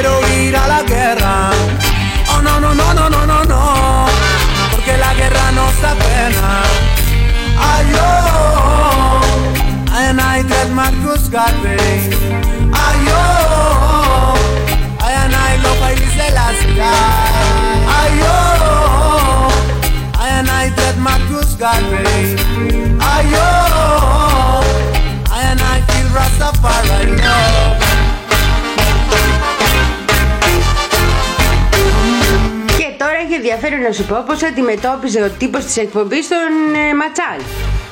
Quiero 0.00 0.20
ir 0.28 0.56
a 0.56 0.68
la 0.68 0.82
guerra. 0.82 1.50
Oh 2.30 2.40
no 2.42 2.60
no 2.60 2.72
no 2.74 2.94
no 2.94 3.08
no 3.10 3.26
no 3.26 3.44
no, 3.44 4.06
porque 4.70 4.96
la 4.96 5.12
guerra 5.14 5.50
nos 5.52 5.74
da 5.82 5.94
pena. 5.94 6.62
Ay 7.70 7.84
yo, 7.94 8.08
and 10.00 10.20
I 10.20 10.42
get 10.42 10.70
Marcus 10.70 11.28
Garvey. 11.28 11.78
Ay 12.84 12.98
yo, 13.08 13.22
I 15.00 15.12
and 15.22 15.34
I 15.34 15.56
love 15.64 15.80
Haile 15.82 16.08
Selassie. 16.16 16.80
Ay 17.98 18.10
yo, 18.22 18.36
I 20.14 20.28
and 20.38 20.48
I 20.48 20.70
Marcus 20.98 21.56
Garvey. 21.56 22.27
Να 33.88 33.94
σου 33.94 34.04
πω 34.04 34.24
πώς 34.26 34.42
αντιμετώπιζε 34.42 35.22
ο 35.22 35.30
τύπος 35.38 35.64
της 35.64 35.76
εκπομπής 35.76 36.28
τον 36.28 36.74
ε, 36.90 36.94
Ματσάλ. 36.94 37.40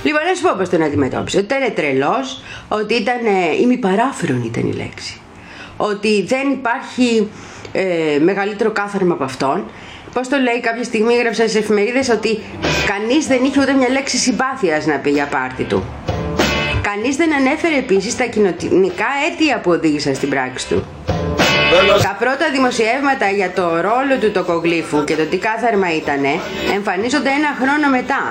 Λοιπόν, 0.03 0.21
να 0.29 0.35
σου 0.35 0.43
πω 0.43 0.55
πώς 0.59 0.69
τον 0.69 0.83
αντιμετώπιζε. 0.83 1.39
Ότι 1.39 1.55
ήταν 1.55 1.75
τρελός, 1.75 2.43
ότι 2.69 2.95
ήταν 2.95 3.27
ε, 3.27 3.61
ημιπαράφερον 3.61 4.43
ήταν 4.45 4.67
η 4.67 4.73
λέξη. 4.73 5.21
Ότι 5.77 6.23
δεν 6.23 6.51
υπάρχει 6.51 7.29
ε, 7.73 8.19
μεγαλύτερο 8.21 8.71
κάθαρμα 8.71 9.15
από 9.15 9.25
αυτόν. 9.25 9.65
Πώς 10.13 10.29
το 10.29 10.37
λέει, 10.37 10.61
κάποια 10.61 10.85
στιγμή 10.85 11.15
έγραψα 11.15 11.43
στις 11.43 11.55
εφημερίδες 11.55 12.09
ότι 12.09 12.39
κανείς 12.87 13.27
δεν 13.27 13.45
είχε 13.45 13.61
ούτε 13.61 13.73
μια 13.73 13.89
λέξη 13.89 14.17
συμπάθειας 14.17 14.87
να 14.87 14.97
πει 14.99 15.11
για 15.11 15.27
πάρτι 15.27 15.65
του. 15.65 15.85
Κανείς 16.83 17.17
δεν 17.17 17.35
ανέφερε 17.35 17.77
επίσης 17.77 18.17
τα 18.17 18.25
κοινωνικά 18.25 19.07
αίτια 19.27 19.61
που 19.61 19.71
οδήγησαν 19.71 20.15
στην 20.15 20.29
πράξη 20.29 20.69
του. 20.69 20.85
Τα 22.03 22.17
πρώτα 22.19 22.47
δημοσιεύματα 22.53 23.27
για 23.41 23.51
το 23.59 23.65
ρόλο 23.89 24.15
του 24.21 24.31
τοκογλύφου 24.31 25.05
και 25.05 25.17
το 25.17 25.25
τι 25.31 25.37
κάθαρμα 25.37 25.89
ήτανε 26.01 26.33
εμφανίζονται 26.77 27.31
ένα 27.41 27.51
χρόνο 27.61 27.87
μετά. 27.99 28.23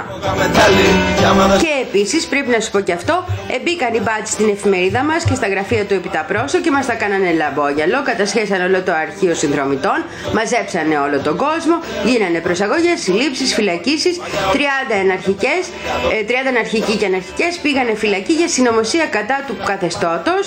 Και 1.63 1.73
επίσης 1.87 2.25
πρέπει 2.25 2.49
να 2.55 2.59
σου 2.59 2.71
πω 2.71 2.79
και 2.79 2.93
αυτό, 2.99 3.15
μπήκαν 3.63 3.93
οι 3.93 4.01
μπάτσι 4.05 4.31
στην 4.31 4.47
εφημερίδα 4.55 5.01
μας 5.03 5.21
και 5.27 5.35
στα 5.39 5.47
γραφεία 5.47 5.83
του 5.85 5.93
Επιταπρόσω 5.93 6.57
και 6.63 6.71
μας 6.71 6.85
τα 6.85 6.93
κάνανε 6.93 7.31
λαμπόγιαλο, 7.41 7.99
κατασχέσαν 8.09 8.59
όλο 8.67 8.79
το 8.87 8.93
αρχείο 9.05 9.33
συνδρομητών, 9.41 9.99
μαζέψανε 10.37 10.95
όλο 11.05 11.17
τον 11.27 11.35
κόσμο, 11.45 11.75
γίνανε 12.09 12.39
προσαγωγές, 12.47 12.97
συλλήψεις, 13.05 13.53
φυλακίσεις, 13.53 14.15
30 14.53 14.95
εναρχικές, 15.03 15.61
ε, 16.13 16.23
30 16.29 16.49
εναρχικοί 16.53 16.95
και 16.99 17.05
αναρχικές 17.11 17.51
πήγανε 17.63 17.93
φυλακή 18.03 18.33
για 18.33 18.47
συνωμοσία 18.47 19.05
κατά 19.17 19.37
του 19.47 19.55
καθεστώτος, 19.69 20.43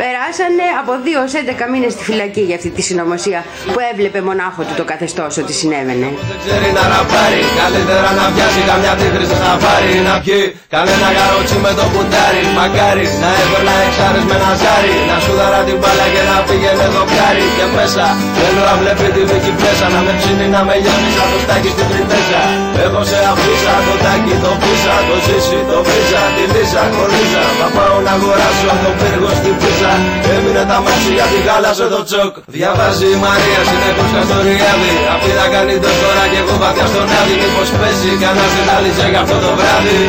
περάσανε 0.00 0.66
από 0.80 0.92
2 1.04 1.18
ως 1.26 1.32
11 1.34 1.66
μήνες 1.72 1.92
στη 1.92 2.02
φυλακή 2.04 2.29
για 2.38 2.56
αυτή 2.58 2.70
τη 2.76 2.82
συνωμοσία 2.88 3.40
που 3.72 3.78
έβλεπε 3.90 4.18
μονάχο 4.28 4.60
του 4.66 4.74
το 4.80 4.84
καθεστώς 4.92 5.32
ότι 5.42 5.52
συνέβαινε. 5.60 6.08
ξέρει 6.42 6.68
να 6.78 6.84
ραπάρει 6.92 7.42
Καλύτερα 7.60 8.08
να 8.18 8.24
πιάσει 8.34 8.60
καμιά 8.70 8.92
τίγρη 9.00 9.26
σε 9.30 9.36
σαφάρι 9.42 9.94
Να 10.08 10.14
πιει 10.24 10.42
κανένα 10.74 11.08
καρότσι 11.18 11.56
με 11.64 11.72
το 11.78 11.84
κουντάρι 11.92 12.42
Μακάρι 12.58 13.06
να 13.22 13.30
έπαιρνα 13.42 13.74
εξάρες 13.86 14.24
με 14.28 14.34
ένα 14.38 14.52
ζάρι. 14.62 14.94
Να 15.10 15.16
σου 15.24 15.32
δαρά 15.38 15.60
την 15.68 15.76
μπάλα 15.80 16.06
και 16.14 16.22
να 16.30 16.36
πήγαινε 16.46 16.86
δοκάρι 16.94 17.46
Και 17.56 17.66
μέσα 17.76 18.04
θέλω 18.38 18.62
να 18.68 18.74
βλέπει 18.80 19.06
τη 19.14 19.22
δίκη 19.30 19.52
πλέσα 19.58 19.86
Να 19.94 20.00
με 20.06 20.12
ψήνει 20.18 20.46
να 20.54 20.60
με 20.66 20.74
γιάνει 20.82 21.10
σαν 21.16 21.28
το 21.32 21.38
στάκι 21.44 21.70
στην 21.74 21.86
πριντέζα 21.90 22.42
Έχω 22.84 23.00
σε 23.10 23.18
αφήσα 23.32 23.74
το 23.86 23.94
τάκι 24.04 24.34
το 24.44 24.52
πίσα 24.62 24.96
Το 25.08 25.16
ζήσει 25.26 25.58
το 25.70 25.78
πίσα 25.86 26.22
τη 26.34 26.44
λύσα 26.54 26.82
κορίζα. 26.94 27.44
Θα 27.60 27.68
πάω 27.76 27.96
να 28.06 28.12
αγοράσω 28.16 28.68
από 28.74 28.80
το 28.84 28.90
πύργο 29.00 29.30
στην 29.40 29.54
πίσα 29.60 29.92
Έμεινε 30.34 30.62
τα 30.70 30.78
μάξι 30.84 31.12
για 31.18 31.26
την 31.32 31.42
γάλα 31.46 31.70
το 31.94 32.00
τσοκ 32.20 32.34
Διαβάζει 32.56 33.08
η 33.16 33.18
Μαρία 33.24 33.60
συνεχώς 33.70 34.10
καστοριάδη 34.16 34.94
Αυτή 35.14 35.30
θα 35.38 35.46
κάνει 35.54 35.74
το 35.84 35.90
τώρα 36.02 36.24
και 36.32 36.38
εγώ 36.42 36.54
βαθιά 36.62 36.86
στον 36.92 37.08
άδει 37.18 37.34
Μήπως 37.42 37.68
πέσει 37.78 38.10
κανένας 38.22 38.52
δεν 38.56 38.68
άλυσε 38.76 39.06
για 39.12 39.20
αυτό 39.24 39.36
το 39.44 39.50
βράδυ. 39.58 40.00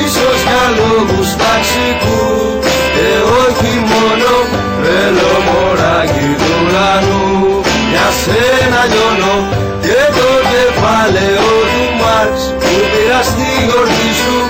Ίσως 0.00 0.38
για 0.48 0.64
λόγους 0.78 1.28
ταξικούς 1.40 2.64
Και 2.94 3.08
όχι 3.44 3.72
μόνο. 3.92 4.30
Θέλω 4.82 5.32
μωράκι 5.46 6.28
του 6.40 6.52
ουρανού. 6.62 7.26
Για 7.92 8.08
σένα 8.22 8.80
λιώνω 8.90 9.36
Και 9.84 10.00
το 10.16 10.28
κεφάλαιο 10.50 11.48
του 11.72 11.84
Μάρξ 12.00 12.38
Που 12.62 12.72
πήρα 12.90 13.20
στη 13.30 13.48
γορτή 13.68 14.10
σου 14.20 14.47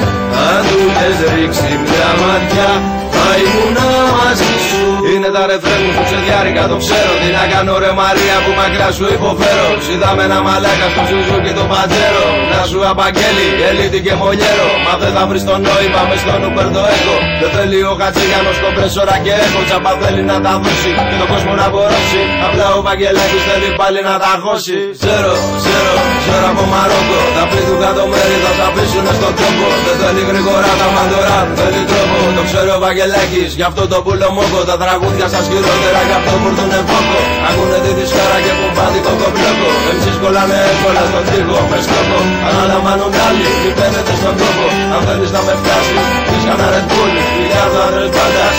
Αν 0.55 0.63
του 0.71 0.81
θες 0.97 1.19
ρίξει 1.33 1.71
μια 1.85 2.11
ματιά. 2.23 2.71
Θα 3.15 3.29
ήμουνα 3.43 3.89
μαζί 4.19 4.53
σου 4.67 4.68
Είναι 5.15 5.31
τα 5.37 5.43
ρεφρέν 5.51 5.81
μου 5.85 5.93
που 5.97 6.03
ξεδιάρικα 6.09 6.63
το 6.73 6.77
ξέρω. 6.85 7.13
Τι 7.21 7.29
να 7.39 7.45
κάνω 7.53 7.73
ρε 7.85 7.93
Μαρία 8.01 8.37
που 8.45 8.51
μακριά 8.61 8.89
σου 8.97 9.07
υποφέρω. 9.17 9.69
Είδαμε 9.93 10.23
ένα 10.29 10.39
μαλάκα 10.47 10.87
στο 10.93 11.03
Σουζούκι 11.09 11.53
το 11.59 11.65
πατζέρο 11.73 12.27
Να 12.53 12.61
σου 12.71 12.79
απαγγέλει 12.93 13.47
ελίτη 13.69 14.01
και 14.07 14.15
μολιέρο. 14.21 14.71
Μα 14.87 14.93
δεν 15.03 15.11
θα 15.17 15.23
βρεις 15.29 15.43
το 15.49 15.55
νόημα 15.67 16.01
μες 16.09 16.21
στον 16.25 16.41
Uber 16.49 16.67
το 16.77 16.83
έχω 16.95 17.15
Δεν 17.41 17.51
θέλει 17.55 17.79
ο 17.91 17.93
Χατζηγιάνος 18.01 18.57
κομπρέσορα 18.63 19.17
και 19.25 19.33
έχω. 19.45 19.59
Τσαπα 19.69 19.93
θέλει 20.03 20.23
να 20.31 20.37
τα 20.45 20.53
δώσει 20.63 20.91
και 21.09 21.17
τον 21.21 21.29
κόσμο 21.33 21.53
να 21.61 21.67
μπορώσει. 21.73 22.21
Απλά 22.47 22.67
ο 22.79 22.81
Βαγγελάκης 22.89 23.43
θέλει 23.49 23.69
πάλι 23.81 24.01
να 24.09 24.15
τα 24.25 24.33
χώσει. 24.45 24.79
Ξέρω, 25.03 25.33
ξέρω, 25.63 25.93
ξέρω 26.25 26.47
από 26.53 26.65
Μαρόκο. 26.73 27.19
Τα 27.37 27.45
πλήθου 27.51 27.77
κάτω 27.85 28.03
μέρη 28.13 28.37
θα 28.45 28.51
σ' 28.57 28.63
αφήσουνε 28.69 29.13
στον 29.19 29.33
τόπο 29.41 29.67
Δεν 29.87 29.97
θέλει 30.01 30.23
γρήγορα 30.31 30.71
τα 30.81 30.89
μαντορά, 30.97 31.39
θέλει 31.59 31.83
τρόπο. 31.91 32.19
Το 32.37 32.43
ξέρω 32.49 32.73
ο 32.79 32.81
Βαγγελάκης, 32.87 33.51
γι' 33.59 33.67
αυτό 33.71 33.83
το 33.93 33.99
πουλο 34.05 34.29
μόκο 34.37 34.61
Τα 34.71 34.77
τραγούδια 34.99 35.29
σας 35.35 35.45
χειρότερα, 35.51 36.01
γι' 36.09 36.17
αυτό 36.19 36.33
βουρδουνε 36.43 36.81
φόκο 36.91 37.21
Ακούνε 37.49 37.79
τη 37.85 37.91
δυσκάρα 37.99 38.39
και 38.45 38.53
κουμπάδικο 38.61 39.13
κομπλόκο 39.21 39.71
Εμείς 39.91 40.17
κολλάνε 40.23 40.57
εύκολα 40.71 41.03
στον 41.11 41.25
τοίχο 41.29 41.59
με 41.71 41.79
στόχο 41.87 42.21
Αναλαμβάνουν 42.49 43.13
άλλοι, 43.27 43.49
μη 43.63 43.71
παίρνετε 43.79 44.13
στον 44.21 44.35
τόπο. 44.41 44.67
Αν 44.95 45.01
θέλεις 45.07 45.31
να 45.37 45.41
με 45.47 45.55
φτάσεις, 45.61 46.03
πεις 46.27 46.43
κανένα 46.49 46.69
Red 46.75 46.87
Bull 46.91 47.13
Χιλιάδο 47.35 47.79
άντρες 47.87 48.11
μπάντας 48.15 48.57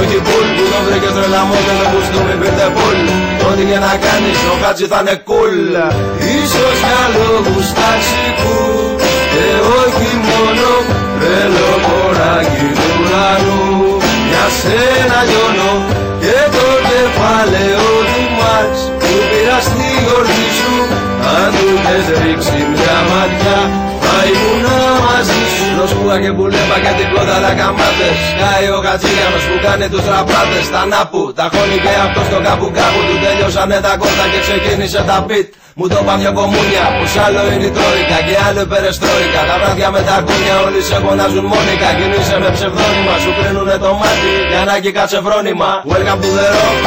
όχι 0.00 0.18
πουλ 0.26 0.48
που 0.56 0.64
τον 0.72 0.82
βρήκες 0.86 1.12
τρελαμό 1.16 1.58
και 1.66 1.74
δεν 1.78 1.88
κουστούμι 1.92 2.34
πήρτε 2.40 2.66
πουλ 2.76 3.00
Ό,τι 3.48 3.62
και 3.70 3.78
να 3.84 3.92
κάνεις 4.04 4.38
ο 4.52 4.54
Χάτζι 4.62 4.86
θα 4.92 4.98
είναι 5.02 5.16
κουλ 5.28 5.74
Ίσως 6.38 6.76
για 6.86 7.02
λόγους 7.16 7.66
ταξικούς 7.78 9.02
Και 9.32 9.46
όχι 9.82 10.10
μόνο 10.28 10.68
Θέλω 11.20 11.68
μωράκι 11.84 12.66
του 12.76 12.88
ουρανού 12.98 13.65
Για 14.46 14.54
σένα 14.62 15.18
λιώνω 15.28 15.72
Και 16.22 16.38
το 16.54 16.66
κεφάλαιο 16.88 17.86
του 18.08 18.22
Μάρξ 18.38 18.76
Που 19.00 19.12
πήρα 19.30 19.58
στη 19.66 19.88
γορτή 20.06 20.46
σου. 20.58 20.74
Αν 21.36 21.50
του 21.58 21.70
θες 21.84 22.06
ρίξει 22.20 22.58
μια 22.72 22.98
ματιά 23.10 23.60
θα 24.02 24.16
ήμουνα 24.30 24.78
μαζί 25.06 25.42
σου. 25.54 25.66
Νοσπούγα 25.78 26.16
και 26.22 26.32
πουλέμπα 26.36 26.76
και 26.84 26.92
την 26.98 27.08
κόδαρα 27.12 27.52
καμπάτες. 27.60 28.16
Σκάει 28.32 28.66
ο 28.76 28.78
Χατζήγιανος 28.84 29.44
που 29.48 29.56
κάνει 29.66 29.86
τους 29.92 30.02
τραπάτες. 30.08 30.64
Τα 30.74 30.82
νάπου, 30.92 31.20
τα 31.38 31.46
χώνει 31.52 31.78
και 31.84 31.92
αυτό 32.06 32.20
στο 32.28 32.38
κάπου 32.46 32.66
κάπου 32.78 33.00
Του 33.08 33.16
τέλειωσανε 33.22 33.78
τα 33.86 33.92
κόρτα 34.00 34.24
και 34.32 34.40
ξεκίνησε 34.46 35.00
τα 35.08 35.16
beat 35.28 35.48
μου 35.78 35.86
το 35.92 35.98
είπαν 36.02 36.16
δυο 36.22 36.32
κομμούνια, 36.40 36.84
πως 36.96 37.12
άλλο 37.24 37.42
είναι 37.52 37.66
η 37.70 37.72
τρόικα 37.76 38.18
και 38.26 38.34
άλλο 38.46 38.60
η 38.66 38.68
περεστρόικα. 38.72 39.40
Τα 39.48 39.54
βράδια 39.60 39.88
με 39.94 40.00
τα 40.08 40.16
κούνια 40.26 40.56
όλοι 40.66 40.80
σε 40.88 40.96
φωνάζουν 41.04 41.44
μόνικα. 41.52 41.88
Κινείσαι 41.98 42.36
με 42.42 42.48
ψευδόνυμα, 42.56 43.14
σου 43.22 43.30
κρίνουνε 43.38 43.76
το 43.84 43.90
μάτι 44.00 44.32
Για 44.50 44.62
να 44.68 44.74
και 44.84 44.90
κάτσε 44.96 45.18
φρόνημα. 45.26 45.70
Welcome 45.92 46.20
to 46.24 46.30
the 46.36 46.46
rock, 46.54 46.80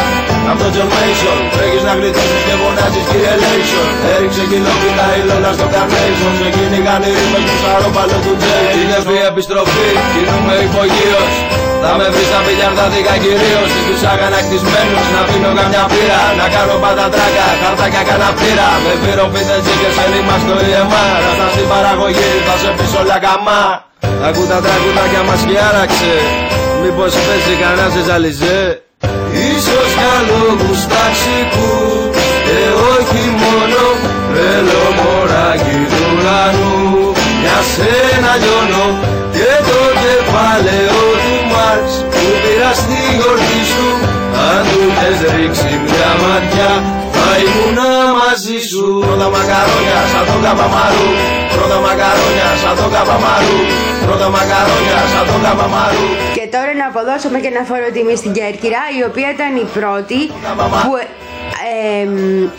αυτό 0.51 0.67
John 0.75 0.89
Mason 0.93 1.39
Τρέχεις 1.53 1.83
να 1.87 1.93
γλιτώσεις 1.99 2.41
και 2.47 2.55
φωνάζεις 2.61 3.05
κύριε 3.09 3.33
Λέισον. 3.41 3.89
Έριξε 4.13 4.43
κιλόπιτα 4.51 5.05
ήλωνα 5.19 5.51
στο 5.57 5.67
Carnation. 5.73 6.33
Σε 6.39 6.47
κυνηγάνε 6.55 7.07
οι 7.11 7.15
ρήμες 7.19 7.43
του 7.47 7.55
σαρόπαλο 7.61 8.17
του 8.23 8.33
Τζέι. 8.39 8.67
Είναι 8.81 8.97
η 9.19 9.21
επιστροφή, 9.31 9.89
κινούμε 10.11 10.55
υπογείως. 10.67 11.33
Θα 11.83 11.91
με 11.99 12.05
βρεις 12.13 12.27
στα 12.31 12.39
πιλιαρδάδικα 12.45 13.13
κυρίως. 13.23 13.69
Ή 13.79 13.81
τους 13.87 14.01
αγανακτισμένους 14.11 15.05
να 15.15 15.21
πίνω 15.27 15.51
καμιά 15.59 15.83
πύρα. 15.91 16.21
Να 16.39 16.45
κάνω 16.55 16.75
πάντα 16.83 17.05
τράκα, 17.13 17.47
χαρτάκια 17.61 18.03
κανένα 18.07 18.29
πύρα 18.39 18.69
Με 18.85 18.93
πύρο 19.01 19.25
πίτετσι 19.33 19.73
και 19.81 19.89
σε 19.95 20.03
ρήμα 20.11 20.35
στο 20.43 20.55
EMR 20.67 21.13
Ράστα 21.23 21.47
στην 21.53 21.67
παραγωγή 21.73 22.31
θα 22.45 22.55
σε 22.61 22.69
πεις 22.77 22.91
όλα 23.01 23.17
καμά 23.25 23.63
Ακού 24.27 24.43
τα 24.51 24.59
τραγουδάκια 24.65 25.23
μας 25.27 25.41
και 25.47 25.57
άραξε. 25.69 26.15
Μήπως 26.81 27.11
παίζει 27.25 27.53
κανένας 27.61 27.91
ζεζαλιζέ 27.95 28.61
Ίσως 29.51 29.89
για 29.99 30.15
λόγους 30.29 30.79
ταξικούς 30.93 32.15
Και 32.45 32.59
όχι 32.95 33.23
μόνο. 33.43 33.81
Θέλω 34.33 34.83
μωράκι 34.97 35.79
του 35.91 36.01
ουρανού. 36.13 36.77
Για 37.41 37.59
σένα 37.73 38.31
λιώνω 38.41 38.87
Και 39.35 39.51
το 39.67 39.79
κεφάλαιο 40.03 41.01
του 41.23 41.35
Μάρξ 41.51 41.89
Που 42.11 42.23
πήρα 42.41 42.71
στη 42.81 42.99
γορτή 43.19 43.61
σου. 43.71 43.87
Αν 44.49 44.63
του 44.71 44.83
θες 44.97 45.19
ρίξει 45.33 45.71
μια 45.85 46.11
ματιά 46.21 46.71
Θα 47.15 47.27
ήμουνα 47.45 47.88
μαζί 48.29 48.57
σου. 48.69 48.81
Πρώτα 49.05 49.27
μακαρόνια 49.35 50.01
σαν 50.11 50.25
τον 50.29 50.41
καπαμαρού 50.45 51.09
Πρώτα 51.55 51.77
μακαρόνια 51.85 52.49
σαν 52.61 52.75
τον 52.79 52.89
καπαμαρού 52.93 53.98
Πρώτα 54.09 54.29
μακαρόνια 54.29 54.99
σαν 55.13 55.25
τον 55.31 55.41
καπαμαρού 55.43 56.05
Και 56.37 56.47
τώρα 56.55 56.73
να 56.81 56.85
αποδώσουμε 56.91 57.39
και 57.39 57.47
ένα 57.47 57.63
φόρο 57.69 57.89
τιμή 57.93 58.15
στην 58.15 58.31
Κέρκυρα, 58.33 58.81
η 58.99 59.01
οποία 59.09 59.29
ήταν 59.35 59.51
η 59.55 59.67
πρώτη 59.77 60.19
που 60.83 60.93
ε, 61.71 62.07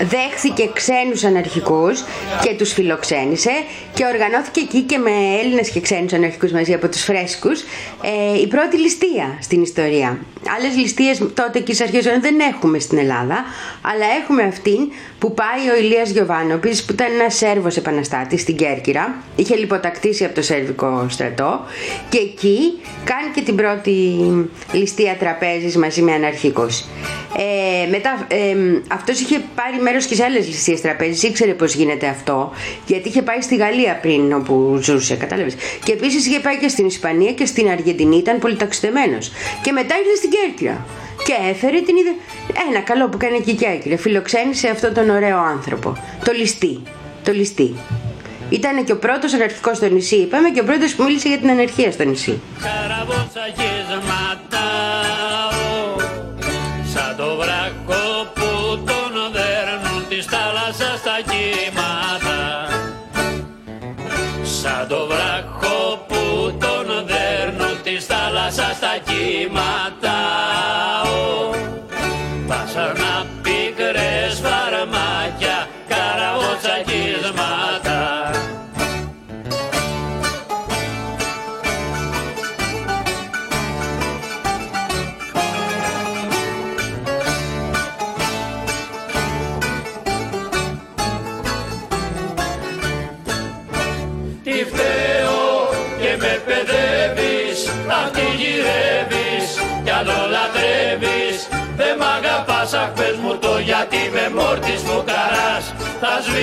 δέχθηκε 0.05 0.71
ξένους 0.73 1.25
αναρχικούς 1.25 2.05
και 2.43 2.55
τους 2.59 2.73
φιλοξένησε 2.73 3.51
και 3.95 4.05
οργανώθηκε 4.05 4.61
εκεί 4.61 4.81
και 4.81 4.99
με 4.99 5.11
Έλληνες 5.43 5.71
και 5.71 5.81
ξένους 5.81 6.13
αναρχικούς 6.13 6.53
μαζί 6.53 6.73
από 6.73 6.89
τους 6.89 7.03
φρέσκους 7.03 7.61
ε, 8.03 8.41
η 8.41 8.47
πρώτη 8.47 8.77
ληστεία 8.79 9.39
στην 9.41 9.63
ιστορία. 9.63 10.19
Άλλες 10.57 10.77
ληστείες 10.77 11.19
τότε 11.35 11.59
και 11.59 11.73
στις 11.75 11.81
αρχές 11.87 12.05
δεν 12.21 12.41
έχουμε 12.53 12.79
στην 12.79 12.99
Ελλάδα 12.99 13.45
αλλά 13.81 14.07
έχουμε 14.23 14.43
αυτήν 14.43 14.81
που 15.19 15.35
πάει 15.35 15.63
ο 15.75 15.77
Ηλίας 15.79 16.11
Γιωβάνοπης 16.11 16.85
που 16.85 16.93
ήταν 16.93 17.07
ένας 17.21 17.35
Σέρβος 17.35 17.77
επαναστάτης 17.77 18.41
στην 18.41 18.57
Κέρκυρα. 18.57 19.15
Είχε 19.37 19.57
λιποτακτήσει 19.57 20.25
από 20.25 20.35
το 20.35 20.43
Σέρβικο 20.43 21.07
στρατό 21.09 21.40
και 22.09 22.19
εκεί 22.19 22.79
κάνει 23.05 23.29
και 23.35 23.41
την 23.41 23.57
πρώτη 23.57 24.19
ληστεία 24.73 25.17
τραπέζης 25.19 25.77
μαζί 25.77 26.03
με 26.03 26.13
αναρχικούς. 26.13 26.85
Ε, 27.37 27.89
μετά, 27.91 28.27
ε, 28.29 28.57
αυτός 28.89 29.21
είχε 29.21 29.41
πάρει 29.55 29.83
μέρος 29.83 30.07
και 30.07 30.15
σε 30.15 30.25
άλλες 30.25 30.47
ληστείες 30.47 30.81
τραπέζης, 30.81 31.23
ήξερε 31.23 31.53
πώς 31.53 31.75
γίνεται 31.75 32.07
αυτό, 32.07 32.53
γιατί 32.87 33.09
είχε 33.09 33.23
πάει 33.23 33.41
στη 33.41 33.57
Γαλλία 33.57 33.99
πριν 34.03 34.33
όπου 34.33 34.79
ζούσε, 34.83 35.15
κατάλαβες. 35.17 35.55
Και 35.85 35.93
επίσης 35.93 36.27
είχε 36.27 36.41
πάει 36.41 36.59
και 36.59 36.69
στην 36.69 36.87
Ισπανία 36.87 37.33
και 37.33 37.47
στην 37.47 37.69
Αργεντινή, 37.69 38.17
ήταν 38.17 38.39
πολυταξιδεμένος. 38.39 39.33
Και 39.63 39.73
μετά 39.73 39.95
ήρθε 39.99 40.17
στην 40.17 40.31
Κέρκυρα. 40.31 40.87
Και 41.25 41.35
έφερε 41.51 41.81
την 41.81 41.97
ιδέα. 41.97 42.15
Ένα 42.71 42.81
καλό 42.81 43.09
που 43.09 43.17
κάνει 43.17 43.41
και 43.41 43.51
η 43.51 43.55
Κέρκυρα. 43.55 43.97
Φιλοξένησε 43.97 44.69
αυτόν 44.69 44.95
τον 44.95 45.11
ωραίο 45.11 45.39
άνθρωπο. 45.39 45.93
Το 46.25 46.33
ληστή. 46.33 46.83
Το 47.25 47.33
ληστή. 47.33 47.75
Ήταν 48.51 48.85
και 48.85 48.93
ο 48.93 48.99
πρώτος 48.99 49.33
αναρχικό 49.33 49.75
στο 49.75 49.87
νησί, 49.87 50.17
είπαμε, 50.17 50.51
και 50.51 50.61
ο 50.61 50.65
πρώτος 50.65 50.95
που 50.95 51.03
μίλησε 51.03 51.29
για 51.29 51.39
την 51.39 51.51
ανερχία 51.51 51.93
στο 51.93 52.05
νησί. 52.05 52.41
Σαν 56.93 57.17
το 57.17 57.37
βράχο 57.37 58.33
που 58.35 58.83
το 58.85 59.31
δέρνουν 59.33 60.09
της 60.09 60.25
θάλασσας 60.25 60.99
στα 60.99 61.17
κύματα. 61.31 62.39
Σαν 64.43 64.89
το 64.89 65.07
βράχο 65.07 66.05
που 66.09 66.53
τον 66.61 67.07
δέρνουν 67.07 67.83
της 67.83 68.07
θάλασσας 68.07 68.77
στα 68.77 68.95
κύματα. 69.05 70.10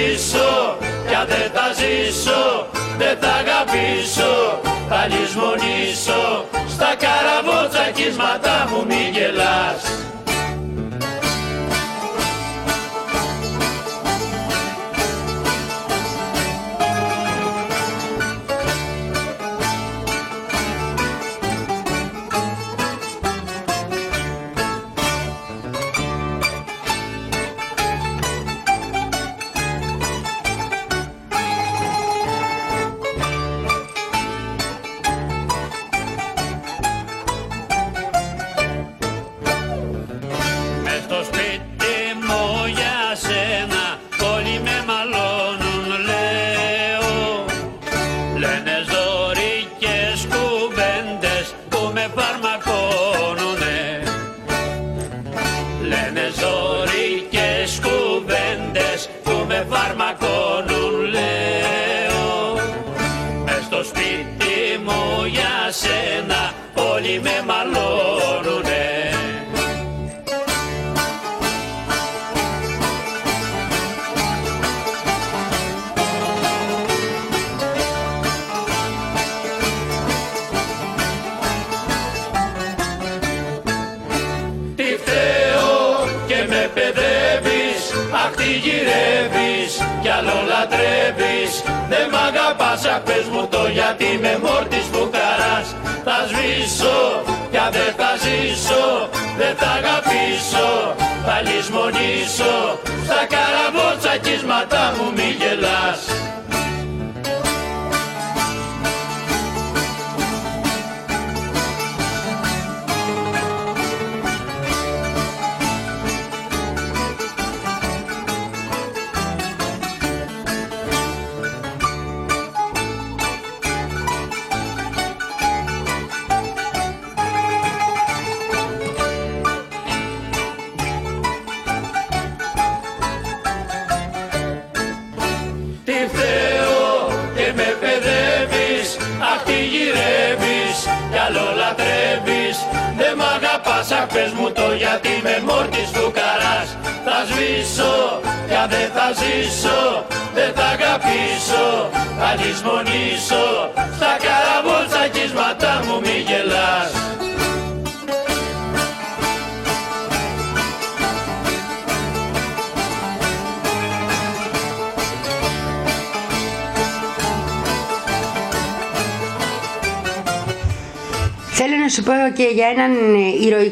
Θα 0.08 0.14
σβήσω 0.14 0.78
κι 1.08 1.16
αν 1.16 1.28
δεν 1.28 1.52
θα 1.54 1.74
ζήσω 1.74 2.68
Δεν 2.98 3.18
θα 3.22 3.28
αγαπήσω. 3.28 4.60
Θα 4.90 5.08
λησμονήσω 5.08 6.46
Στα 6.68 6.96
καραβοτσακίσματα 7.04 8.68
μου 8.70 8.86
μη 8.88 9.10
γελάς 9.12 9.82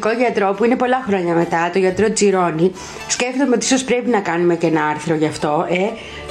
ε, 0.06 0.12
ηρωικό 0.12 0.24
γιατρό 0.24 0.54
που 0.58 0.66
είναι 0.66 0.76
πολλά 0.76 1.04
χρόνια 1.08 1.34
μετά, 1.34 1.70
το 1.74 1.80
γιατρό 1.80 2.12
Τσιρόνι. 2.12 2.72
Σκέφτομαι 3.08 3.56
ότι 3.56 3.66
ίσως 3.66 3.84
πρέπει 3.84 4.10
να 4.10 4.20
κάνουμε 4.20 4.56
και 4.56 4.68
ένα 4.68 4.86
άρθρο 4.86 5.16
γι' 5.16 5.26
αυτό, 5.26 5.66
ε, 5.70 5.76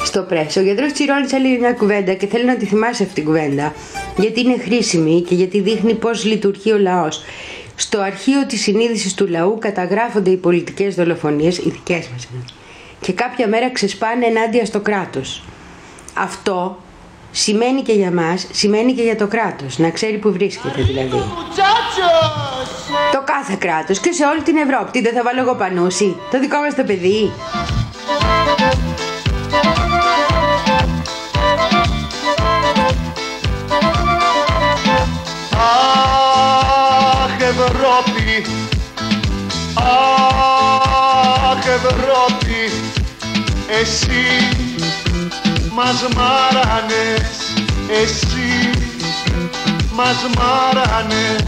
στο 0.04 0.22
πρέσο. 0.22 0.60
Ο 0.60 0.62
γιατρός 0.62 0.92
Τσιρόνι 0.92 1.26
έλεγε 1.32 1.58
μια 1.58 1.72
κουβέντα 1.72 2.12
και 2.12 2.26
θέλω 2.26 2.44
να 2.44 2.56
τη 2.56 2.66
θυμάσαι 2.66 3.02
αυτή 3.02 3.14
την 3.14 3.24
κουβέντα. 3.24 3.74
Γιατί 4.16 4.40
είναι 4.40 4.58
χρήσιμη 4.58 5.22
και 5.22 5.34
γιατί 5.34 5.60
δείχνει 5.60 5.94
πώς 5.94 6.24
λειτουργεί 6.24 6.72
ο 6.72 6.78
λαός. 6.78 7.22
Στο 7.76 8.00
αρχείο 8.00 8.46
της 8.46 8.60
συνείδησης 8.60 9.14
του 9.14 9.26
λαού 9.26 9.58
καταγράφονται 9.58 10.30
οι 10.30 10.36
πολιτικές 10.36 10.94
δολοφονίες, 10.94 11.58
οι 11.58 11.70
δικές 11.70 12.08
μας. 12.12 12.28
Και 13.00 13.12
κάποια 13.12 13.48
μέρα 13.48 13.70
ξεσπάνε 13.70 14.26
ενάντια 14.26 14.64
στο 14.64 14.80
κράτος. 14.80 15.42
Αυτό 16.14 16.83
σημαίνει 17.34 17.82
και 17.82 17.92
για 17.92 18.10
μας, 18.12 18.46
σημαίνει 18.52 18.92
και 18.92 19.02
για 19.02 19.16
το 19.16 19.26
κράτος, 19.26 19.78
να 19.78 19.90
ξέρει 19.90 20.18
που 20.18 20.32
βρίσκεται 20.32 20.82
δηλαδή. 20.82 21.22
Το 23.12 23.22
κάθε 23.24 23.56
κράτος 23.58 23.98
και 23.98 24.12
σε 24.12 24.24
όλη 24.24 24.42
την 24.42 24.56
Ευρώπη. 24.56 24.90
Τι 24.90 25.00
δεν 25.00 25.14
θα 25.14 25.22
βάλω 25.22 25.40
εγώ 25.40 25.54
πανούση, 25.54 26.16
το 26.30 26.40
δικό 26.40 26.58
μας 26.58 26.74
το 26.74 26.84
παιδί. 26.84 27.32
Αχ 35.56 37.40
Ευρώπη 37.40 38.46
Αχ 39.74 41.66
Ευρώπη 41.66 42.70
Εσύ 43.80 44.73
μας 45.74 46.06
μάρανες 46.16 47.36
Εσύ. 48.02 48.70
Μας 49.92 50.16
μάρανες. 50.36 51.42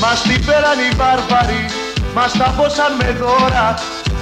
Μας 0.00 0.22
την 0.22 0.44
πέραν 0.44 0.78
οι 0.78 0.94
βάρβαροι 0.96 1.66
Μας 2.14 2.32
τα 2.32 2.54
πόσαν 2.56 2.92
με 3.00 3.10
δώρα 3.20 3.74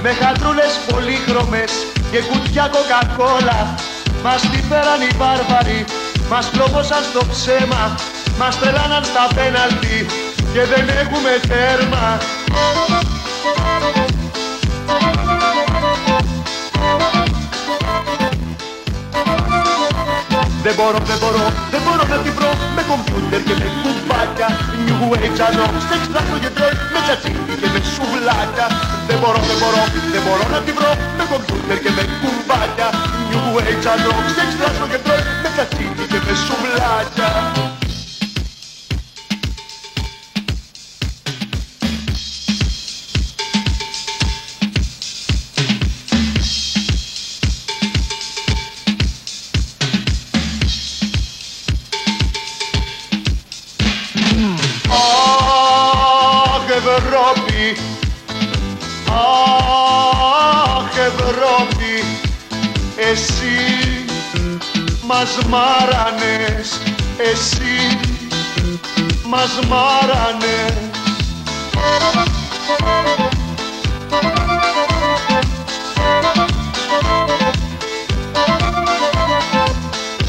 Με 0.02 0.12
χατρούλες 0.12 0.80
πολύχρωμες 0.88 1.72
Και 2.10 2.18
κουτιά 2.18 2.70
κοκακόλα. 2.72 3.74
Μας 4.22 4.40
την 4.40 4.68
πέραν 4.68 5.00
οι 5.00 5.14
βάρβαροι 5.16 5.84
Μας 6.30 6.46
πλώβωσαν 6.46 7.02
στο 7.10 7.20
ψέμα 7.30 7.94
Μας 8.38 8.58
τρελάναν 8.58 9.04
στα 9.04 9.28
πέναλτι 9.34 10.06
Και 10.54 10.64
δεν 10.74 10.88
έχουμε 11.02 11.30
τέρμα. 11.48 12.18
Δεν 20.62 20.74
μπορώ, 20.76 20.98
δεν 21.10 21.18
μπορώ, 21.20 21.42
δεν 21.70 21.80
μπορώ 21.84 22.04
να 22.12 22.16
τη 22.24 22.30
βρω. 22.36 22.50
Με 22.76 22.82
κομπιούτερ 22.88 23.42
και 23.48 23.54
με 23.60 23.68
κουμπάκια. 23.82 24.48
New 24.86 25.02
Age 25.24 25.40
and 25.46 25.56
rock, 25.58 25.74
σεξ, 25.88 26.02
τράχο 26.12 26.36
και 26.42 26.50
τρόλ 26.56 26.74
Με 26.94 27.00
τσατσίκι 27.04 27.54
και 27.60 27.68
με 27.74 27.80
σουβλάκια. 27.92 28.66
Δεν 29.08 29.16
μπορώ, 29.20 29.40
δεν 29.50 29.56
μπορώ, 29.60 29.82
δεν 30.14 30.22
μπορώ 30.24 30.44
να 30.54 30.60
τη 30.66 30.72
βρω. 30.78 30.92
Με 31.18 31.24
κομπιούτερ 31.30 31.78
και 31.84 31.92
με 31.96 32.02
κουμπάκια. 32.20 32.88
New 33.30 33.48
Age 33.70 33.86
and 33.92 34.02
rock, 34.06 34.26
σεξ, 34.36 34.48
τράχο 34.58 34.84
και 34.92 34.98
τρόλ 35.04 35.22
Με 35.42 35.48
τσατσίκι 35.54 36.04
και 36.12 36.18
με 36.26 36.32
σουβλάκια 36.44 37.30
μας 65.36 65.46
μάρανες 65.46 66.80
Εσύ. 67.32 67.98
Μας 69.28 69.58
μάρανες. 69.68 70.72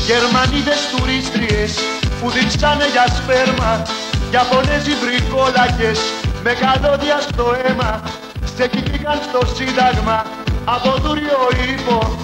Γερμανίδες 0.06 0.80
τουρίστριες 0.96 1.80
που 2.22 2.30
δείξανε 2.30 2.86
για 2.92 3.06
σπέρμα 3.16 3.82
Ιαπωνέζοι 4.32 4.92
βρικόλακες 5.04 6.00
με 6.44 6.54
καλώδια 6.54 7.20
στο 7.20 7.56
αίμα 7.66 8.04
Στεκηθήκαν 8.46 9.20
στο 9.30 9.56
σύνταγμα 9.56 10.26
από 10.66 10.98
δούριο 11.02 11.38
ύπο 11.74 12.18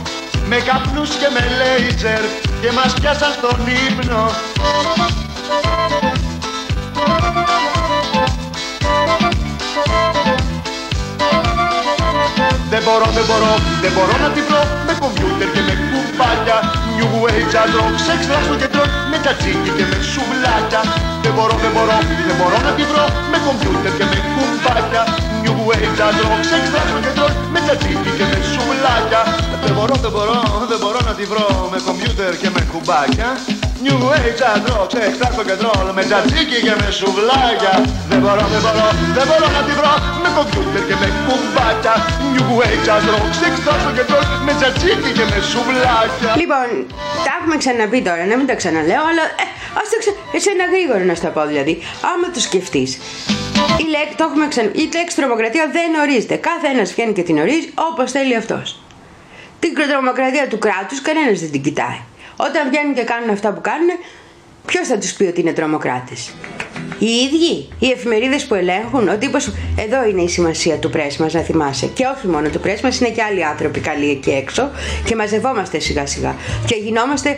Με 0.48 0.56
καπνούς 0.56 1.10
και 1.10 1.28
με 1.34 1.44
λέιζερ 1.58 2.51
και 2.62 2.72
μας 2.72 2.94
πιάσαν 2.94 3.32
στον 3.38 3.60
ύπνο. 3.88 4.22
Δεν 12.74 12.82
μπορώ, 12.86 13.08
δεν 13.18 13.26
μπορώ, 13.28 13.52
δεν 13.84 13.92
μπορώ 13.96 14.16
να 14.24 14.30
τη 14.36 14.42
βρω. 14.48 14.62
Με 14.88 14.94
κομπιούτερ 15.02 15.50
και 15.56 15.62
με 15.68 15.74
κουμπάκια. 15.90 16.58
New 16.98 17.16
Age 17.34 17.56
and 17.62 17.74
rock, 17.78 17.96
σεξ 18.06 18.22
στο 18.48 18.56
κεντρό 18.62 18.84
Με 19.12 19.18
τσατσίκι 19.24 19.70
και 19.78 19.86
με 19.92 19.98
σουβλάκια. 20.12 20.82
Δεν 21.24 21.34
μπορώ, 21.36 21.56
δεν 21.64 21.72
μπορώ, 21.76 21.98
δεν 22.28 22.36
μπορώ 22.40 22.58
να 22.68 22.72
τη 22.78 22.84
βρω. 22.92 23.06
Με 23.32 23.38
κομπιούτερ 23.46 23.92
και 23.98 24.06
με 24.12 24.18
κουμπάκια. 24.34 25.04
New 25.44 25.60
Age 25.76 26.02
and 26.08 26.20
rock, 26.26 26.42
σεξ 26.50 26.64
στο 26.92 27.00
κεντρό 27.06 27.28
Με 27.54 27.60
τσατσίκι 27.66 28.10
και 28.18 28.26
με 28.32 28.38
σουβλάκια 28.52 29.22
Δεν 29.66 29.74
μπορώ, 29.78 29.96
δεν 30.06 30.12
μπορώ, 30.16 30.40
δεν 30.72 30.80
μπορώ 30.82 31.00
να 31.10 31.14
τη 31.20 31.24
βρω 31.32 31.46
Με 31.72 31.80
κομπιούτερ 31.88 32.32
και 32.42 32.50
με 32.56 32.62
κουμπάκια 32.72 33.30
New 33.86 34.02
Age 34.18 34.44
and 34.52 34.66
rock, 34.72 34.90
σεξ 34.94 35.12
στο 35.36 35.44
κεντρό 35.50 35.74
Με 35.98 36.04
τσατσίκι 36.10 36.58
και 36.66 36.74
με 36.82 36.88
σουβλάκια 37.00 37.74
Δεν 38.12 38.20
μπορώ, 38.24 38.44
δεν 38.54 38.62
μπορώ, 38.66 38.88
δεν 39.18 39.26
μπορώ 39.30 39.48
να 39.58 39.62
τη 39.68 39.74
βρω 39.80 39.94
Με 40.24 40.30
κομπιούτερ 40.38 40.84
και 40.90 40.96
με 41.02 41.08
κουμπάκια 41.26 41.94
New 42.34 42.52
Age 42.70 42.90
and 42.96 43.08
rock, 43.14 43.32
σεξ 43.42 43.54
στο 43.84 43.92
κεντρό 43.98 44.20
Με 44.48 44.52
τσατσίκι 44.60 45.10
και 45.18 45.26
με 45.32 45.38
σουβλάκια 45.52 46.32
Λοιπόν, 46.42 46.68
τα 47.26 47.32
έχουμε 47.38 47.56
ξαναπεί 47.62 48.00
τώρα, 48.08 48.24
να 48.32 48.36
μην 48.40 48.48
τα 48.50 48.56
ξαναλέω, 48.62 49.04
αλλά 49.12 49.24
ε, 49.44 49.46
ας 49.80 49.88
το 49.92 49.98
ξα... 50.02 50.12
σε 50.44 50.50
ένα 50.56 50.66
γρήγορο 50.74 51.04
να 51.10 51.16
στα 51.22 51.30
πω 51.36 51.42
δηλαδή. 51.52 51.74
Άμα 52.12 52.28
το 52.36 52.40
σκεφτείς. 52.48 52.92
Η, 53.84 53.86
λέξη, 53.94 54.16
το 54.20 54.24
έχουμε 54.30 54.46
ξανα... 54.54 54.70
η 54.84 54.86
λέξη 54.96 55.16
τρομοκρατία 55.20 55.66
δεν 55.78 55.90
ορίζεται. 56.02 56.36
Κάθε 56.36 56.68
ένας 56.74 56.88
βγαίνει 56.94 57.14
και 57.14 57.24
την 57.24 57.38
ορίζει 57.44 57.70
όπως 57.90 58.12
θέλει 58.12 58.36
αυτός. 58.36 58.81
Την 59.62 59.74
τρομοκρατία 59.90 60.48
του 60.48 60.58
κράτους 60.58 61.02
κανένας 61.02 61.40
δεν 61.40 61.52
την 61.52 61.62
κοιτάει. 61.62 62.00
Όταν 62.36 62.70
βγαίνουν 62.70 62.94
και 62.94 63.04
κάνουν 63.04 63.30
αυτά 63.30 63.54
που 63.54 63.62
κάνουν, 63.62 63.90
ποιος 64.66 64.88
θα 64.88 64.98
τους 64.98 65.14
πει 65.14 65.24
ότι 65.24 65.42
είναι 65.42 65.54
τρομοκράτες; 65.54 66.32
Οι 67.00 67.06
ίδιοι, 67.06 67.70
οι 67.80 67.92
εφημερίδες 67.92 68.46
που 68.46 68.56
ελέγχουν, 68.56 69.08
ο 69.08 69.18
τύπος. 69.18 69.54
Εδώ 69.78 70.06
είναι 70.10 70.22
η 70.22 70.30
σημασία 70.30 70.78
του 70.78 70.90
πρέσ 70.90 71.18
μας, 71.18 71.34
να 71.34 71.42
θυμάσαι. 71.42 71.86
Και 71.86 72.06
όχι 72.16 72.28
μόνο 72.28 72.50
του 72.50 72.60
πρέσ 72.60 72.82
μας, 72.82 73.00
είναι 73.00 73.10
και 73.10 73.24
άλλοι 73.24 73.46
άνθρωποι 73.46 73.80
καλοί 73.80 74.10
εκεί 74.10 74.30
έξω 74.30 74.72
και 75.06 75.16
μαζευόμαστε 75.16 75.80
σιγά 75.80 76.06
σιγά. 76.06 76.36
Και 76.66 76.76
γινόμαστε 76.76 77.38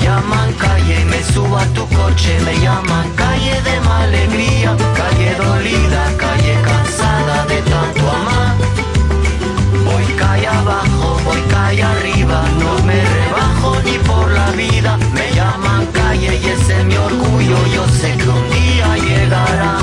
Me 0.00 0.06
llaman 0.06 0.52
calle 0.54 1.00
y 1.02 1.04
me 1.04 1.22
subo 1.22 1.58
a 1.58 1.64
tu 1.74 1.86
coche. 1.88 2.38
Me 2.46 2.58
llaman 2.58 3.10
calle 3.16 3.60
de 3.62 3.80
mala 3.80 4.04
alegría. 4.04 4.74
Calle 4.96 5.34
dolida, 5.34 6.02
calle 6.16 6.54
cansada 6.64 7.44
de 7.44 7.60
tanto 7.70 8.10
amar. 8.10 8.56
Voy 9.84 10.04
calle 10.16 10.46
abajo, 10.46 11.20
voy 11.24 11.42
calle 11.50 11.82
arriba, 11.82 12.42
no 12.60 12.82
me 12.84 12.98
rebajo 13.14 13.76
ni 13.84 13.98
por 13.98 14.30
la 14.30 14.50
vida. 14.52 14.96
Me 15.12 15.34
llaman 15.34 15.84
calle 15.92 16.40
y 16.42 16.46
ese 16.48 16.80
es 16.80 16.84
mi 16.86 16.96
orgullo. 16.96 17.58
Yo 17.74 17.86
sé 17.88 18.16
que 18.16 18.28
un 18.28 18.50
día 18.50 18.96
llegará, 18.96 19.76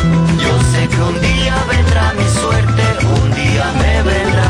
yo 0.43 0.53
sé 0.71 0.87
que 0.87 1.01
un 1.01 1.21
día 1.21 1.55
vendrá 1.69 2.13
mi 2.13 2.27
suerte, 2.39 2.83
un 3.21 3.35
día 3.35 3.71
me 3.77 4.01
vendrá 4.01 4.46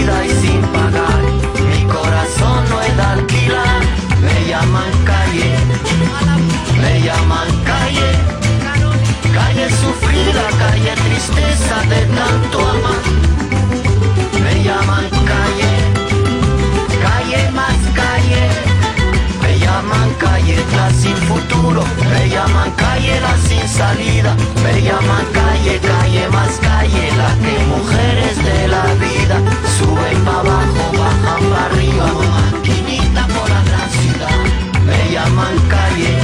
y 0.00 0.30
sin 0.40 0.62
pagar. 0.72 1.20
Mi 1.70 1.84
corazón 1.84 2.64
no 2.70 2.80
es 2.80 2.96
de 2.96 3.02
alquilar, 3.02 3.80
me 4.22 4.48
llaman 4.48 4.92
calle, 5.04 5.50
me 6.80 7.02
llaman 7.02 7.48
calle. 7.64 8.10
Calle 9.34 9.66
sufrida, 9.82 10.44
calle 10.58 10.92
tristeza 11.06 11.76
de 11.92 12.00
tanto 12.18 12.58
amar. 12.60 13.02
Me 14.42 14.64
llaman 14.64 15.08
calle 15.30 15.69
llaman 19.90 20.14
calle 20.18 20.56
la 20.76 20.90
sin 20.90 21.16
futuro. 21.16 21.82
Me 22.10 22.28
llaman 22.28 22.70
calle 22.76 23.20
la 23.20 23.36
sin 23.36 23.68
salida. 23.68 24.36
Me 24.62 24.82
llaman 24.82 25.24
calle, 25.32 25.80
calle 25.80 26.28
más 26.28 26.58
calle. 26.60 27.10
La 27.16 27.30
que 27.42 27.54
mujeres 27.66 28.36
de 28.36 28.68
la 28.68 28.84
vida 29.04 29.36
suben 29.78 30.18
para 30.24 30.40
abajo, 30.40 30.82
bajan 30.98 31.42
para 31.50 31.66
arriba. 31.66 32.06
Maquinita 32.34 33.26
por 33.34 33.48
la 33.48 33.62
gran 33.68 33.90
ciudad. 33.98 34.40
Me 34.86 35.12
llaman 35.12 35.56
calle, 35.68 36.14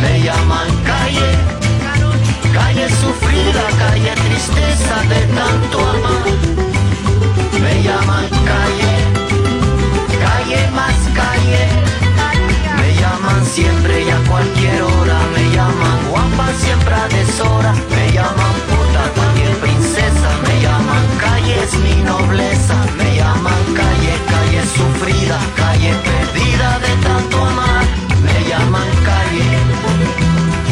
me 0.00 0.20
llaman 0.20 0.68
calle. 0.84 1.28
Calle 2.52 2.88
sufrida, 2.88 3.64
calle 3.78 4.12
tristeza 4.26 4.96
de 5.10 5.20
tanto 5.34 5.78
amar. 5.80 6.26
Me 7.62 7.82
llaman 7.82 8.28
calle, 8.50 8.92
calle 10.24 10.70
más 10.74 10.98
calle. 11.14 11.85
Me 13.26 13.32
llaman 13.32 13.46
siempre 13.46 14.04
y 14.04 14.10
a 14.10 14.18
cualquier 14.30 14.82
hora. 14.82 15.18
Me 15.34 15.50
llaman 15.50 15.98
guapa 16.10 16.46
siempre 16.60 16.94
a 16.94 17.08
deshora. 17.08 17.72
Me 17.72 18.12
llaman 18.12 18.54
puta 18.68 19.02
cualquier 19.16 19.56
princesa. 19.56 20.28
Me 20.46 20.62
llaman 20.62 21.04
calle 21.18 21.64
es 21.64 21.74
mi 21.78 22.02
nobleza. 22.04 22.76
Me 22.96 23.16
llaman 23.16 23.64
calle, 23.74 24.14
calle 24.30 24.62
sufrida, 24.76 25.38
calle 25.56 25.92
perdida 26.06 26.78
de 26.78 26.92
tanto 27.02 27.44
amar. 27.44 27.84
Me 28.22 28.48
llaman 28.48 28.90
calle, 29.08 29.50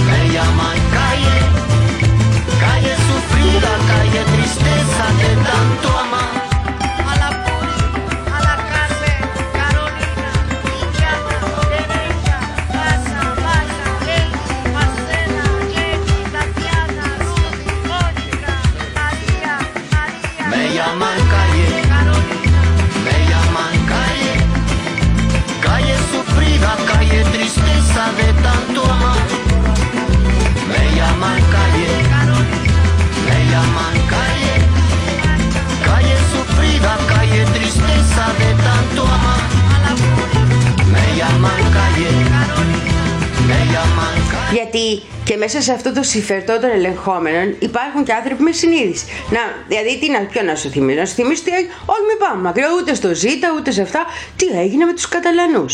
me 0.07 0.29
llaman 0.33 0.79
calle. 0.99 1.37
Calle 2.61 2.95
sufrida, 3.09 3.71
calle 3.91 4.21
tristeza 4.33 5.05
de 5.19 5.31
tanto 5.43 5.99
amar. 5.99 6.34
Tristeza 38.25 38.39
de 38.39 38.51
tanto 38.63 39.03
amar. 39.17 39.43
Me 40.93 41.05
llaman 41.19 41.63
calle, 41.77 42.11
me 43.49 43.59
llaman 43.73 44.17
calle. 44.31 44.53
Γιατί 44.53 45.03
και 45.25 45.37
μέσα 45.37 45.61
σε 45.61 45.73
αυτό 45.73 45.93
το 45.93 46.03
συμφερτό 46.03 46.61
των 46.61 46.71
ελεγχόμενων 46.71 47.57
υπάρχουν 47.59 48.05
και 48.05 48.13
άνθρωποι 48.13 48.43
με 48.43 48.53
συνείδηση. 48.53 49.05
Να, 49.31 49.41
δηλαδή 49.69 49.99
τι 49.99 50.11
να, 50.11 50.21
ποιο 50.21 50.43
να 50.43 50.55
σου 50.55 50.71
θυμίσει, 50.71 50.99
να 50.99 51.07
σου 51.07 51.15
θυμίσει 51.15 51.43
τι 51.43 51.51
έγινε. 51.51 51.73
Όχι, 51.87 52.01
μην 52.09 52.19
πάμε 52.19 52.43
μακριά, 52.43 52.69
ούτε 52.81 52.95
στο 52.95 53.15
Ζήτα, 53.15 53.49
ούτε 53.57 53.71
σε 53.71 53.83
αυτά. 53.83 54.05
Τι 54.37 54.47
έγινε 54.47 54.85
με 54.85 54.93
του 54.93 55.03
Καταλανού. 55.09 55.67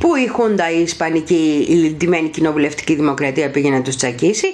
Πού 0.00 0.16
η 0.16 0.26
Χούντα, 0.26 0.70
η 0.70 0.80
Ισπανική, 0.82 1.66
η 1.68 1.72
λυντημένη 1.72 2.28
κοινοβουλευτική 2.28 2.94
δημοκρατία 2.94 3.50
πήγε 3.50 3.70
να 3.70 3.82
τους 3.82 3.96
τσακίσει 3.96 4.46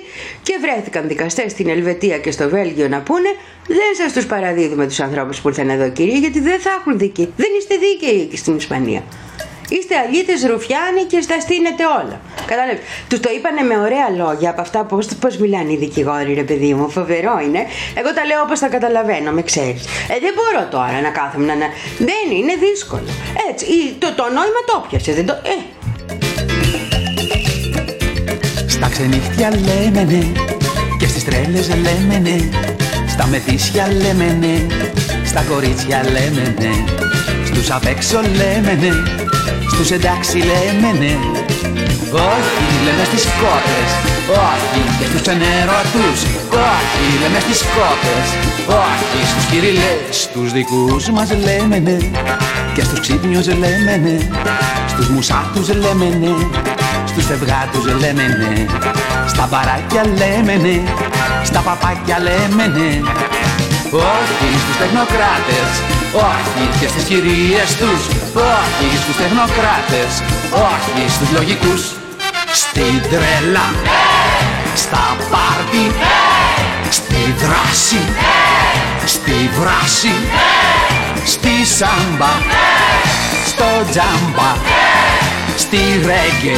και 0.42 0.58
βρέθηκαν 0.60 1.08
δικαστές 1.08 1.50
στην 1.50 1.68
Ελβετία 1.68 2.18
και 2.18 2.30
στο 2.30 2.48
Βέλγιο 2.48 2.88
να 2.88 3.00
πούνε 3.00 3.28
δεν 3.66 3.94
σας 3.96 4.12
τους 4.12 4.26
παραδίδουμε 4.26 4.86
τους 4.86 5.00
ανθρώπους 5.00 5.40
που 5.40 5.48
ήρθαν 5.48 5.68
εδώ, 5.70 5.90
κύριε, 5.90 6.18
γιατί 6.18 6.40
δεν 6.40 6.60
θα 6.60 6.70
έχουν 6.78 6.98
δίκη. 6.98 7.32
Δεν 7.36 7.48
είστε 7.58 7.74
δίκαιοι 7.76 8.20
εκεί 8.20 8.36
στην 8.36 8.56
Ισπανία. 8.56 9.02
Είστε 9.74 9.94
αλήτες 10.04 10.40
ρουφιάνοι 10.50 11.02
και 11.10 11.20
στα 11.26 11.36
στείνετε 11.44 11.84
όλα. 12.00 12.16
Κατάλαβες. 12.50 12.78
Τους 13.08 13.20
το 13.24 13.28
είπανε 13.36 13.62
με 13.70 13.76
ωραία 13.86 14.08
λόγια 14.20 14.50
από 14.50 14.60
αυτά 14.66 14.80
πώς, 14.90 15.06
πώς 15.22 15.36
μιλάνε 15.36 15.72
οι 15.72 15.76
δικηγόροι 15.84 16.32
ρε 16.34 16.46
παιδί 16.48 16.74
μου. 16.74 16.90
Φοβερό 16.90 17.34
είναι. 17.46 17.60
Εγώ 18.00 18.10
τα 18.16 18.22
λέω 18.28 18.40
όπως 18.46 18.58
τα 18.62 18.68
καταλαβαίνω, 18.76 19.30
με 19.38 19.42
ξέρεις. 19.50 19.82
Ε, 20.12 20.14
δεν 20.24 20.32
μπορώ 20.36 20.62
τώρα 20.76 20.96
να 21.06 21.10
κάθομαι 21.18 21.44
να... 21.50 21.54
να- 21.62 21.72
Δεν 22.10 22.24
είναι 22.38 22.54
δύσκολο. 22.66 23.10
Έτσι, 23.50 23.64
η- 23.76 23.92
το, 24.02 24.08
το 24.18 24.24
νόημα 24.36 24.60
το 24.70 24.76
πιασε. 24.88 25.12
Δεν 25.18 25.26
το... 25.30 25.34
Ε, 25.52 25.56
Στα 28.68 28.88
ξενύχτια 28.88 29.48
λέμε 29.50 30.02
ναι 30.12 30.22
και 30.98 31.06
στις 31.06 31.24
τρέλες 31.24 31.68
λέμε 31.68 32.18
ναι 32.22 32.36
Στα 33.08 33.26
μεθύσια 33.26 33.86
λέμε 33.92 34.36
ναι, 34.40 34.54
στα 35.26 35.44
κορίτσια 35.48 36.00
λέμε 36.04 36.54
ναι 36.60 36.70
Στους 37.46 37.70
απ' 37.70 37.86
έξω 37.86 38.20
λέμε 38.20 38.72
ναι, 38.80 38.90
στους 39.76 39.90
εντάξει 39.90 40.36
λέμε 40.36 40.90
ναι. 40.98 41.14
Όχι 42.10 42.66
λέμε 42.84 43.04
στις 43.04 43.24
κότες, 43.40 43.90
όχι 44.46 44.80
και 44.98 45.04
στους 45.08 45.20
ξενέρωτους 45.20 46.18
Όχι 46.70 47.06
λέμε 47.20 47.40
στις 47.40 47.60
κότες, 47.76 48.26
όχι 48.84 49.20
στους 49.30 49.44
κυριλές 49.50 50.10
Στους 50.10 50.52
δικούς 50.52 51.10
μας 51.10 51.28
λέμε 51.46 51.78
ναι. 51.78 51.96
Και 52.74 52.82
στους 52.82 53.00
ξύπνιους 53.00 53.46
λέμε 53.46 53.96
ναι. 54.04 54.18
Στους 54.88 55.08
μουσάτους 55.08 55.68
λέμε 55.74 56.08
ναι. 56.20 56.34
Στους 57.06 57.24
φευγάτους 57.24 57.84
λέμε 58.00 58.24
ναι. 58.38 58.66
Στα 59.28 59.48
μπαράκια 59.50 60.02
λέμε 60.20 60.54
ναι. 60.64 60.82
Στα 61.44 61.60
παπάκια 61.60 62.18
λέμε 62.26 62.66
ναι 62.66 63.00
Όχι 63.92 64.58
στους 64.62 64.76
τεχνοκράτες 64.78 65.70
Όχι 66.12 66.78
και 66.80 66.88
στις 66.88 67.04
κυρίες 67.04 67.76
τους 67.76 68.02
Όχι 68.34 68.96
στους 69.02 69.16
τεχνοκράτες 69.16 70.12
Όχι 70.70 71.10
στους 71.10 71.30
λογικούς 71.30 71.82
Στην 72.52 73.00
τρέλα 73.10 73.66
Στα 74.74 75.16
πάρτι 75.30 75.86
Στη 76.90 77.34
δράση 77.42 78.02
Στη 79.06 79.50
βράση 79.58 80.14
Στη 81.24 81.54
σάμπα 81.78 82.32
Στο 83.46 83.70
τζάμπα 83.90 84.50
Στη 85.56 85.78
ρέγγε 86.04 86.56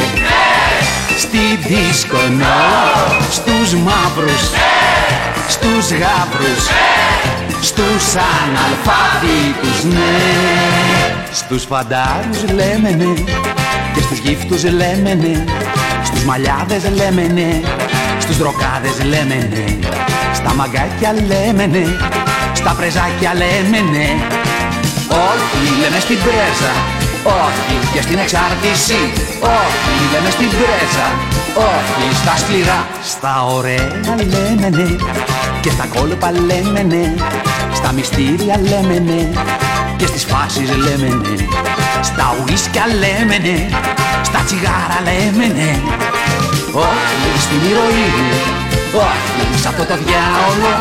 Στη 1.17 1.59
δίσκο 1.67 2.17
no. 2.39 3.21
Στους 3.31 3.73
μαύρους 3.73 4.43
Στους 5.47 5.91
γάβρους 5.91 6.63
Στους 7.61 8.15
αναλφαβήτους 8.39 9.83
ναι. 9.83 10.17
Στους 11.31 11.63
φαντάρους 11.65 12.41
λέμε 12.53 12.89
ναι 12.89 13.13
Και 13.93 14.01
στους 14.01 14.17
γύφτους 14.17 14.63
λέμε 14.63 15.13
ναι. 15.13 15.43
Στους 16.03 16.23
μαλλιάδες 16.23 16.83
λέμε 16.95 17.21
ναι 17.33 17.61
Στους 18.19 18.37
δροκάδες 18.37 18.97
λέμε 19.03 19.49
ναι. 19.53 19.87
Στα 20.33 20.53
μαγκάκια 20.53 21.13
λέμε 21.27 21.65
ναι 21.65 21.85
Στα 22.53 22.71
πρεζάκια 22.71 23.33
λέμε 23.33 23.79
ναι. 23.91 24.09
Όχι 25.09 25.79
λέμε 25.81 25.99
στην 25.99 26.17
πρέζα 26.23 26.73
Όχι 27.23 27.75
και 27.93 28.01
στην 28.01 28.17
εξάρτηση 28.17 29.01
Όχι 29.41 29.93
λέμε 30.11 30.29
στην 30.29 30.49
πρέζα 30.49 31.07
Όχι 31.55 32.15
στα 32.15 32.37
σκληρά. 32.37 32.87
Στα 33.03 33.45
ωραία 33.45 33.87
λέμε 34.05 34.69
ναι 34.69 34.95
Και 35.61 35.69
στα 35.69 35.85
κόλπα 35.95 36.31
λέμε 36.31 36.81
ναι 36.81 37.13
Στα 37.73 37.91
μυστήρια 37.91 38.59
λέμε 38.69 38.99
ναι 38.99 39.27
Και 39.97 40.05
στις 40.05 40.25
φάσεις 40.25 40.69
λέμε 40.75 41.07
ναι 41.21 41.35
Στα 42.01 42.35
ουίσκια 42.39 42.85
λέμε 42.87 43.37
ναι 43.37 43.69
Στα 44.21 44.39
τσιγάρα 44.45 44.99
λέμε 45.03 45.45
ναι 45.57 45.71
Όχι 46.71 47.29
στην 47.45 47.61
ηρωίνη 47.69 48.41
Όχι 49.07 49.59
σε 49.61 49.67
αυτό 49.67 49.83
το 49.85 49.95
διάολο 50.03 50.73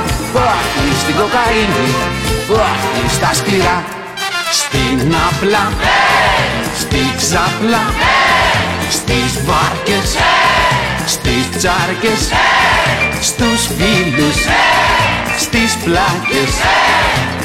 Όχι 0.49 0.93
στην 1.03 1.15
κοκαίνη 1.15 1.89
Όχι 2.49 3.15
στα 3.17 3.31
σκληρά. 3.35 3.85
Στην 4.53 5.15
απλά, 5.29 5.73
στη 6.81 7.01
ξάπλα, 7.17 7.83
στις 8.91 9.41
βάρκες, 9.45 10.17
στις 11.07 11.49
τσάρκες, 11.57 12.23
στους 13.21 13.67
φίλους, 13.77 14.37
στις 15.39 15.77
πλάκες, 15.85 16.53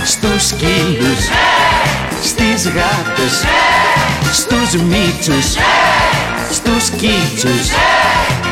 στους 0.04 0.48
σκύλους, 0.48 1.24
στις 2.24 2.68
γάτες, 2.68 3.46
στους 4.32 4.82
μίτσους, 4.82 5.48
στους 6.52 6.90
κίτσους, 6.90 7.66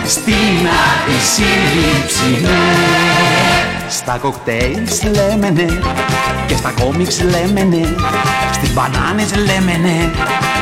στην 0.08 0.68
αντισύλληψη, 0.84 2.42
ναι. 2.42 3.12
Στα 3.92 4.18
κοκτέιλς 4.22 5.04
λέμε 5.04 5.50
ναι 5.50 5.66
Και 6.48 6.56
στα 6.56 6.74
κόμιξ 6.82 7.22
λέμε 7.22 7.64
ναι 7.64 7.88
Στις 8.54 8.74
μπανάνες 8.74 9.36
λέμε 9.36 9.78
ναι 9.82 10.10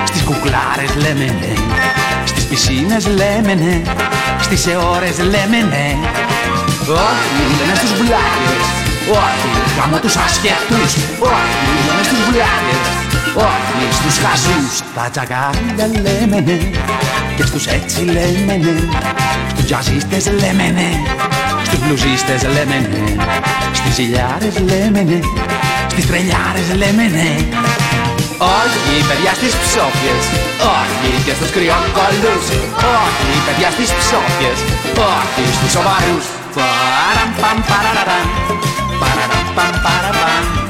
Στις 0.05 0.23
κουκλάρες 0.23 0.95
λέμε 0.95 1.25
ναι 1.25 1.53
Στις 1.53 1.98
πισίνες 2.49 3.05
λέμε 3.07 3.53
ναι 3.53 3.81
Στις 4.41 4.67
αιώρες 4.67 5.17
λέμε 5.17 5.59
ναι 5.71 5.87
Όχι 7.05 7.41
λέμε 7.59 7.75
στους 7.75 7.91
μπλάκες 7.97 8.63
Όχι 9.23 9.49
γάμω 9.77 9.97
τους 9.99 10.15
ασχετούς 10.15 10.91
Όχι 11.19 11.57
λέμε 11.85 12.03
στους 12.09 12.21
μπλάκες 12.27 12.83
Όχι 13.47 13.85
στους 13.99 14.17
χαζούς. 14.23 14.73
Τα 14.95 15.09
τσακάρια 15.11 15.85
λέμε 16.03 16.39
ναι 16.47 16.57
Και 17.35 17.43
στους 17.45 17.65
έτσι 17.65 18.01
λέμε 18.15 18.55
ναι 18.63 18.75
Στους 19.51 19.65
τζαζίστες 19.65 20.25
λέμε 20.41 20.67
ναι 20.77 20.89
στους 21.63 21.79
μπλουζίστες 21.87 22.43
λέμε 22.43 22.77
ναι 22.91 23.23
Στις 23.73 23.93
ζηλιάρες 23.95 24.59
λέμε 24.69 25.01
ναι 25.01 25.19
Στις 25.91 26.07
τρελιάρες 26.07 26.67
λέμε 26.77 27.03
ναι 27.03 27.35
Όχι 28.39 28.95
παιδιά 29.07 29.33
στις 29.39 29.53
ψόφιες. 29.63 30.23
Όχι 30.77 31.11
και 31.25 31.33
στους 31.37 31.51
κρυοκολούς 31.55 32.45
Όχι 33.03 33.35
παιδιά 33.45 33.69
στις 33.75 33.89
ψόφιες. 34.01 34.57
Όχι 35.13 35.43
στους 35.57 35.71
σοβαρούς. 35.75 36.25
Παραμ 36.55 37.31
παμ 37.41 37.57
παραραραμ 37.69 38.27
Παραραμ 39.85 40.68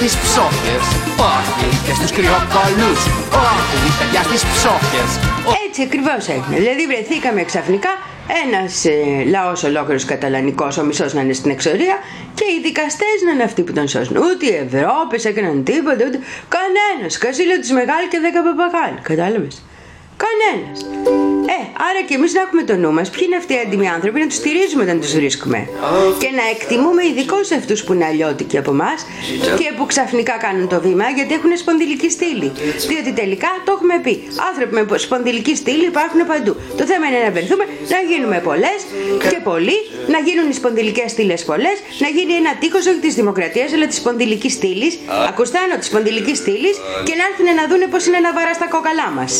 στις 0.00 0.16
ψόφιες 0.16 0.84
Όχι 1.36 1.68
και 1.86 1.94
στους 1.94 2.10
κρυοκολούς 2.16 3.00
Όχι 3.52 3.88
παιδιά 3.98 4.22
στις 4.22 4.42
ψόφιες 4.54 5.10
Έτσι 5.66 5.82
ακριβώς 5.82 6.28
έγινε. 6.28 6.56
Δηλαδή 6.62 6.86
βρεθήκαμε 6.86 7.42
ξαφνικά 7.42 7.92
ένας 8.44 8.84
ε, 8.84 9.24
λαός 9.34 9.64
ολόκληρος 9.64 10.04
καταλανικός, 10.04 10.78
ο 10.78 10.84
μισός 10.84 11.14
να 11.14 11.20
είναι 11.20 11.32
στην 11.32 11.50
εξορία 11.50 11.96
και 12.34 12.44
οι 12.44 12.60
δικαστές 12.62 13.16
να 13.26 13.30
είναι 13.32 13.42
αυτοί 13.42 13.62
που 13.62 13.72
τον 13.72 13.88
σώσουν. 13.88 14.16
Ούτε 14.16 14.46
οι 14.46 14.54
Ευρώπες 14.66 15.24
έκαναν 15.24 15.64
τίποτα, 15.64 16.02
ούτε 16.06 16.18
κανένας. 16.56 17.18
Κασίλα 17.18 17.58
της 17.58 17.70
μεγάλη 17.72 18.06
και 18.08 18.18
δέκα 18.18 18.40
παπαγάλη. 18.42 18.98
Κατάλαβες; 19.02 19.62
Κανένας. 20.24 20.78
Ε, 21.56 21.58
άρα 21.88 22.00
και 22.08 22.14
εμείς 22.18 22.32
να 22.36 22.40
έχουμε 22.46 22.62
το 22.70 22.74
νου 22.82 22.92
μας 22.92 23.10
ποιοι 23.10 23.24
είναι 23.26 23.36
αυτοί 23.42 23.52
οι 23.54 23.60
έντιμοι 23.64 23.88
άνθρωποι, 23.96 24.18
να 24.20 24.26
τους 24.26 24.36
στηρίζουμε 24.42 24.82
όταν 24.82 25.00
τους 25.00 25.12
βρίσκουμε. 25.18 25.58
Και 26.22 26.30
να 26.38 26.44
εκτιμούμε 26.54 27.02
ειδικώ 27.10 27.38
αυτούς 27.60 27.78
που 27.84 27.92
είναι 27.92 28.06
αλλιώτικοι 28.10 28.56
από 28.58 28.70
εμάς 28.70 28.98
και 29.58 29.66
που 29.76 29.84
ξαφνικά 29.92 30.34
κάνουν 30.44 30.68
το 30.68 30.80
βήμα 30.80 31.06
γιατί 31.18 31.32
έχουν 31.38 31.56
σπονδυλική 31.56 32.10
στήλη. 32.10 32.48
Διότι 32.90 33.10
τελικά 33.20 33.50
το 33.64 33.70
έχουμε 33.76 33.96
πει. 34.04 34.14
Άνθρωποι 34.48 34.72
με 34.74 34.98
σπονδυλική 34.98 35.54
στήλη 35.56 35.84
υπάρχουν 35.94 36.20
παντού. 36.26 36.52
Το 36.80 36.84
θέμα 36.90 37.04
είναι 37.08 37.20
να 37.26 37.30
βρεθούμε, 37.36 37.64
να 37.94 37.98
γίνουμε 38.10 38.38
πολλές 38.48 38.78
και 39.30 39.38
πολλοί, 39.48 39.78
να 40.14 40.18
γίνουν 40.26 40.46
οι 40.50 40.54
σπονδυλικές 40.60 41.10
στήλες 41.10 41.44
πολλές, 41.50 41.76
να 41.98 42.08
γίνει 42.16 42.32
ένα 42.42 42.52
τείχος 42.60 42.86
όχι 42.86 43.00
της 43.06 43.14
δημοκρατίας 43.14 43.72
αλλά 43.72 43.86
της 43.86 43.96
σπονδυλικής 43.96 44.52
στήλης. 44.52 44.98
Ακούστε 45.28 45.58
άνω 45.64 45.76
της 45.80 45.86
σπονδυλικής 45.86 46.38
στήλης 46.38 46.76
και 47.06 47.14
να 47.18 47.24
έρθουν 47.28 47.48
να 47.60 47.64
δούνε 47.70 47.86
πώ 47.92 47.98
είναι 48.06 48.20
να 48.26 48.32
βαρά 48.36 48.52
στα 48.58 48.66
κόκαλά 48.74 49.08
μας. 49.18 49.32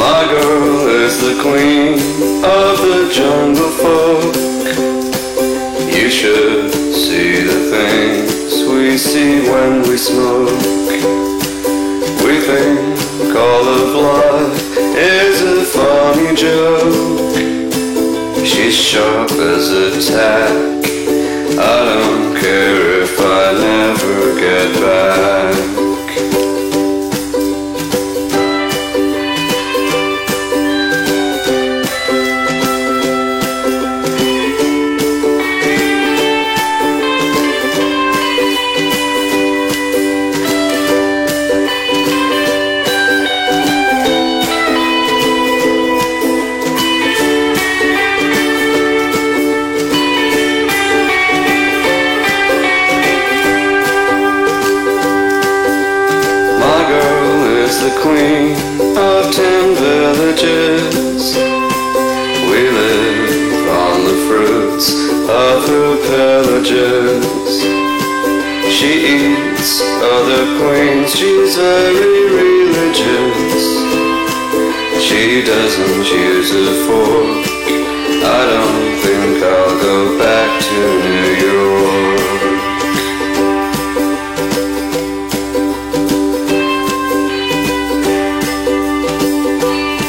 My 0.00 0.24
girl 0.24 0.88
is 0.88 1.20
the 1.20 1.42
queen 1.42 1.92
of 2.42 2.78
the 2.88 3.10
jungle 3.12 3.68
folk. 3.82 4.34
You 5.94 6.08
should 6.08 6.72
see 6.94 7.42
the 7.42 7.60
things 7.74 8.64
we 8.66 8.96
see 8.96 9.42
when 9.50 9.82
we 9.82 9.98
smoke. 9.98 10.48
We 12.24 12.40
think 12.40 13.36
all 13.36 13.66
of 13.68 13.88
life 14.08 14.78
is 14.96 15.42
a 15.42 15.64
funny 15.66 16.34
joke. 16.34 17.36
She's 18.46 18.74
sharp 18.74 19.30
as 19.32 19.70
a 19.70 20.12
tack. 20.12 20.50
I 21.58 21.76
don't 21.92 22.40
care 22.40 23.02
if 23.02 23.20
I 23.20 23.52
never 23.52 24.40
get 24.40 24.80
back. 24.80 25.79
Other 70.60 70.68
queens, 70.68 71.14
she's 71.14 71.56
very 71.56 72.24
religious. 72.40 73.64
She 75.06 75.42
doesn't 75.44 76.06
use 76.12 76.50
a 76.52 76.74
fork. 76.86 77.46
I 78.22 78.40
don't 78.52 78.90
think 79.04 79.42
I'll 79.42 79.76
go 79.80 80.18
back 80.18 80.50
to 80.68 80.78
New 81.04 81.30
York. 81.46 82.20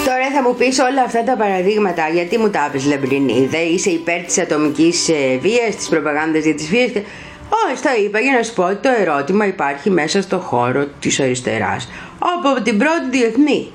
Τώρα 0.06 0.32
θα 0.34 0.41
μου 0.41 0.56
πεις 0.56 0.80
όλα 0.80 1.03
αυτά 1.03 1.23
τα 1.23 1.36
παραδείγματα 1.36 2.07
γιατί 2.14 2.38
μου 2.38 2.49
τα 2.49 2.69
πεις 2.72 2.86
Λεμπρινίδα 2.86 3.61
είσαι 3.61 3.90
υπέρ 3.90 4.22
της 4.22 4.38
ατομικής 4.40 5.10
ε, 5.10 5.38
βίας, 5.41 5.76
της 5.76 5.90
προπαγάνδας 5.90 6.44
για 6.44 6.56
τις 6.56 6.68
βίες 6.68 6.91
και... 7.72 7.88
Όχι, 7.88 7.95
το 7.95 8.03
είπα 8.03 8.19
για 8.19 8.34
να 8.34 8.43
σου 8.43 8.53
πω 8.53 8.64
ότι 8.64 8.76
το 8.76 8.89
ερώτημα 8.99 9.45
υπάρχει 9.45 9.89
μέσα 9.89 10.22
στο 10.22 10.39
χώρο 10.39 10.88
της 10.99 11.19
αριστεράς 11.19 11.89
από 12.19 12.61
την 12.61 12.77
πρώτη 12.77 13.10
διεθνή. 13.10 13.72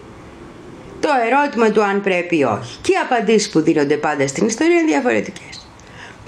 Το 1.01 1.09
ερώτημα 1.31 1.71
του 1.71 1.83
αν 1.83 2.01
πρέπει 2.01 2.37
ή 2.37 2.45
όχι. 2.45 2.79
Και 2.83 2.93
οι 2.93 2.97
απαντήσεις 3.11 3.51
που 3.51 3.61
δίνονται 3.61 3.97
πάντα 3.97 4.27
στην 4.27 4.47
ιστορία 4.47 4.77
είναι 4.77 4.87
διαφορετικές. 4.87 5.69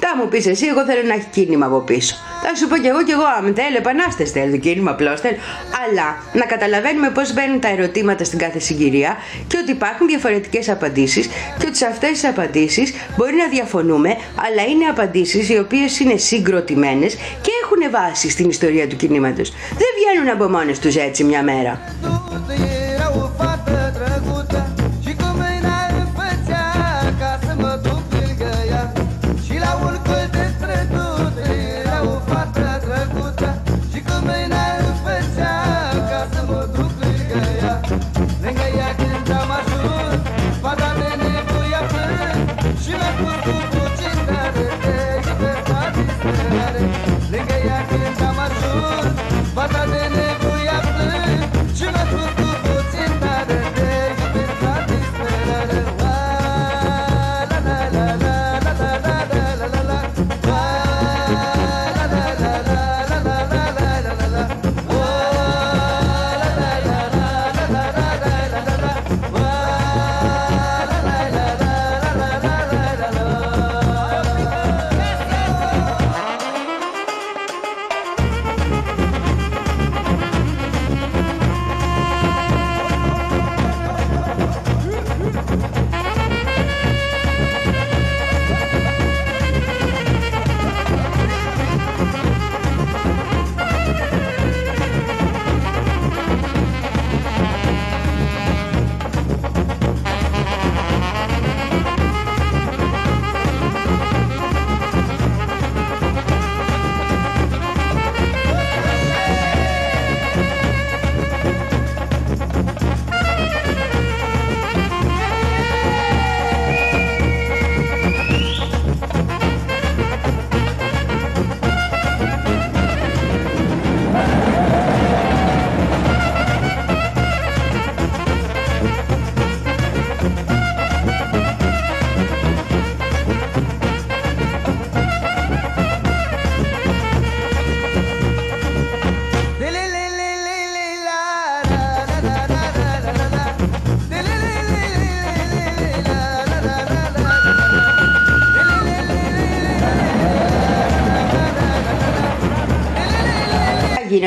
Θα 0.00 0.16
μου 0.16 0.28
πεις 0.28 0.46
εσύ, 0.46 0.66
εγώ 0.66 0.84
θέλω 0.84 1.06
να 1.06 1.14
έχει 1.14 1.26
κίνημα 1.30 1.66
από 1.66 1.80
πίσω. 1.80 2.16
Θα 2.42 2.54
σου 2.54 2.68
πω 2.68 2.76
κι 2.76 2.86
εγώ 2.86 3.02
κι 3.04 3.10
εγώ, 3.10 3.24
αν 3.38 3.54
θέλω, 3.54 3.76
επανάσταση 3.76 4.32
θέλω, 4.32 4.50
το 4.50 4.56
κίνημα 4.56 4.90
απλώ 4.90 5.16
θέλω. 5.16 5.36
Αλλά 5.84 6.22
να 6.32 6.44
καταλαβαίνουμε 6.44 7.10
πώς 7.10 7.32
μπαίνουν 7.34 7.60
τα 7.60 7.68
ερωτήματα 7.68 8.24
στην 8.24 8.38
κάθε 8.38 8.58
συγκυρία 8.58 9.16
και 9.46 9.56
ότι 9.62 9.70
υπάρχουν 9.70 10.06
διαφορετικές 10.06 10.68
απαντήσεις 10.68 11.26
και 11.58 11.66
ότι 11.66 11.76
σε 11.76 11.86
αυτές 11.86 12.10
τις 12.10 12.24
απαντήσεις 12.24 12.94
μπορεί 13.16 13.34
να 13.34 13.48
διαφωνούμε, 13.48 14.16
αλλά 14.46 14.62
είναι 14.70 14.84
απαντήσεις 14.84 15.48
οι 15.48 15.58
οποίες 15.58 16.00
είναι 16.00 16.16
συγκροτημένες 16.16 17.14
και 17.14 17.50
έχουν 17.62 17.90
βάση 17.90 18.30
στην 18.30 18.48
ιστορία 18.48 18.88
του 18.88 18.96
κινήματος. 18.96 19.50
Δεν 19.68 19.88
βγαίνουν 19.98 20.28
από 20.34 20.48
μόνες 20.48 20.78
τους 20.78 20.96
έτσι 20.96 21.24
μια 21.24 21.42
μέρα. 21.42 21.80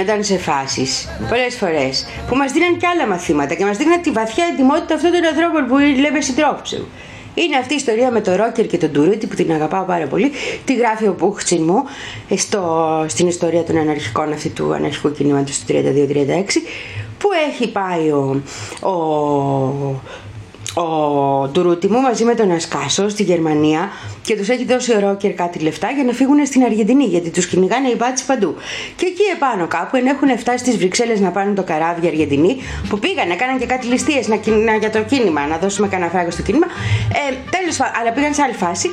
Γινόταν 0.02 0.24
σε 0.24 0.38
φάσεις 0.38 1.08
πολλές 1.30 1.56
φορές 1.56 2.06
που 2.28 2.36
μας 2.36 2.52
δίναν 2.52 2.78
και 2.78 2.88
άλλα 2.88 3.08
μαθήματα 3.08 3.54
και 3.54 3.66
μας 3.66 3.78
δίναν 3.78 4.02
τη 4.02 4.12
βαθιά 4.12 4.46
ετοιμότητα 4.54 4.94
αυτών 4.96 5.12
των 5.12 5.26
ανθρώπων 5.26 5.68
που 5.68 5.78
λέμε 6.02 6.22
συντρόφου. 6.22 6.86
Είναι 7.34 7.56
αυτή 7.56 7.74
η 7.74 7.76
ιστορία 7.76 8.12
με 8.12 8.22
το 8.22 8.36
Ρόκερ 8.36 8.68
και 8.68 8.78
τον 8.78 8.92
Τουρούτη 8.92 9.28
που 9.28 9.36
την 9.36 9.52
αγαπάω 9.52 9.84
πάρα 9.84 10.08
πολύ. 10.08 10.32
Τη 10.66 10.76
γράφει 10.76 11.08
ο 11.08 11.14
Πούχτσιν 11.14 11.64
μου 11.64 11.84
ε, 12.30 12.38
στο, 12.38 13.06
στην 13.08 13.28
ιστορία 13.28 13.64
των 13.64 13.78
αναρχικών 13.78 14.34
αυτή 14.34 14.50
του 14.50 14.74
αναρχικού 14.74 15.12
κινήματος 15.12 15.60
του 15.60 15.66
32-36 15.68 15.76
που 17.18 17.30
έχει 17.50 17.72
πάει 17.72 18.10
ο, 18.10 18.42
ο, 18.82 18.92
ο 20.74 21.48
Ντουρούτη 21.48 21.88
μου 21.88 22.00
μαζί 22.00 22.24
με 22.24 22.36
τον 22.36 22.52
Ασκάσο 22.52 23.10
στη 23.10 23.24
Γερμανία 23.24 23.90
και 24.22 24.36
τους 24.36 24.50
έχει 24.50 24.66
δώσει 24.66 24.96
ο 24.96 25.00
Ρόκερ 25.00 25.34
κάτι 25.34 25.60
λεφτά 25.60 25.90
για 25.96 26.04
να 26.04 26.12
φύγουν 26.12 26.46
στην 26.46 26.64
Αργεντινή 26.64 27.04
γιατί 27.04 27.30
τους 27.30 27.46
κυνηγάνε 27.46 27.88
οι 27.88 27.96
μπάτσι 27.98 28.26
παντού. 28.26 28.56
Και 28.96 29.06
εκεί 29.06 29.24
επάνω 29.36 29.68
κάπου 29.68 29.96
εν 29.96 30.06
έχουν 30.06 30.38
φτάσει 30.38 30.58
στις 30.58 30.78
Βρυξέλλες 30.78 31.20
να 31.20 31.30
πάνε 31.30 31.54
το 31.54 31.64
καράβι 31.64 32.08
Αργεντινή 32.08 32.58
που 32.90 33.00
πήγαν, 33.00 33.30
έκαναν 33.30 33.60
και 33.60 33.66
κάτι 33.66 33.88
ληστείες 33.88 34.28
να, 34.28 34.36
να, 34.66 34.76
για 34.76 34.90
το 34.90 35.02
κίνημα, 35.02 35.48
να 35.48 35.58
δώσουμε 35.58 35.88
κανένα 35.88 36.10
φράγκο 36.12 36.32
στο 36.32 36.42
κίνημα. 36.42 36.66
Ε, 37.30 37.34
Τέλος 37.58 37.78
πάντων, 37.78 38.02
αλλά 38.02 38.12
πήγαν 38.12 38.34
σε 38.34 38.42
άλλη 38.42 38.54
φάση. 38.54 38.88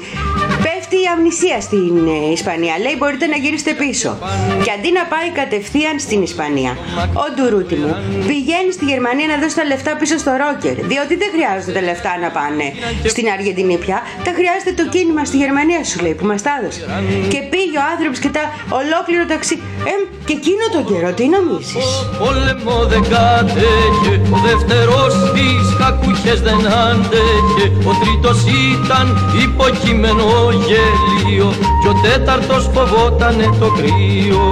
Πέφτει 0.64 0.96
η 0.96 1.06
αμνησία 1.14 1.60
στην 1.60 1.94
ε, 2.16 2.32
Ισπανία. 2.32 2.74
Λέει 2.84 2.94
μπορείτε 2.98 3.26
να 3.26 3.36
γυρίσετε 3.36 3.72
πίσω. 3.82 4.18
Και 4.64 4.70
αντί 4.76 4.90
να 4.98 5.04
πάει 5.12 5.28
κατευθείαν 5.40 5.96
στην 5.98 6.22
Ισπανία, 6.22 6.72
ο 7.24 7.26
Ντουρούτη 7.34 7.74
μου 7.74 7.90
πηγαίνει 8.26 8.70
στη 8.72 8.84
Γερμανία 8.84 9.26
να 9.32 9.36
δώσει 9.42 9.56
τα 9.60 9.64
λεφτά 9.64 9.92
πίσω 10.00 10.16
στο 10.18 10.32
Ρόκερ. 10.42 10.76
Διότι 10.90 11.14
δεν 11.22 11.30
χρειάζονται 11.68 11.72
τα 11.72 11.80
λεφτά 11.80 12.12
να 12.24 12.28
πάνε 12.38 12.66
στην 13.12 13.26
Αργεντινή 13.34 13.76
πια. 13.84 13.98
Τα 14.24 14.30
χρειάζεται 14.38 14.72
το 14.80 14.84
κίνημα 14.94 15.24
στη 15.24 15.36
Γερμανία 15.42 15.84
σου 15.84 15.98
λέει 16.04 16.14
που 16.18 16.26
μας 16.30 16.42
τα 16.42 16.50
έδωσε. 16.58 16.80
Και 17.32 17.40
πήγε 17.52 17.76
ο 17.82 17.84
άνθρωπος 17.92 18.18
και 18.24 18.30
τα 18.36 18.44
ολόκληρο 18.80 19.24
ταξί. 19.32 19.56
Ε, 19.90 19.94
και 20.26 20.34
εκείνο 20.40 20.64
τον 20.74 20.82
καιρό 20.88 21.10
τι 21.18 21.24
νομίζεις; 21.36 21.88
πόλεμο 22.20 22.76
δεν 22.92 23.02
κάτεχε 23.14 24.12
Ο 24.34 24.38
δεύτερος 24.48 25.12
τις 25.34 25.66
κακούχες 25.80 26.38
δεν 26.46 26.60
άντεχε 26.86 27.66
Ο 27.90 27.92
τρίτος 28.02 28.38
ήταν 28.66 29.06
υποκείμενο 29.46 30.26
γελίο 30.66 31.48
Κι 31.80 31.88
ο 31.92 31.94
τέταρτος 32.04 32.62
φοβότανε 32.74 33.46
το 33.60 33.68
κρύο 33.76 34.44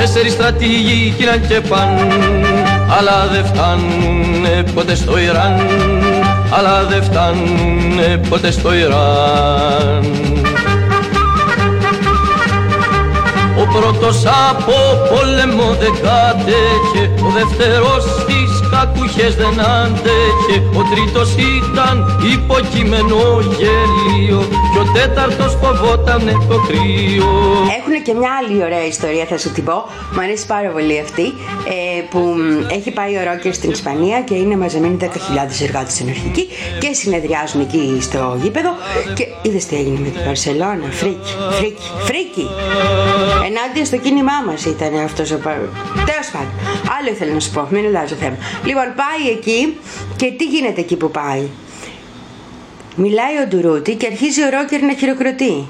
Τέσσερις 0.00 0.32
στρατηγοί 0.32 1.14
κύραν 1.18 1.46
και 1.48 1.60
παν 1.60 1.88
Αλλά 2.98 3.26
δεν 3.32 3.44
φτάνουνε 3.44 4.64
ποτέ 4.74 4.94
στο 4.94 5.18
Ιράν. 5.18 5.60
Αλλά 6.50 6.84
δεν 6.84 7.02
φτάνουνε 7.02 8.20
ποτέ 8.28 8.50
στο 8.50 8.74
Ιράν. 8.74 10.04
Ο 13.58 13.66
πρώτος 13.78 14.24
από 14.50 14.72
πόλεμο 15.10 15.76
δεν 15.80 15.92
κάτεχε 15.92 17.22
Ο 17.26 17.32
δεύτερος 17.38 18.02
στις 18.02 18.55
κακούχες 18.86 19.34
δεν 19.34 19.60
άντεχε 19.60 20.56
Ο 20.78 20.82
τρίτος 20.94 21.34
ήταν 21.34 22.20
υποκείμενο 22.34 23.18
γελίο 23.58 24.48
Κι 24.72 24.78
ο 24.78 24.92
τέταρτος 24.94 25.56
φοβότανε 25.62 26.32
το 26.48 26.58
κρύο 26.66 27.24
Έχουν 27.78 28.02
και 28.06 28.14
μια 28.14 28.30
άλλη 28.40 28.62
ωραία 28.62 28.86
ιστορία, 28.86 29.24
θα 29.24 29.38
σου 29.38 29.52
την 29.52 29.64
πω. 29.64 29.84
Μου 30.14 30.20
αρέσει 30.20 30.46
πάρα 30.46 30.68
πολύ 30.68 31.00
αυτή. 31.00 31.22
Ε, 31.22 32.00
που 32.10 32.18
μ, 32.18 32.66
έχει 32.70 32.90
πάει 32.90 33.16
ο 33.16 33.22
Ρόκερ 33.24 33.54
στην 33.54 33.70
Ισπανία 33.70 34.20
και 34.20 34.34
είναι 34.34 34.56
μαζεμένοι 34.56 34.96
10.000 35.00 35.06
εργάτες 35.62 36.00
αναρχικοί 36.00 36.48
και 36.78 36.92
συνεδριάζουν 36.92 37.60
εκεί 37.60 37.98
στο 38.00 38.38
γήπεδο. 38.42 38.70
Και 39.14 39.26
είδες 39.42 39.66
τι 39.66 39.76
έγινε 39.76 39.98
με 39.98 40.08
την 40.08 40.24
Μπαρσελόνα. 40.24 40.86
Φρίκη, 40.90 41.32
φρίκη, 41.50 41.88
φρίκη. 42.04 42.46
Ενάντια 43.48 43.84
στο 43.84 43.96
κίνημά 43.96 44.38
μας 44.46 44.64
ήταν 44.64 44.98
αυτός 45.04 45.30
ο 45.30 45.38
Τέλος 46.10 46.28
πάντων, 46.32 46.54
άλλο 46.98 47.08
ήθελα 47.14 47.32
να 47.32 47.40
σου 47.40 47.50
πω, 47.50 47.66
μην 47.70 47.86
αλλάζω 47.86 48.14
θέμα. 48.14 48.36
Λοιπόν, 48.76 48.94
πάει 48.94 49.30
εκεί 49.30 49.78
και 50.16 50.32
τι 50.32 50.44
γίνεται 50.44 50.80
εκεί 50.80 50.96
που 50.96 51.10
πάει. 51.10 51.48
Μιλάει 52.96 53.36
ο 53.42 53.46
Ντουρούτι 53.46 53.94
και 53.94 54.06
αρχίζει 54.06 54.42
ο 54.44 54.48
Ρόκερ 54.48 54.82
να 54.82 54.94
χειροκροτεί. 54.94 55.68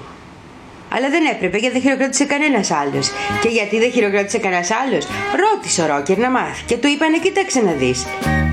Αλλά 0.95 1.09
δεν 1.11 1.25
έπρεπε 1.33 1.59
γιατί 1.59 1.73
δεν 1.73 1.83
χειροκρότησε 1.83 2.25
κανένας 2.25 2.71
άλλος. 2.71 3.11
Και 3.43 3.49
γιατί 3.49 3.79
δεν 3.79 3.91
χειροκρότησε 3.91 4.39
κανένας 4.39 4.71
άλλος, 4.71 5.07
ρώτησε 5.43 5.83
ο 5.83 5.87
Ρόκερ 5.87 6.19
να 6.19 6.31
μάθει. 6.31 6.65
Και 6.67 6.77
του 6.77 6.89
είπανε, 6.89 7.19
κοίταξε 7.19 7.61
να 7.61 7.73
δεις. 7.73 8.07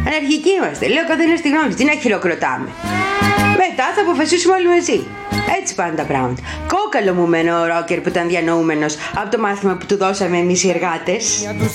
Αναρχικοί 0.08 0.50
είμαστε. 0.50 0.88
Λέω 0.88 1.06
καθένα 1.08 1.36
τη 1.42 1.50
γνώμη, 1.50 1.74
τι 1.74 1.84
να 1.84 1.92
χειροκροτάμε. 1.92 2.70
Μετά 3.58 3.86
θα 3.96 4.02
αποφασίσουμε 4.02 4.54
όλοι 4.54 4.68
μαζί. 4.68 5.08
Έτσι 5.60 5.76
πάνε 5.76 5.96
τα 5.96 6.04
πράγματα. 6.04 6.42
Κόκαλο 6.68 7.14
μου 7.14 7.28
μένω 7.28 7.60
ο 7.62 7.66
Ρόκερ 7.66 8.00
που 8.00 8.10
ήταν 8.10 8.28
διανοούμενος 8.28 8.96
από 9.16 9.30
το 9.32 9.40
μάθημα 9.40 9.74
που 9.74 9.86
του 9.86 9.98
δώσαμε 9.98 10.38
εμείς 10.38 10.64
οι 10.64 10.70
εργάτες. 10.70 11.24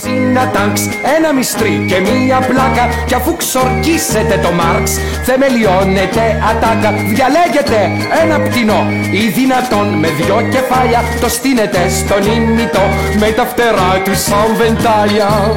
Ένα 0.07 0.51
τάγκς, 0.51 0.83
ένα 1.17 1.33
μυστρί 1.33 1.85
και 1.89 1.99
μία 2.01 2.39
πλάκα 2.39 3.05
Κι 3.07 3.15
αφού 3.15 3.37
ξορκίσετε 3.37 4.41
το 4.43 4.51
Μάρξ 4.53 4.99
Θεμελιώνετε 5.25 6.43
ατάκα 6.51 6.93
Διαλέγετε 6.93 7.79
ένα 8.23 8.41
πτηνό 8.41 8.87
Ή 9.13 9.29
δυνατόν 9.29 9.87
με 9.87 10.09
δυο 10.09 10.49
κεφάλια 10.51 11.01
Το 11.21 11.29
στείνετε 11.29 11.89
στον 11.89 12.33
ημιτό 12.33 12.83
Με 13.19 13.31
τα 13.31 13.45
φτερά 13.47 14.03
του 14.05 14.15
σαν 14.15 14.57
βεντάλια 14.57 15.57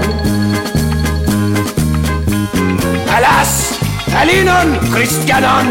Ελλάς 3.17 3.80
Ελλήνων 4.21 4.89
Χριστιανών 4.91 5.65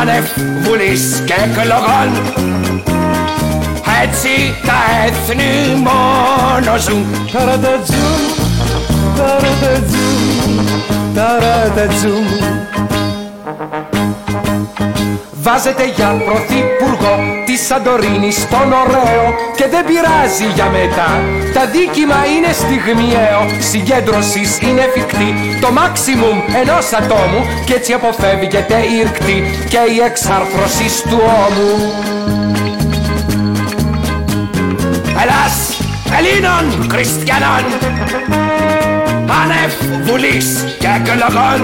Άνευ 0.00 0.24
βουλής 0.62 1.22
και 1.24 1.34
εκλογών 1.44 2.08
έτσι 4.02 4.54
τα 4.66 5.04
έθνη 5.06 5.82
μόνο 5.82 6.78
ζουν 6.78 7.06
Ταρατατζουμ, 7.32 8.22
ταρατατζουμ, 9.16 10.64
ταρατατζουμ 11.14 12.63
Βάζετε 15.46 15.84
για 15.96 16.22
πρωθυπουργό 16.24 17.14
τη 17.46 17.56
Σαντορίνη 17.56 18.30
στον 18.30 18.72
ωραίο 18.82 19.24
Και 19.56 19.66
δεν 19.68 19.84
πειράζει 19.84 20.46
για 20.54 20.64
μετά. 20.64 21.10
Τα 21.54 21.66
δίκημα 21.66 22.20
είναι 22.34 22.52
στιγμιαίο 22.52 23.40
Συγκέντρωσης 23.70 24.58
είναι 24.60 24.80
εφικτή. 24.80 25.30
Το 25.60 25.68
maximum 25.78 26.36
ενός 26.62 26.92
ατόμου 26.92 27.40
Κι 27.66 27.72
έτσι 27.72 27.92
αποφεύγεται 27.92 28.76
η 28.94 29.02
ρκτή 29.02 29.38
Και 29.68 29.82
η 29.96 30.00
εξάρθρωση 30.06 31.08
του 31.08 31.20
ώμου. 31.46 31.72
Ελλάς 35.22 35.56
Ελλήνων 36.18 36.90
Χριστιανών 36.90 37.64
Άνευ 39.42 39.72
βουλής 40.06 40.76
και 40.78 40.88
εκλογών 40.96 41.60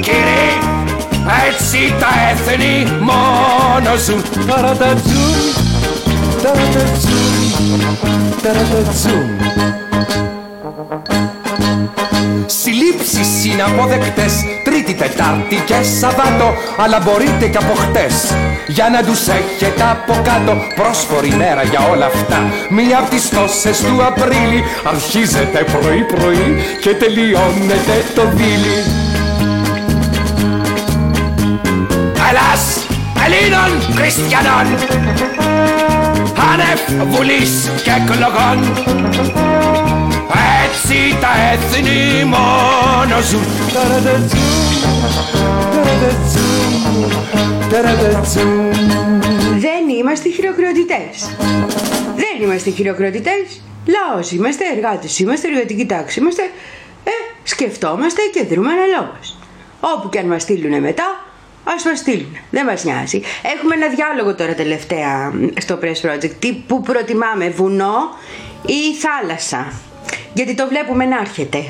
Κύριοι 0.00 0.75
έτσι 1.48 1.94
τα 2.00 2.08
έθνη 2.30 2.86
μόνος 3.00 4.00
ζουν 4.04 4.22
Ταρατατζούν, 4.46 5.54
ταρατατζούν, 6.42 7.98
ταρατατζούν 8.42 9.30
Συλλήψεις 12.46 13.44
είναι 13.44 13.62
αποδεκτές 13.62 14.32
Τρίτη, 14.64 14.94
Τετάρτη 14.94 15.56
και 15.66 15.74
Σαββάτο 16.00 16.54
Αλλά 16.76 17.00
μπορείτε 17.04 17.46
και 17.48 17.58
από 17.58 17.74
χτες. 17.74 18.34
Για 18.66 18.88
να 18.88 19.02
τους 19.02 19.28
έχετε 19.28 19.82
από 19.82 20.12
κάτω 20.12 20.56
Πρόσφορη 20.74 21.34
μέρα 21.36 21.62
για 21.62 21.80
όλα 21.92 22.06
αυτά. 22.06 22.38
Μία 22.70 22.98
από 22.98 23.10
τις 23.10 23.28
τόσες 23.28 23.78
του 23.80 24.04
Απρίλη 24.04 24.62
Αρχίζετε 24.84 25.64
πρωί 25.72 26.02
πρωί 26.14 26.56
Και 26.80 26.90
τελειώνετε 26.94 27.94
το 28.14 28.22
δίλη 28.34 29.05
Ελλάς 32.36 32.86
Ελλήνων 33.24 33.94
Χριστιανών 33.94 34.66
Άνευ 36.52 37.04
βουλής 37.14 37.70
και 37.84 37.90
εκλογών 37.90 38.58
έτσι 40.64 41.18
τα 41.20 41.28
έθνη 41.52 42.24
μόνο 42.24 43.20
ζουν 43.22 43.44
Δεν 49.58 49.88
είμαστε 49.98 50.28
χειροκροτητές. 50.28 51.30
Δεν 52.16 52.42
είμαστε 52.42 52.70
χειροκροτητές. 52.70 53.62
Λαός 53.86 54.30
είμαστε, 54.32 54.64
εργάτες 54.76 55.18
είμαστε, 55.18 55.48
εργατική 55.48 55.86
τάξη 55.86 56.20
είμαστε. 56.20 56.42
Ε, 57.04 57.10
σκεφτόμαστε 57.42 58.22
και 58.32 58.44
δρούμε 58.44 58.68
αναλόγως. 58.72 59.36
Όπου 59.80 60.08
και 60.08 60.18
αν 60.18 60.26
μας 60.26 60.42
στείλουν 60.42 60.80
μετά, 60.80 61.25
ας 61.74 61.84
μας 61.84 61.98
στείλουν. 61.98 62.36
Δεν 62.50 62.64
μας 62.64 62.84
νοιάζει. 62.84 63.22
Έχουμε 63.56 63.74
ένα 63.74 63.88
διάλογο 63.88 64.34
τώρα 64.34 64.54
τελευταία 64.54 65.32
στο 65.58 65.78
Press 65.82 66.10
Project. 66.10 66.30
Τι 66.38 66.52
που 66.52 66.80
προτιμάμε, 66.80 67.48
βουνό 67.48 67.94
ή 68.66 68.94
θάλασσα; 68.94 69.72
Γιατί 70.32 70.54
το 70.54 70.68
βλέπουμε 70.68 71.04
να 71.04 71.18
έρχεται. 71.18 71.64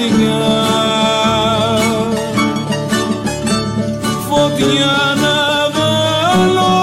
φωτιά 0.00 0.40
Φωτιά 4.28 4.96
να 5.22 5.38
βάλω 5.76 6.74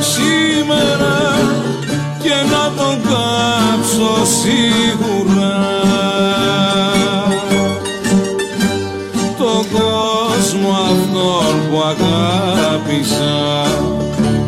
σήμερα 0.00 1.38
και 2.22 2.34
να 2.50 2.72
τον 2.76 3.00
κάψω 3.02 4.24
σίγουρα. 4.40 5.54
Τον 9.38 9.66
κόσμο 9.72 10.70
αυτόν 10.70 11.70
που 11.70 11.82
αγάπησα 11.82 13.66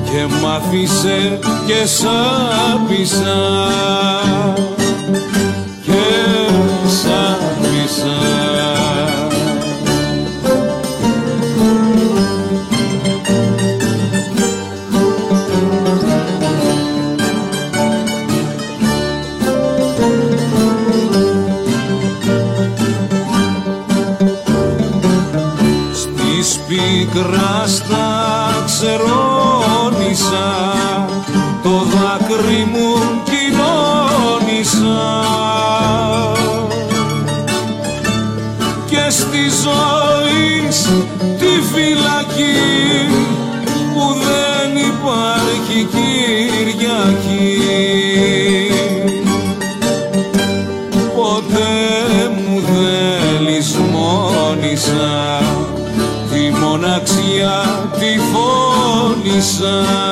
και 0.04 0.26
μ' 0.26 0.46
άφησε 0.46 1.38
και 1.66 1.86
σ' 1.86 2.04
άπησα. 2.74 4.17
Πίκρα 27.18 27.66
στα 27.66 28.62
ξερώνησα 28.64 30.48
το 31.62 31.70
δάκρυ 31.70 32.68
μου 32.72 32.94
κοινώνησα. 33.24 34.76
Και 38.90 39.10
στη 39.10 39.42
ζωή 39.62 40.68
τη 41.38 41.62
φυλακή 41.72 43.08
που 43.94 44.04
δεν 44.14 44.76
υπάρχει 44.76 45.58
Κυριακή 45.68 46.47
sun. 59.40 60.07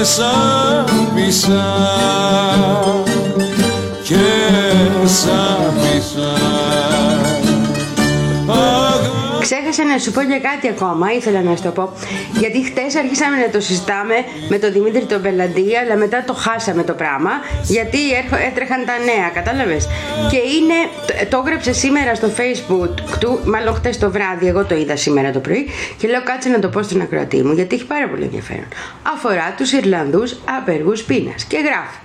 Άφησε 0.00 0.06
και 0.06 0.06
σ' 0.06 0.20
άπησα 0.88 1.66
και 4.02 5.06
σ' 5.06 5.26
Ξέχασα 9.50 9.84
να 9.84 9.98
σου 9.98 10.10
πω 10.10 10.20
για 10.20 10.38
κάτι 10.40 10.68
ακόμα, 10.68 11.12
ήθελα 11.12 11.40
να 11.42 11.56
σου 11.56 11.62
το 11.62 11.70
πω. 11.70 11.92
Γιατί 12.38 12.64
χτες 12.64 12.96
αρχίσαμε 12.96 13.36
να 13.36 13.48
το 13.50 13.60
συζητάμε 13.60 14.14
με 14.48 14.58
τον 14.58 14.72
Δημήτρη 14.72 15.04
τον 15.04 15.22
Πελαντή, 15.22 15.76
αλλά 15.76 15.96
μετά 15.96 16.24
το 16.26 16.32
χάσαμε 16.34 16.82
το 16.82 16.92
πράγμα. 16.92 17.30
Γιατί 17.62 17.98
έρχο- 18.12 18.44
έτρεχαν 18.50 18.84
τα 18.86 18.96
νέα, 19.04 19.28
κατάλαβες. 19.34 19.88
Και 20.30 20.36
είναι. 20.36 20.74
το- 21.06 21.14
Το 21.30 21.42
έγραψε 21.46 21.72
σήμερα 21.72 22.14
στο 22.14 22.28
facebook 22.38 22.94
του, 23.20 23.40
μάλλον 23.44 23.74
χτες 23.74 23.98
το 23.98 24.10
βράδυ, 24.10 24.46
εγώ 24.46 24.64
το 24.64 24.74
είδα 24.74 24.96
σήμερα 24.96 25.30
το 25.30 25.38
πρωί. 25.38 25.66
Και 25.98 26.08
λέω 26.08 26.22
κάτσε 26.22 26.48
να 26.48 26.58
το 26.58 26.68
πω 26.68 26.82
στην 26.82 27.00
ακροατή 27.00 27.42
μου, 27.42 27.52
γιατί 27.52 27.74
έχει 27.74 27.86
πάρα 27.86 28.08
πολύ 28.08 28.22
ενδιαφέρον. 28.24 28.68
Αφορά 29.14 29.54
τους 29.56 29.72
Ιρλανδούς 29.72 30.36
απεργούς 30.58 31.02
πείνας. 31.02 31.44
Και 31.44 31.56
γράφει. 31.56 31.96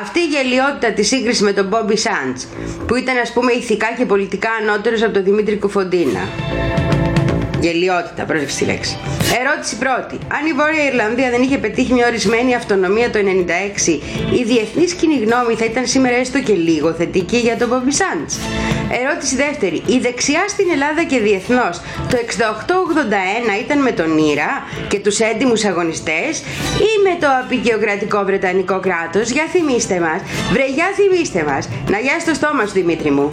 Αυτή 0.00 0.18
η 0.18 0.24
γελιότητα 0.24 0.92
της 0.92 1.06
σύγκρισης 1.08 1.42
με 1.42 1.52
τον 1.52 1.66
Μπόμπι 1.66 1.96
Σάντς, 1.96 2.46
που 2.86 2.94
ήταν 2.94 3.16
ας 3.18 3.32
πούμε 3.32 3.52
ηθικά 3.52 3.86
και 3.96 4.04
πολιτικά 4.04 4.50
ανώτερος 4.60 5.02
από 5.02 5.12
τον 5.12 5.24
Δημήτρη 5.24 5.58
Κουφοντίνα. 5.58 6.20
Γελιότητα, 7.60 8.24
πρόσεξε 8.24 8.56
τη 8.58 8.64
λέξη. 8.64 8.98
Ερώτηση 9.40 9.76
πρώτη. 9.76 10.16
Αν 10.36 10.42
η 10.50 10.52
Βόρεια 10.52 10.84
Ιρλανδία 10.84 11.30
δεν 11.30 11.42
είχε 11.42 11.58
πετύχει 11.58 11.92
μια 11.92 12.06
ορισμένη 12.06 12.54
αυτονομία 12.54 13.10
το 13.10 13.18
96, 13.18 13.88
η 14.40 14.42
διεθνής 14.44 14.92
κοινή 14.92 15.16
γνώμη 15.24 15.54
θα 15.54 15.64
ήταν 15.64 15.86
σήμερα 15.86 16.16
έστω 16.16 16.40
και 16.40 16.52
λίγο 16.52 16.92
θετική 16.92 17.36
για 17.36 17.56
τον 17.56 17.68
Μπόμπι 17.68 17.92
Σάντς. 17.92 18.38
Ερώτηση 19.02 19.36
δεύτερη. 19.36 19.82
Η 19.86 19.98
δεξιά 19.98 20.44
στην 20.48 20.66
Ελλάδα 20.72 21.02
και 21.04 21.18
διεθνώς 21.18 21.80
το 22.10 22.16
68-81 22.16 23.60
ήταν 23.64 23.78
με 23.82 23.92
τον 23.92 24.18
Ήρα 24.18 24.50
και 24.88 24.98
τους 24.98 25.18
έντιμους 25.18 25.64
αγωνιστές 25.64 26.38
ή 26.78 26.90
με 27.02 27.16
το 27.20 27.26
απεικιοκρατικό 27.44 28.22
Βρετανικό 28.24 28.80
κράτος; 28.80 29.30
Για 29.30 29.46
θυμίστε 29.50 30.00
μας. 30.00 30.20
Βρε, 30.52 30.66
για 30.66 30.86
θυμίστε 30.94 31.44
μας. 31.48 31.68
Να 31.90 31.98
γιάσει 31.98 32.26
το 32.26 32.34
στόμα 32.34 32.66
σου, 32.66 32.72
Δημήτρη 32.72 33.10
μου. 33.10 33.32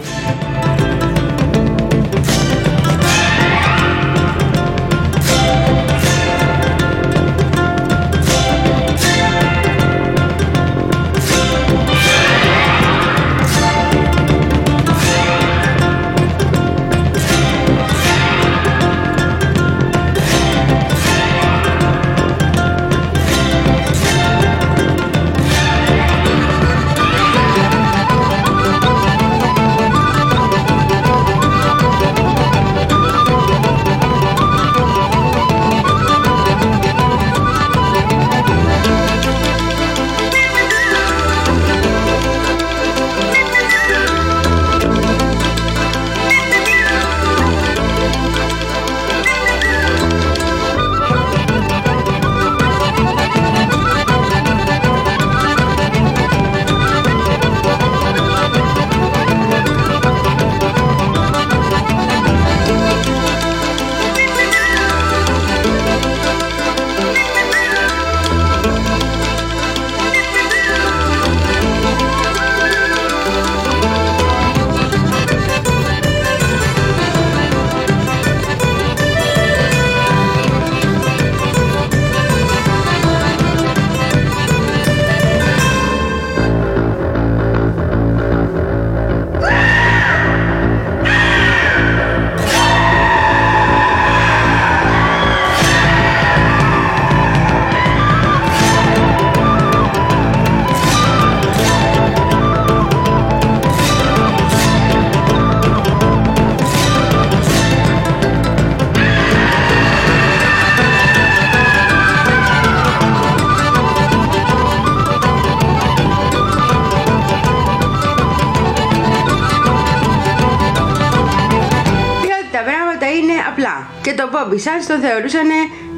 Και 124.48 124.54
τον 124.54 124.62
Μπόμπι 124.64 124.82
Σάντς 124.82 124.86
τον 124.86 125.00
θεωρούσαν 125.00 125.48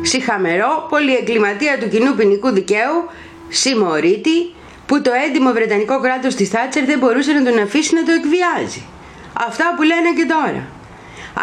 συχαμερό, 0.03 0.87
πολυεγκληματία 0.89 1.79
του 1.81 1.89
κοινού 1.89 2.15
ποινικού 2.15 2.49
δικαίου, 2.51 2.97
συμμορίτη, 3.49 4.39
που 4.87 5.03
το 5.03 5.11
έντιμο 5.27 5.51
βρετανικό 5.53 6.01
κράτος 6.01 6.35
της 6.35 6.49
Θάτσερ 6.49 6.85
δεν 6.85 6.99
μπορούσε 6.99 7.33
να 7.33 7.43
τον 7.49 7.63
αφήσει 7.63 7.95
να 7.95 8.03
το 8.07 8.13
εκβιάζει. 8.19 8.83
Αυτά 9.49 9.67
που 9.77 9.83
λένε 9.83 10.09
και 10.19 10.27
τώρα. 10.35 10.63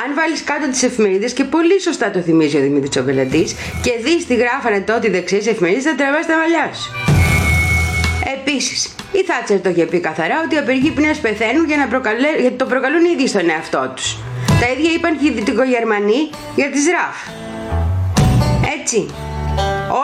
Αν 0.02 0.10
βάλεις 0.18 0.44
κάτω 0.44 0.66
τις 0.74 0.84
εφημερίδες, 0.84 1.34
και 1.34 1.44
πολύ 1.44 1.82
σωστά 1.82 2.12
το 2.12 2.20
θυμίζει 2.20 2.58
ο 2.58 2.62
Δημήτρης 2.62 2.90
Τσοπελατή, 2.90 3.44
και 3.86 3.94
δεις 4.04 4.22
τι 4.28 4.36
γράφανε 4.36 4.80
τότε 4.90 5.08
οι 5.08 5.12
δεξιές 5.12 5.48
εφημερίδες, 5.48 5.84
θα 5.84 5.96
τραβάς 5.96 6.26
τα 6.26 6.36
μαλλιά 6.42 6.68
σου. 6.80 6.90
Επίσης, 8.36 8.80
η 9.20 9.22
Θάτσερ 9.30 9.62
το 9.62 9.70
είχε 9.70 9.86
πει 9.92 10.00
καθαρά 10.00 10.36
ότι 10.46 10.56
οι 10.56 10.58
απεργοί 10.58 10.92
πνεύμα 10.92 11.22
πεθαίνουν 11.22 11.66
για 11.66 11.78
να 11.78 11.88
προκαλέ... 11.94 12.30
γιατί 12.44 12.58
το 12.64 12.66
προκαλούν 12.66 13.04
οι 13.06 13.12
ίδιοι 13.16 13.28
στον 13.28 13.50
εαυτό 13.50 13.84
τους. 13.96 14.08
Τα 14.62 14.68
ίδια 14.74 14.92
είπαν 14.96 15.18
και 15.20 15.28
οι 15.28 15.32
Δυτικογερμανοί 15.32 16.22
για 16.60 16.70
τη 16.72 16.80
ΡΑΦ. 16.96 17.18
Έτσι. 18.80 19.00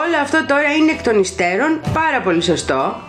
Όλο 0.02 0.16
αυτό 0.22 0.44
τώρα 0.46 0.72
είναι 0.78 0.90
εκ 0.90 1.02
των 1.02 1.20
υστέρων 1.20 1.80
πάρα 1.92 2.20
πολύ 2.20 2.42
σωστό 2.42 3.00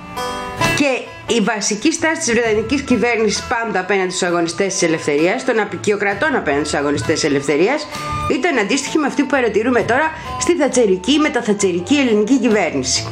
και 0.78 0.92
η 1.34 1.40
βασική 1.42 1.92
στάση 1.94 2.20
της 2.20 2.32
Βρετανικής 2.34 2.82
κυβέρνησης 2.82 3.44
πάντα 3.44 3.80
απέναντι 3.80 4.10
στους 4.10 4.28
αγωνιστές 4.28 4.74
της 4.74 4.82
ελευθερίας, 4.82 5.46
των 5.46 5.60
απεικιοκρατών 5.60 6.36
απέναντι 6.36 6.66
στους 6.68 6.80
αγωνιστές 6.80 7.14
της 7.20 7.24
ελευθερίας, 7.30 7.88
ήταν 8.32 8.58
αντίστοιχη 8.58 8.98
με 8.98 9.08
αυτή 9.08 9.22
που 9.22 9.28
παρατηρούμε 9.28 9.82
τώρα 9.82 10.12
στη 10.40 10.56
θατσερική 10.56 11.18
μεταθατσερική 11.20 11.96
ελληνική 11.96 12.40
κυβέρνηση. 12.40 13.08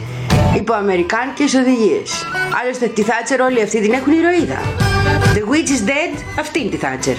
Υπό 0.55 0.73
αμερικάνικες 0.73 1.53
οδηγίες. 1.53 2.25
Άλλωστε 2.61 2.87
τη 2.87 3.01
Θάτσερ 3.01 3.41
όλοι 3.41 3.61
αυτοί 3.61 3.81
την 3.81 3.93
έχουν 3.93 4.11
ηρωίδα. 4.13 4.59
The 5.35 5.43
witch 5.51 5.69
is 5.69 5.89
dead, 5.89 6.23
αυτή 6.39 6.59
είναι 6.59 6.69
τη 6.69 6.77
Θάτσερ. 6.77 7.15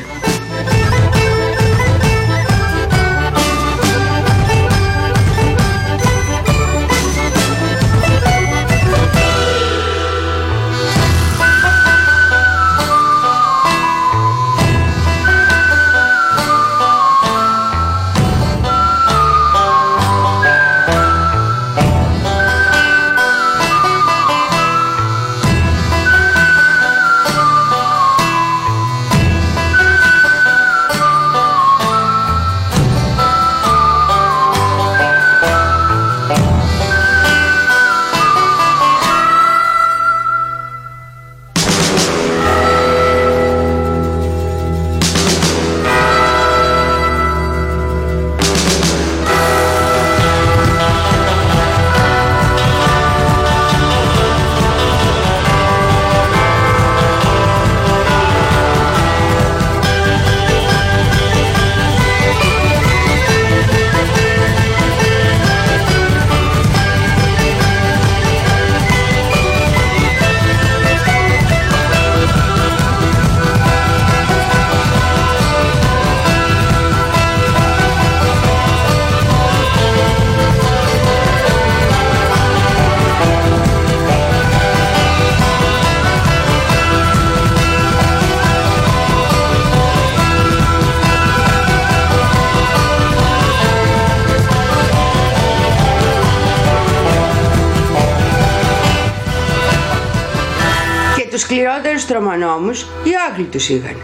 Σκληρότερους 102.04 102.38
τρομονόμους 102.38 102.80
οι 102.82 103.12
Άγγλοι 103.28 103.44
τους 103.44 103.68
είχαν. 103.68 103.96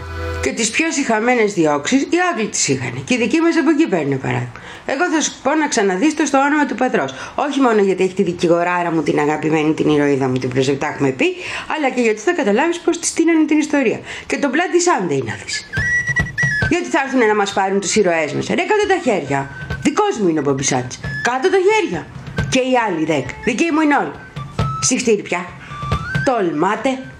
Και 0.43 0.51
τις 0.51 0.69
πιο 0.69 0.91
συχαμένες 0.91 1.53
διώξεις 1.53 2.01
οι 2.01 2.17
Άγγλοι 2.31 2.47
τις 2.47 2.67
είχαν. 2.67 3.03
Και 3.05 3.13
οι 3.13 3.17
δικοί 3.17 3.39
μας 3.41 3.55
από 3.61 3.69
εκεί 3.69 3.87
παίρνουν 3.87 4.19
παράδειγμα. 4.25 4.59
Εγώ 4.85 5.05
θα 5.13 5.19
σου 5.21 5.31
πω 5.43 5.51
να 5.61 5.67
ξαναδείς 5.67 6.13
το 6.15 6.25
στο 6.25 6.37
όνομα 6.47 6.65
του 6.65 6.75
πατρός. 6.75 7.11
Όχι 7.35 7.59
μόνο 7.59 7.81
γιατί 7.81 8.03
έχει 8.03 8.13
τη 8.13 8.23
δικηγοράρα 8.23 8.91
μου 8.91 9.01
την 9.03 9.19
αγαπημένη 9.19 9.73
την 9.73 9.89
ηρωίδα 9.89 10.27
μου 10.27 10.37
την 10.37 10.49
προσεπτά 10.49 10.87
έχουμε 10.93 11.11
πει, 11.19 11.27
αλλά 11.73 11.87
και 11.95 12.01
γιατί 12.01 12.19
θα 12.27 12.33
καταλάβεις 12.39 12.79
πώς 12.79 12.99
της 12.99 13.09
στείνανε 13.09 13.45
την 13.45 13.57
ιστορία. 13.57 13.99
Και 14.27 14.37
τον 14.37 14.51
πλάτη 14.51 14.77
Sunday 14.87 15.21
να 15.29 15.35
δεις. 15.43 15.55
Γιατί 16.69 16.87
θα 16.93 16.99
έρθουν 17.05 17.27
να 17.31 17.35
μας 17.35 17.53
πάρουν 17.53 17.79
τους 17.79 17.95
ηρωές 17.95 18.31
μας. 18.33 18.47
Ρε 18.47 18.63
κάτω 18.71 18.85
τα 18.93 18.99
χέρια. 19.05 19.39
Δικός 19.83 20.13
μου 20.19 20.27
είναι 20.27 20.39
ο 20.39 20.43
Μπομπισάτς. 20.43 20.99
Κάτω 21.29 21.47
τα 21.55 21.59
χέρια. 21.67 22.01
Και 22.49 22.59
οι 22.59 22.73
άλλοι 22.85 23.05
δέκα. 23.05 23.33
Δικοί 23.45 23.67
μου 23.73 23.81
είναι 23.81 23.97
όλοι. 24.01 24.17
Συχτήρι 24.81 25.21
πια. 25.21 25.45
Τολμάτε. 26.25 27.10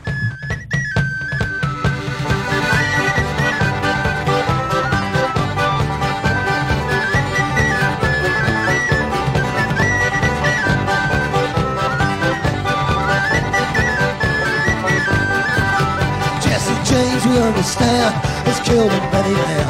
Understand, 17.52 18.15
has 18.48 18.60
killed 18.64 18.91
many 19.11 19.36
men. 19.36 19.68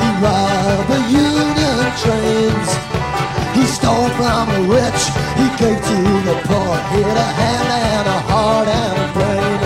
He 0.00 0.08
robbed 0.24 0.88
the 0.88 1.00
Union 1.12 1.84
trains. 2.00 2.68
He 3.52 3.64
stole 3.68 4.08
from 4.16 4.48
the 4.48 4.62
rich, 4.72 5.02
he 5.36 5.46
gave 5.60 5.76
to 5.76 5.98
the 6.24 6.36
poor. 6.48 6.72
He 6.96 7.04
had 7.04 7.18
a 7.20 7.30
hand 7.40 7.68
and 7.68 8.06
a 8.08 8.20
heart 8.32 8.68
and 8.68 8.96
a 8.96 9.08
brain. 9.12 9.60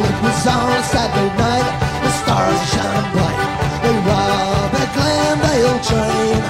It 0.00 0.16
was 0.24 0.40
on 0.48 0.72
a 0.72 0.82
Saturday 0.88 1.30
night, 1.36 1.68
the 2.00 2.10
stars 2.24 2.60
shining 2.72 3.08
bright. 3.12 3.40
They 3.84 3.96
robbed 4.08 4.74
a 4.80 4.86
Glendale 4.96 5.80
train. 5.84 6.40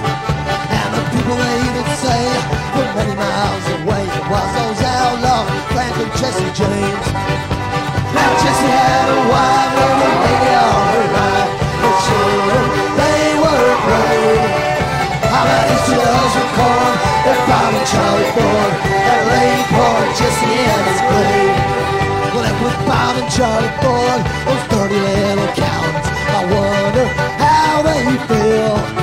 And 0.78 0.90
the 0.94 1.02
people 1.10 1.34
they 1.42 1.56
even 1.66 1.88
say, 1.98 2.22
from 2.70 2.88
many 2.94 3.14
miles 3.18 3.66
away, 3.82 4.04
it 4.06 4.24
was 4.30 4.48
those 4.54 4.80
outlaws, 4.94 5.50
Frank 5.74 5.96
and 5.98 6.12
Jesse 6.22 6.50
James. 6.54 7.59
Jesse 8.40 8.72
had 8.72 9.06
a 9.12 9.20
wife 9.28 9.74
and 9.84 10.00
a 10.00 10.12
on 10.64 11.04
her. 11.12 11.40
Her 11.80 11.94
children, 12.08 12.64
they 12.96 13.24
were. 13.36 13.70
How 15.28 15.44
many 15.44 15.76
shells 15.84 16.32
were 16.36 16.50
corn 16.56 16.94
that 17.24 17.40
Charlie 17.92 18.30
Ford 18.32 18.72
that 18.80 19.20
Jesse 20.16 20.52
his? 21.12 21.52
Well, 22.32 22.46
it 22.48 22.56
was 22.64 22.76
Bob 22.88 23.14
and 23.20 23.30
Charlie 23.36 23.74
Ford, 23.84 24.20
those 24.48 24.64
dirty 24.72 25.00
little 25.00 25.50
cowards. 25.52 26.08
I 26.08 26.40
wonder 26.48 27.06
how 27.36 27.82
they 27.82 28.04
feel. 28.28 29.00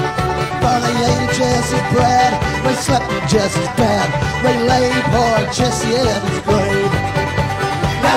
Jesse's 1.37 1.93
bread, 1.93 2.33
they 2.63 2.73
slept 2.73 3.11
in 3.11 3.27
Jesse's 3.27 3.67
bed, 3.77 4.09
they 4.41 4.57
laid 4.67 5.03
poor 5.13 5.53
Jesse 5.53 5.93
in 5.93 6.21
his 6.25 6.39
grave. 6.41 6.96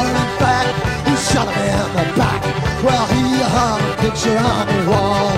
hollering 0.00 0.32
back. 0.40 0.66
He 1.06 1.14
shot 1.16 1.48
him 1.48 1.68
in 1.76 1.88
the 1.96 2.06
back. 2.16 2.40
Well, 2.84 3.06
he 3.12 3.24
hung 3.56 3.80
a 3.84 3.94
picture 4.00 4.38
on 4.38 4.64
the 4.66 4.80
wall. 4.88 5.32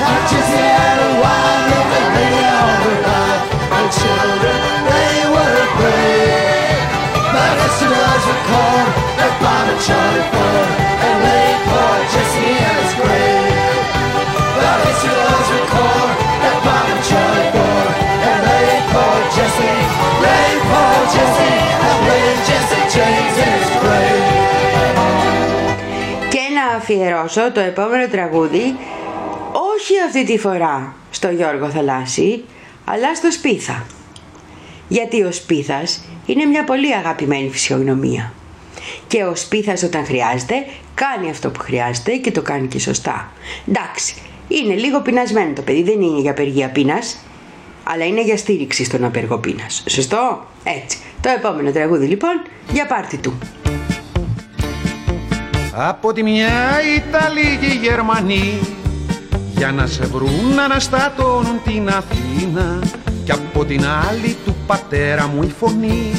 I 0.00 0.14
just 0.32 0.52
had 0.56 0.96
a 1.04 1.10
wine 1.20 1.64
living 1.72 2.10
day 2.16 2.40
overnight. 2.64 3.42
The 3.76 3.82
children, 4.00 4.60
they 4.88 5.16
were 5.34 5.60
great. 5.76 6.80
My 7.36 7.50
listeners 7.60 8.22
were 8.28 8.42
cold, 8.50 8.88
they're 9.18 9.36
bombing 9.44 9.80
Charlie 9.84 10.26
Ford, 10.32 10.68
and 11.06 11.16
poor 11.68 11.96
Jesse 12.12 12.52
his 12.64 12.92
grave. 12.98 13.58
Were 14.56 14.78
cold, 15.74 16.10
and 16.40 16.58
poor 18.92 19.18
Jesse, 19.36 19.74
poor 20.70 20.98
Jesse. 21.14 21.79
Αφιερώσω 26.94 27.52
το 27.52 27.60
επόμενο 27.60 28.08
τραγούδι 28.08 28.76
όχι 29.76 29.92
αυτή 30.06 30.24
τη 30.24 30.38
φορά 30.38 30.94
στο 31.10 31.28
Γιώργο 31.28 31.70
Θαλάσση 31.70 32.44
αλλά 32.84 33.14
στο 33.14 33.30
Σπίθα. 33.30 33.86
Γιατί 34.88 35.22
ο 35.22 35.32
Σπίθας 35.32 36.04
είναι 36.26 36.44
μια 36.44 36.64
πολύ 36.64 36.94
αγαπημένη 36.94 37.50
φυσιογνωμία. 37.50 38.32
Και 39.06 39.24
ο 39.24 39.34
Σπίθας 39.36 39.82
όταν 39.82 40.04
χρειάζεται 40.04 40.54
κάνει 40.94 41.30
αυτό 41.30 41.50
που 41.50 41.60
χρειάζεται 41.60 42.16
και 42.16 42.30
το 42.30 42.42
κάνει 42.42 42.66
και 42.66 42.78
σωστά. 42.78 43.32
Εντάξει 43.68 44.14
είναι 44.48 44.74
λίγο 44.74 45.00
πεινασμένο 45.00 45.52
το 45.52 45.62
παιδί 45.62 45.82
δεν 45.82 46.00
είναι 46.00 46.20
για 46.20 46.30
απεργία 46.30 46.68
πείνας 46.68 47.18
αλλά 47.84 48.04
είναι 48.06 48.22
για 48.22 48.36
στήριξη 48.36 48.84
στον 48.84 49.04
απεργό 49.04 49.38
πείνας. 49.38 49.84
Σωστό; 49.88 50.46
Έτσι. 50.64 50.98
Το 51.20 51.28
επόμενο 51.28 51.70
τραγούδι 51.70 52.06
λοιπόν 52.06 52.42
για 52.72 52.86
πάρτι 52.86 53.16
του 53.16 53.38
Από 55.88 56.12
τη 56.12 56.22
μια 56.22 56.80
Ιταλοί 56.96 57.58
και 57.60 57.66
οι 57.66 57.78
Γερμανοί 57.82 58.58
για 59.56 59.72
να 59.72 59.86
σε 59.86 60.04
βρουν 60.04 60.54
να 60.54 60.64
αναστατώνουν 60.64 61.60
την 61.64 61.88
Αθήνα 61.88 62.78
και 63.24 63.32
από 63.32 63.64
την 63.64 63.84
άλλη 64.08 64.36
του 64.44 64.56
πατέρα 64.66 65.26
μου 65.26 65.42
η 65.42 65.52
φωνή. 65.58 66.12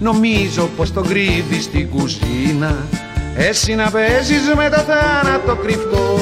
Νομίζω 0.00 0.68
πως 0.76 0.92
τον 0.92 1.08
κρύβει 1.08 1.60
στην 1.60 1.90
κουζίνα 1.90 2.76
εσύ 3.36 3.74
να 3.74 3.90
παίζεις 3.90 4.54
με 4.56 4.68
το 4.68 4.76
θάνατο 4.76 5.56
κρυφτό 5.56 6.18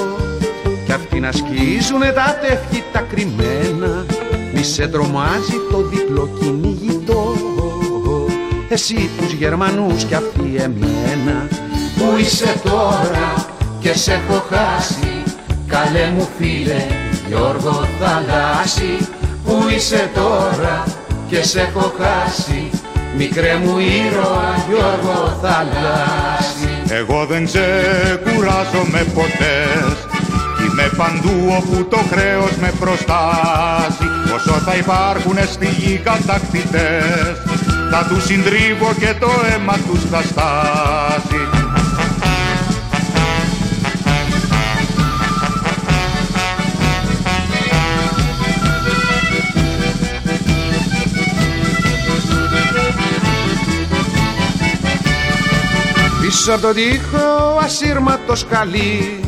κι 0.85 0.93
αυτοί 0.93 1.21
να 1.21 1.33
σκίζουνε 1.33 2.13
τα 2.13 2.39
τεύχη 2.41 2.85
τα 2.93 3.01
κρυμμένα 3.01 4.07
μη 4.55 4.63
σε 4.63 4.89
τρομάζει 4.89 5.57
το 5.71 5.83
διπλό 5.83 6.29
κυνηγητό. 6.41 7.35
Εσύ 8.69 9.11
τους 9.19 9.33
Γερμανούς 9.33 10.05
κι 10.05 10.15
αυτοί 10.15 10.55
εμένα 10.57 11.49
Πού 12.07 12.17
είσαι 12.19 12.61
τώρα 12.63 13.47
και 13.81 13.95
σε 13.95 14.13
έχω 14.13 14.45
χάσει. 14.51 15.23
Καλέ 15.67 16.11
μου 16.15 16.29
φίλε 16.39 16.87
Γιώργο 17.29 17.89
Θαλάσση 18.01 19.09
Πού 19.45 19.67
είσαι 19.77 20.11
τώρα 20.15 20.85
και 21.29 21.43
σε 21.43 21.61
έχω 21.61 21.93
χάσει. 22.01 22.71
Μικρέ 23.17 23.55
μου 23.65 23.79
ήρωα 23.79 24.65
Γιώργο 24.69 25.39
Θαλάσση 25.43 26.75
Εγώ 26.89 27.27
δεν 27.27 27.45
ξεκουράζομαι 27.45 29.07
ποτέ. 29.15 29.57
Είμαι 30.65 30.91
παντού 30.97 31.55
όπου 31.59 31.85
το 31.89 31.99
χρέος 32.11 32.57
με 32.61 32.73
προστάσει 32.81 34.07
Όσο 34.35 34.53
θα 34.53 34.75
υπάρχουνε 34.75 35.45
στη 35.45 35.67
γη 35.67 36.01
κατακτητές 36.05 37.35
Θα 37.91 38.07
τους 38.09 38.25
συντρίβω 38.25 38.93
και 38.99 39.15
το 39.21 39.31
αίμα 39.51 39.77
τους 39.87 40.01
θα 40.11 40.23
στάσει 40.23 41.56
Πίσω 56.47 56.59
από 56.59 56.67
τον 56.67 56.75
τοίχο 56.75 57.59
ασύρματος 57.63 58.41
σκαλί 58.41 59.21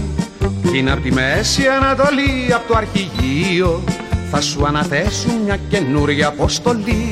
Κι 0.71 0.79
είναι 0.79 0.91
απ' 0.91 1.03
τη 1.03 1.13
Μέση 1.13 1.63
Ανατολή 1.67 2.53
απ' 2.55 2.69
το 2.69 2.77
αρχηγείο 2.77 3.85
Θα 4.31 4.41
σου 4.41 4.67
αναθέσουν 4.67 5.33
μια 5.45 5.59
καινούρια 5.69 6.27
αποστολή. 6.27 7.11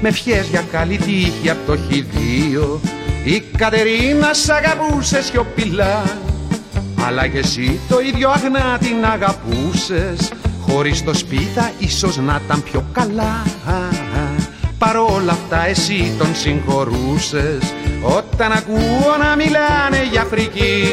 Με 0.00 0.08
ευχές 0.08 0.48
για 0.48 0.64
καλή 0.72 0.96
τύχη 0.96 1.50
απ' 1.50 1.66
το 1.66 1.76
χειδείο 1.76 2.80
Η 3.24 3.40
Κατερίνα 3.56 4.32
σ' 4.32 4.48
αγαπούσε 4.48 5.22
σιωπηλά. 5.22 6.02
Αλλά 7.06 7.26
και 7.26 7.38
εσύ 7.38 7.80
το 7.88 8.00
ίδιο 8.00 8.30
αγνά 8.30 8.78
την 8.78 9.04
αγαπούσες 9.12 10.32
Χωρίς 10.60 11.04
το 11.04 11.14
σπίθα 11.14 11.72
ίσως 11.78 12.16
να 12.16 12.40
ήταν 12.44 12.62
πιο 12.62 12.84
καλά. 12.92 13.42
Παρόλα 14.78 15.32
αυτά 15.32 15.66
εσύ 15.66 16.14
τον 16.18 16.34
συγχωρούσες 16.34 17.74
Όταν 18.06 18.52
ακούω 18.52 19.16
να 19.18 19.36
μιλάνε 19.36 20.08
για 20.10 20.20
Αφρική 20.20 20.84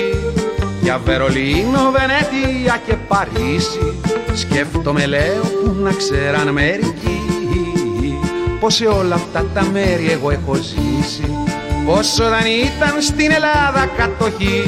Για 0.81 1.01
Βερολίνο, 1.05 1.91
Βενετία 1.91 2.81
και 2.85 2.93
Παρίσι 3.07 3.99
Σκέφτομαι 4.33 5.05
λέω 5.05 5.41
που 5.41 5.75
να 5.81 5.91
ξέραν 5.91 6.49
μερικοί 6.49 7.21
Πως 8.61 8.73
σε 8.73 8.85
όλα 8.85 9.15
αυτά 9.15 9.45
τα 9.53 9.63
μέρη 9.71 10.11
εγώ 10.11 10.31
έχω 10.31 10.53
ζήσει. 10.53 11.35
Πως 11.85 12.19
όταν 12.19 12.45
ήταν 12.45 13.01
στην 13.01 13.31
Ελλάδα 13.31 13.89
κατοχή 13.97 14.63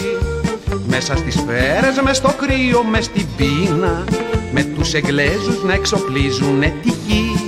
μέσα 0.88 1.16
στις 1.18 1.34
σφαίρες, 1.34 2.02
μες 2.04 2.18
στο 2.18 2.34
κρύο, 2.38 2.84
μες 2.84 3.06
στην 3.06 3.28
πείνα 3.38 4.04
Με 4.52 4.64
τους 4.64 4.94
Εγγλέζους 4.94 5.64
να 5.64 5.74
εξοπλίζουν 5.74 6.60
τη 6.60 6.90
γη 7.08 7.24
Μου 7.26 7.43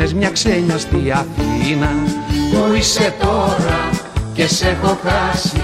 έδειχνες 0.00 0.14
μια 0.14 0.30
ξένια 0.30 0.78
στη 0.78 1.12
Αθήνα. 1.12 1.90
Πού 2.50 2.74
είσαι 2.74 3.14
τώρα 3.20 3.90
και 4.34 4.46
σε 4.46 4.68
έχω 4.68 4.98
χάσει. 5.04 5.62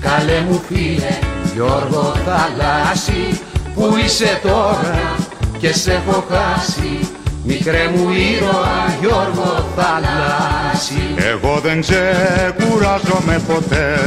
Καλέ 0.00 0.40
μου 0.48 0.62
φίλε 0.68 1.18
Γιώργο 1.54 2.14
Θαλάσση 2.24 3.40
Πού 3.74 3.96
είσαι 4.04 4.40
τώρα 4.42 5.16
και 5.58 5.72
σε 5.72 5.92
έχω 5.92 6.24
χάσει. 6.30 7.08
Μικρέ 7.44 7.90
μου 7.94 8.08
ήρωα 8.10 8.96
Γιώργο 9.00 9.68
Θαλάσση 9.76 11.02
Εγώ 11.32 11.60
δεν 11.62 11.80
ξεκουράζομαι 11.80 13.42
ποτέ. 13.46 13.98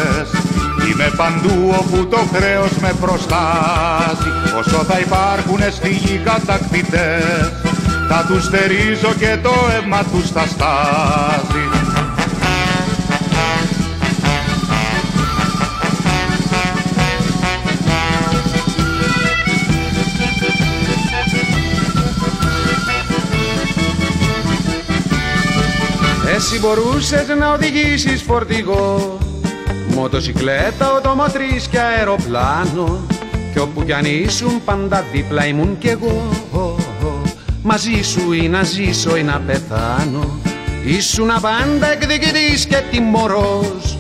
Είμαι 0.91 1.13
παντού 1.17 1.75
όπου 1.79 2.07
το 2.07 2.19
χρέος 2.33 2.71
με 2.81 2.93
προστάζει. 3.01 4.31
Όσο 4.59 4.83
θα 4.83 4.99
υπάρχουνε 4.99 5.69
στη 5.69 5.89
γη 5.89 6.21
κατακτητές 6.23 7.72
Θα 8.15 8.26
τους 8.27 8.44
στερίζω 8.44 9.14
και 9.19 9.38
το 9.44 9.53
αίμα 9.76 10.03
τους 10.03 10.30
θα 10.30 10.45
στάζει 10.45 11.68
Εσύ 26.35 26.60
μπορούσες 26.60 27.27
να 27.40 27.53
οδηγήσεις 27.53 28.22
φορτηγό 28.22 29.18
Μοτοσυκλέτα, 29.88 30.94
οτομοτρής 30.94 31.68
και 31.68 31.80
αεροπλάνο. 31.80 33.06
Κι 33.53 33.60
όπου 33.60 33.84
κι 33.84 33.94
αν 33.94 34.06
ήσουν 34.06 34.64
πάντα 34.65 35.06
δίπλα 35.11 35.45
ήμουν 35.45 35.77
κι 35.77 35.88
εγώ 35.88 36.42
Μαζί 37.65 38.02
σου 38.02 38.31
ή 38.31 38.49
να 38.49 38.64
ζήσω 38.64 39.15
ή 39.18 39.23
να 39.23 39.41
πεθάνω. 39.45 40.40
Ήσουν 40.85 41.27
πάντα 41.41 41.91
εκδικητής 41.91 42.65
και 42.65 42.84
τιμωρός. 42.91 43.98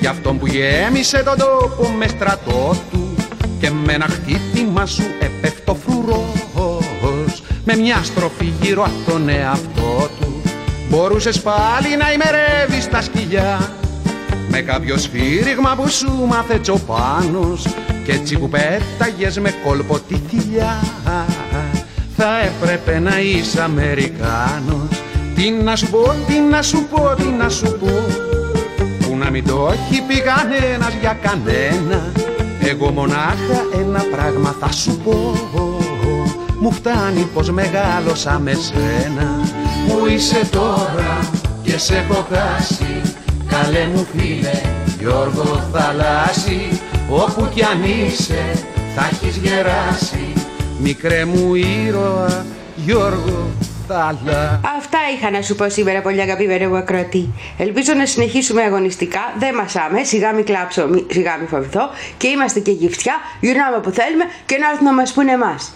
Γι' 0.00 0.06
αυτόν 0.06 0.38
που 0.38 0.46
γέμισε 0.46 1.22
τον 1.24 1.38
τόπο 1.38 1.88
με 1.98 2.08
στρατό 2.08 2.76
του 2.90 3.14
Και 3.60 3.70
με 3.70 3.92
ένα 3.92 4.06
χτύπημα 4.06 4.86
σου 4.86 5.02
έπεφτο 5.20 5.74
φρουρός. 5.74 7.42
Με 7.64 7.76
μια 7.76 8.00
στροφή 8.02 8.52
γύρω 8.60 8.82
από 8.82 9.10
τον 9.10 9.28
εαυτό 9.28 10.08
του. 10.20 10.42
Μπορούσες 10.88 11.40
πάλι 11.40 11.96
να 11.98 12.12
ημερεύεις 12.12 12.88
τα 12.90 13.02
σκυλιά. 13.02 13.72
Με 14.48 14.60
κάποιο 14.60 14.98
σφύριγμα 14.98 15.74
που 15.76 15.88
σου 15.88 16.24
μάθε 16.28 16.58
τσοπάνος 16.58 17.66
Κι 18.04 18.10
έτσι 18.10 18.38
που 18.38 18.48
πέταγες 18.48 19.38
με 19.38 19.54
κόλπο 19.64 19.98
τη 19.98 20.14
θηλιά 20.28 20.80
Θα 22.24 22.40
έπρεπε 22.40 22.98
να 22.98 23.20
είσαι 23.20 23.62
Αμερικάνος. 23.62 24.88
Τι 25.34 25.50
να 25.50 25.76
σου 25.76 25.90
πω, 25.90 26.14
τι 26.26 26.38
να 26.38 26.62
σου 26.62 26.86
πω, 26.90 27.14
τι 27.16 27.24
να 27.24 27.48
σου 27.48 27.78
πω. 27.80 28.04
Που 29.00 29.16
να 29.16 29.30
μην 29.30 29.46
το 29.46 29.70
έχει 29.72 30.02
πει 30.02 30.20
κανένας 30.20 30.94
για 31.00 31.18
κανένα. 31.22 32.12
Εγώ 32.60 32.90
μονάχα 32.90 33.58
ένα 33.78 34.04
πράγμα 34.12 34.56
θα 34.60 34.72
σου 34.72 35.00
πω. 35.04 35.34
Μου 36.60 36.72
φτάνει 36.72 37.28
πως 37.34 37.50
μεγάλωσα 37.50 38.38
με 38.38 38.52
σένα. 38.52 39.40
Πού 39.88 40.06
είσαι 40.06 40.48
τώρα 40.50 41.30
και 41.62 41.70
και 41.70 41.78
σε 41.78 41.96
έχω 41.96 42.26
χάσει. 42.32 43.00
Καλέ 43.48 43.86
μου 43.94 44.06
φίλε 44.16 44.60
Γιώργο 44.98 45.62
Θαλάσσι 45.72 46.80
Όπου 47.08 47.48
κι 47.54 47.62
αν 47.62 47.82
είσαι 47.82 48.64
θα 48.94 49.08
έχεις 49.12 49.36
γεράσει 49.36 50.21
Μικρέ 50.82 51.24
μου 51.24 51.54
ήρωα 51.54 52.46
Γιώργο 52.76 53.50
Θαλά 53.88 54.60
Αυτά 54.76 54.98
είχα 55.16 55.30
να 55.30 55.42
σου 55.42 55.54
πω 55.54 55.68
σήμερα, 55.68 56.00
πολύ 56.00 56.20
αγαπημένο 56.20 56.68
μου 56.68 56.76
ακροατή. 56.76 57.28
Ελπίζω 57.58 57.92
να 57.94 58.06
συνεχίσουμε 58.06 58.62
αγωνιστικά. 58.62 59.20
Δεν 59.38 59.54
μασάμε, 59.54 60.04
σιγά 60.04 60.32
μη 60.32 60.42
κλάψω, 60.42 60.86
μη- 60.88 61.06
σιγά 61.12 61.36
μη 61.40 61.46
φοβηθώ. 61.46 61.90
Και 62.16 62.28
είμαστε 62.28 62.60
και 62.60 62.70
γυφτιά, 62.70 63.14
γυρνάμε 63.40 63.78
που 63.80 63.90
θέλουμε 63.90 64.24
και 64.46 64.56
να 64.58 64.68
έρθουν 64.70 64.84
να 64.84 64.92
μας 64.92 65.12
πούνε 65.12 65.32
εμάς. 65.32 65.72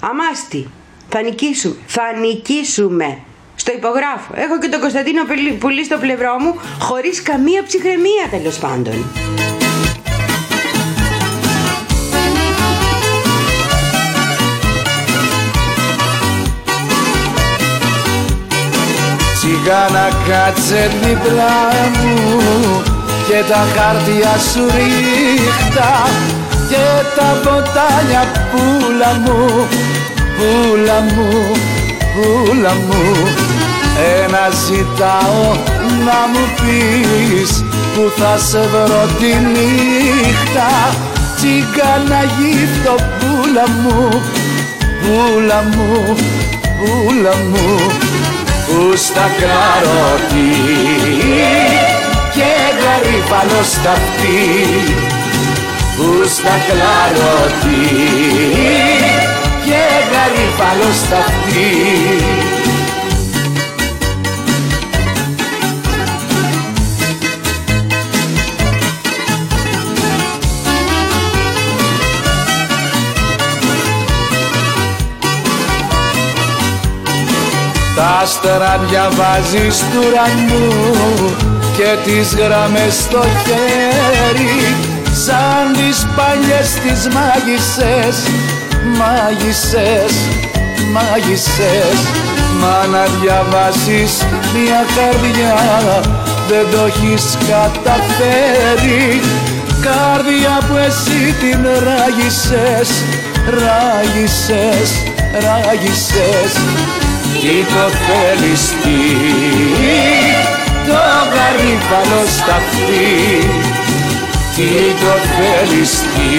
Αμάστη, 0.00 0.68
θα 1.08 1.22
νικήσουμε, 1.22 1.74
θα 1.86 2.02
νικήσουμε. 2.20 3.18
Στο 3.54 3.72
υπογράφω. 3.72 4.32
Έχω 4.34 4.58
και 4.58 4.68
τον 4.68 4.80
Κωνσταντίνο 4.80 5.24
Πελι- 5.24 5.52
Πουλή 5.58 5.84
στο 5.84 5.96
πλευρό 5.98 6.38
μου, 6.40 6.54
χωρίς 6.78 7.22
καμία 7.22 7.62
ψυχραιμία 7.66 8.24
τέλος 8.30 8.58
πάντων. 8.58 9.04
Σιγά 19.62 19.88
να 19.92 20.08
κάτσε 20.28 20.90
δίπλα 21.02 21.54
μου 21.96 22.82
και 23.28 23.44
τα 23.48 23.66
χάρτια 23.74 24.34
σου 24.52 24.64
ρίχτα 24.76 25.90
και 26.68 26.84
τα 27.16 27.28
μποτάλια 27.42 28.22
πουλα 28.50 29.12
μου, 29.24 29.66
πουλα 30.36 31.00
μου, 31.00 31.28
πουλα 32.14 32.72
μου. 32.74 33.02
Ένα 34.22 34.48
ζητάω 34.64 35.56
να 36.04 36.18
μου 36.32 36.44
πεις 36.60 37.64
που 37.94 38.12
θα 38.16 38.38
σε 38.38 38.60
βρω 38.72 39.06
τη 39.18 39.26
νύχτα. 39.26 40.70
Τσιγκάνα 41.36 42.22
γύφτο 42.36 42.94
πουλα 43.18 43.68
μου, 43.82 44.22
πουλα 45.00 45.64
μου, 45.74 46.16
πουλα 46.78 47.34
μου 47.50 47.90
που 48.70 48.96
στα 48.96 49.30
καρότη 49.40 50.50
και 52.34 52.50
γαρίφαλο 52.82 53.62
στα 53.62 53.90
αυτή 53.92 54.94
που 55.96 56.28
στα 56.28 56.54
κλαρώτη 56.66 57.86
και 59.64 59.82
γαρίφαλο 60.12 60.92
στα 60.92 61.24
Τα 78.00 78.18
άστερα 78.22 78.80
διαβάζεις 78.88 79.78
του 79.78 80.04
ουρανού 80.06 80.68
και 81.76 81.90
τις 82.04 82.34
γραμμές 82.34 82.94
στο 82.94 83.22
χέρι. 83.42 84.74
Σαν 85.24 85.64
τις 85.78 86.06
παλιές 86.16 86.68
τις 86.82 87.00
μάγισσες, 87.14 88.16
μάγισσες, 88.98 90.12
μάγισσες. 90.94 91.98
Μα 92.60 92.86
να 92.92 93.04
διαβάσεις 93.20 94.12
μια 94.54 94.82
καρδιά 94.96 95.58
δεν 96.48 96.66
το 96.70 96.84
έχεις 96.90 97.24
καταφέρει. 97.50 99.20
Καρδιά 99.86 100.56
που 100.68 100.76
εσύ 100.86 101.34
την 101.40 101.60
ράγισες, 101.86 102.90
ράγισες, 103.60 104.90
ράγισες 105.44 106.52
τι 107.40 107.64
το 107.64 107.90
θέλεις 108.06 108.74
τι; 108.82 109.00
Το 110.86 111.00
γαρίφαλο 111.34 112.22
σταυτί 112.26 113.50
Τι 114.54 114.70
το 115.00 115.14
θέλεις 115.32 115.92
τι; 116.00 116.30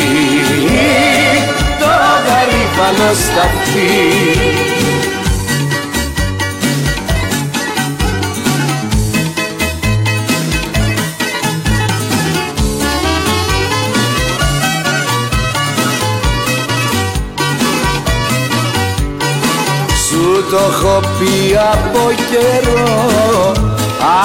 Το 1.80 1.94
γαρίφαλο 2.26 3.14
σταυτί 3.14 3.92
το 20.52 20.58
έχω 20.58 21.00
πει 21.00 21.58
από 21.72 22.12
καιρό. 22.30 23.52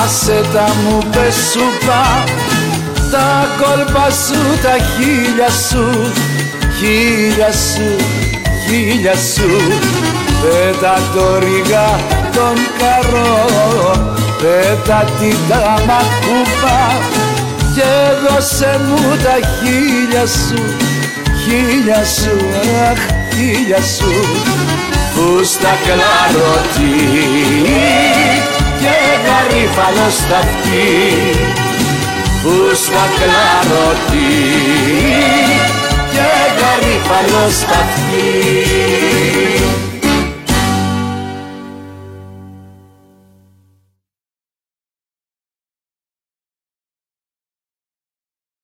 Άσε 0.04 0.40
τα 0.52 0.66
μου 0.82 0.98
πες 1.10 1.34
σου 1.52 1.64
πά 1.86 2.24
Τα 3.10 3.48
κόλπα 3.60 4.10
σου, 4.10 4.40
τα 4.62 4.74
χίλια 4.92 5.50
σου. 5.68 6.12
Χίλια 6.78 7.52
σου, 7.52 7.88
χίλια 8.66 9.14
σου. 9.14 9.50
Πέτα 10.42 10.94
το 11.14 11.38
ρίγα 11.38 11.88
τον 12.36 12.56
καρό. 12.78 13.34
Πέτα 14.40 15.04
την 15.18 15.36
τάμα 15.48 16.00
κουπά 16.22 16.80
Και 17.74 17.90
δώσε 18.22 18.80
μου 18.86 19.16
τα 19.24 19.36
χίλια 19.56 20.26
σου. 20.26 20.62
Χίλια 21.44 22.04
σου, 22.04 22.36
αχ, 22.90 22.98
χίλια 23.34 23.80
σου 23.82 24.55
που 25.16 25.44
στα 25.44 25.78
κλαρωτή 25.84 26.94
και 28.80 28.96
γαρίφαλο 29.26 30.10
σταυτί 30.10 30.94
που 32.42 32.74
στα 32.74 33.04
κλαρωτή 33.18 34.34
και 36.12 36.28
γαρίφαλο 36.58 37.50
σταυτί 37.50 38.66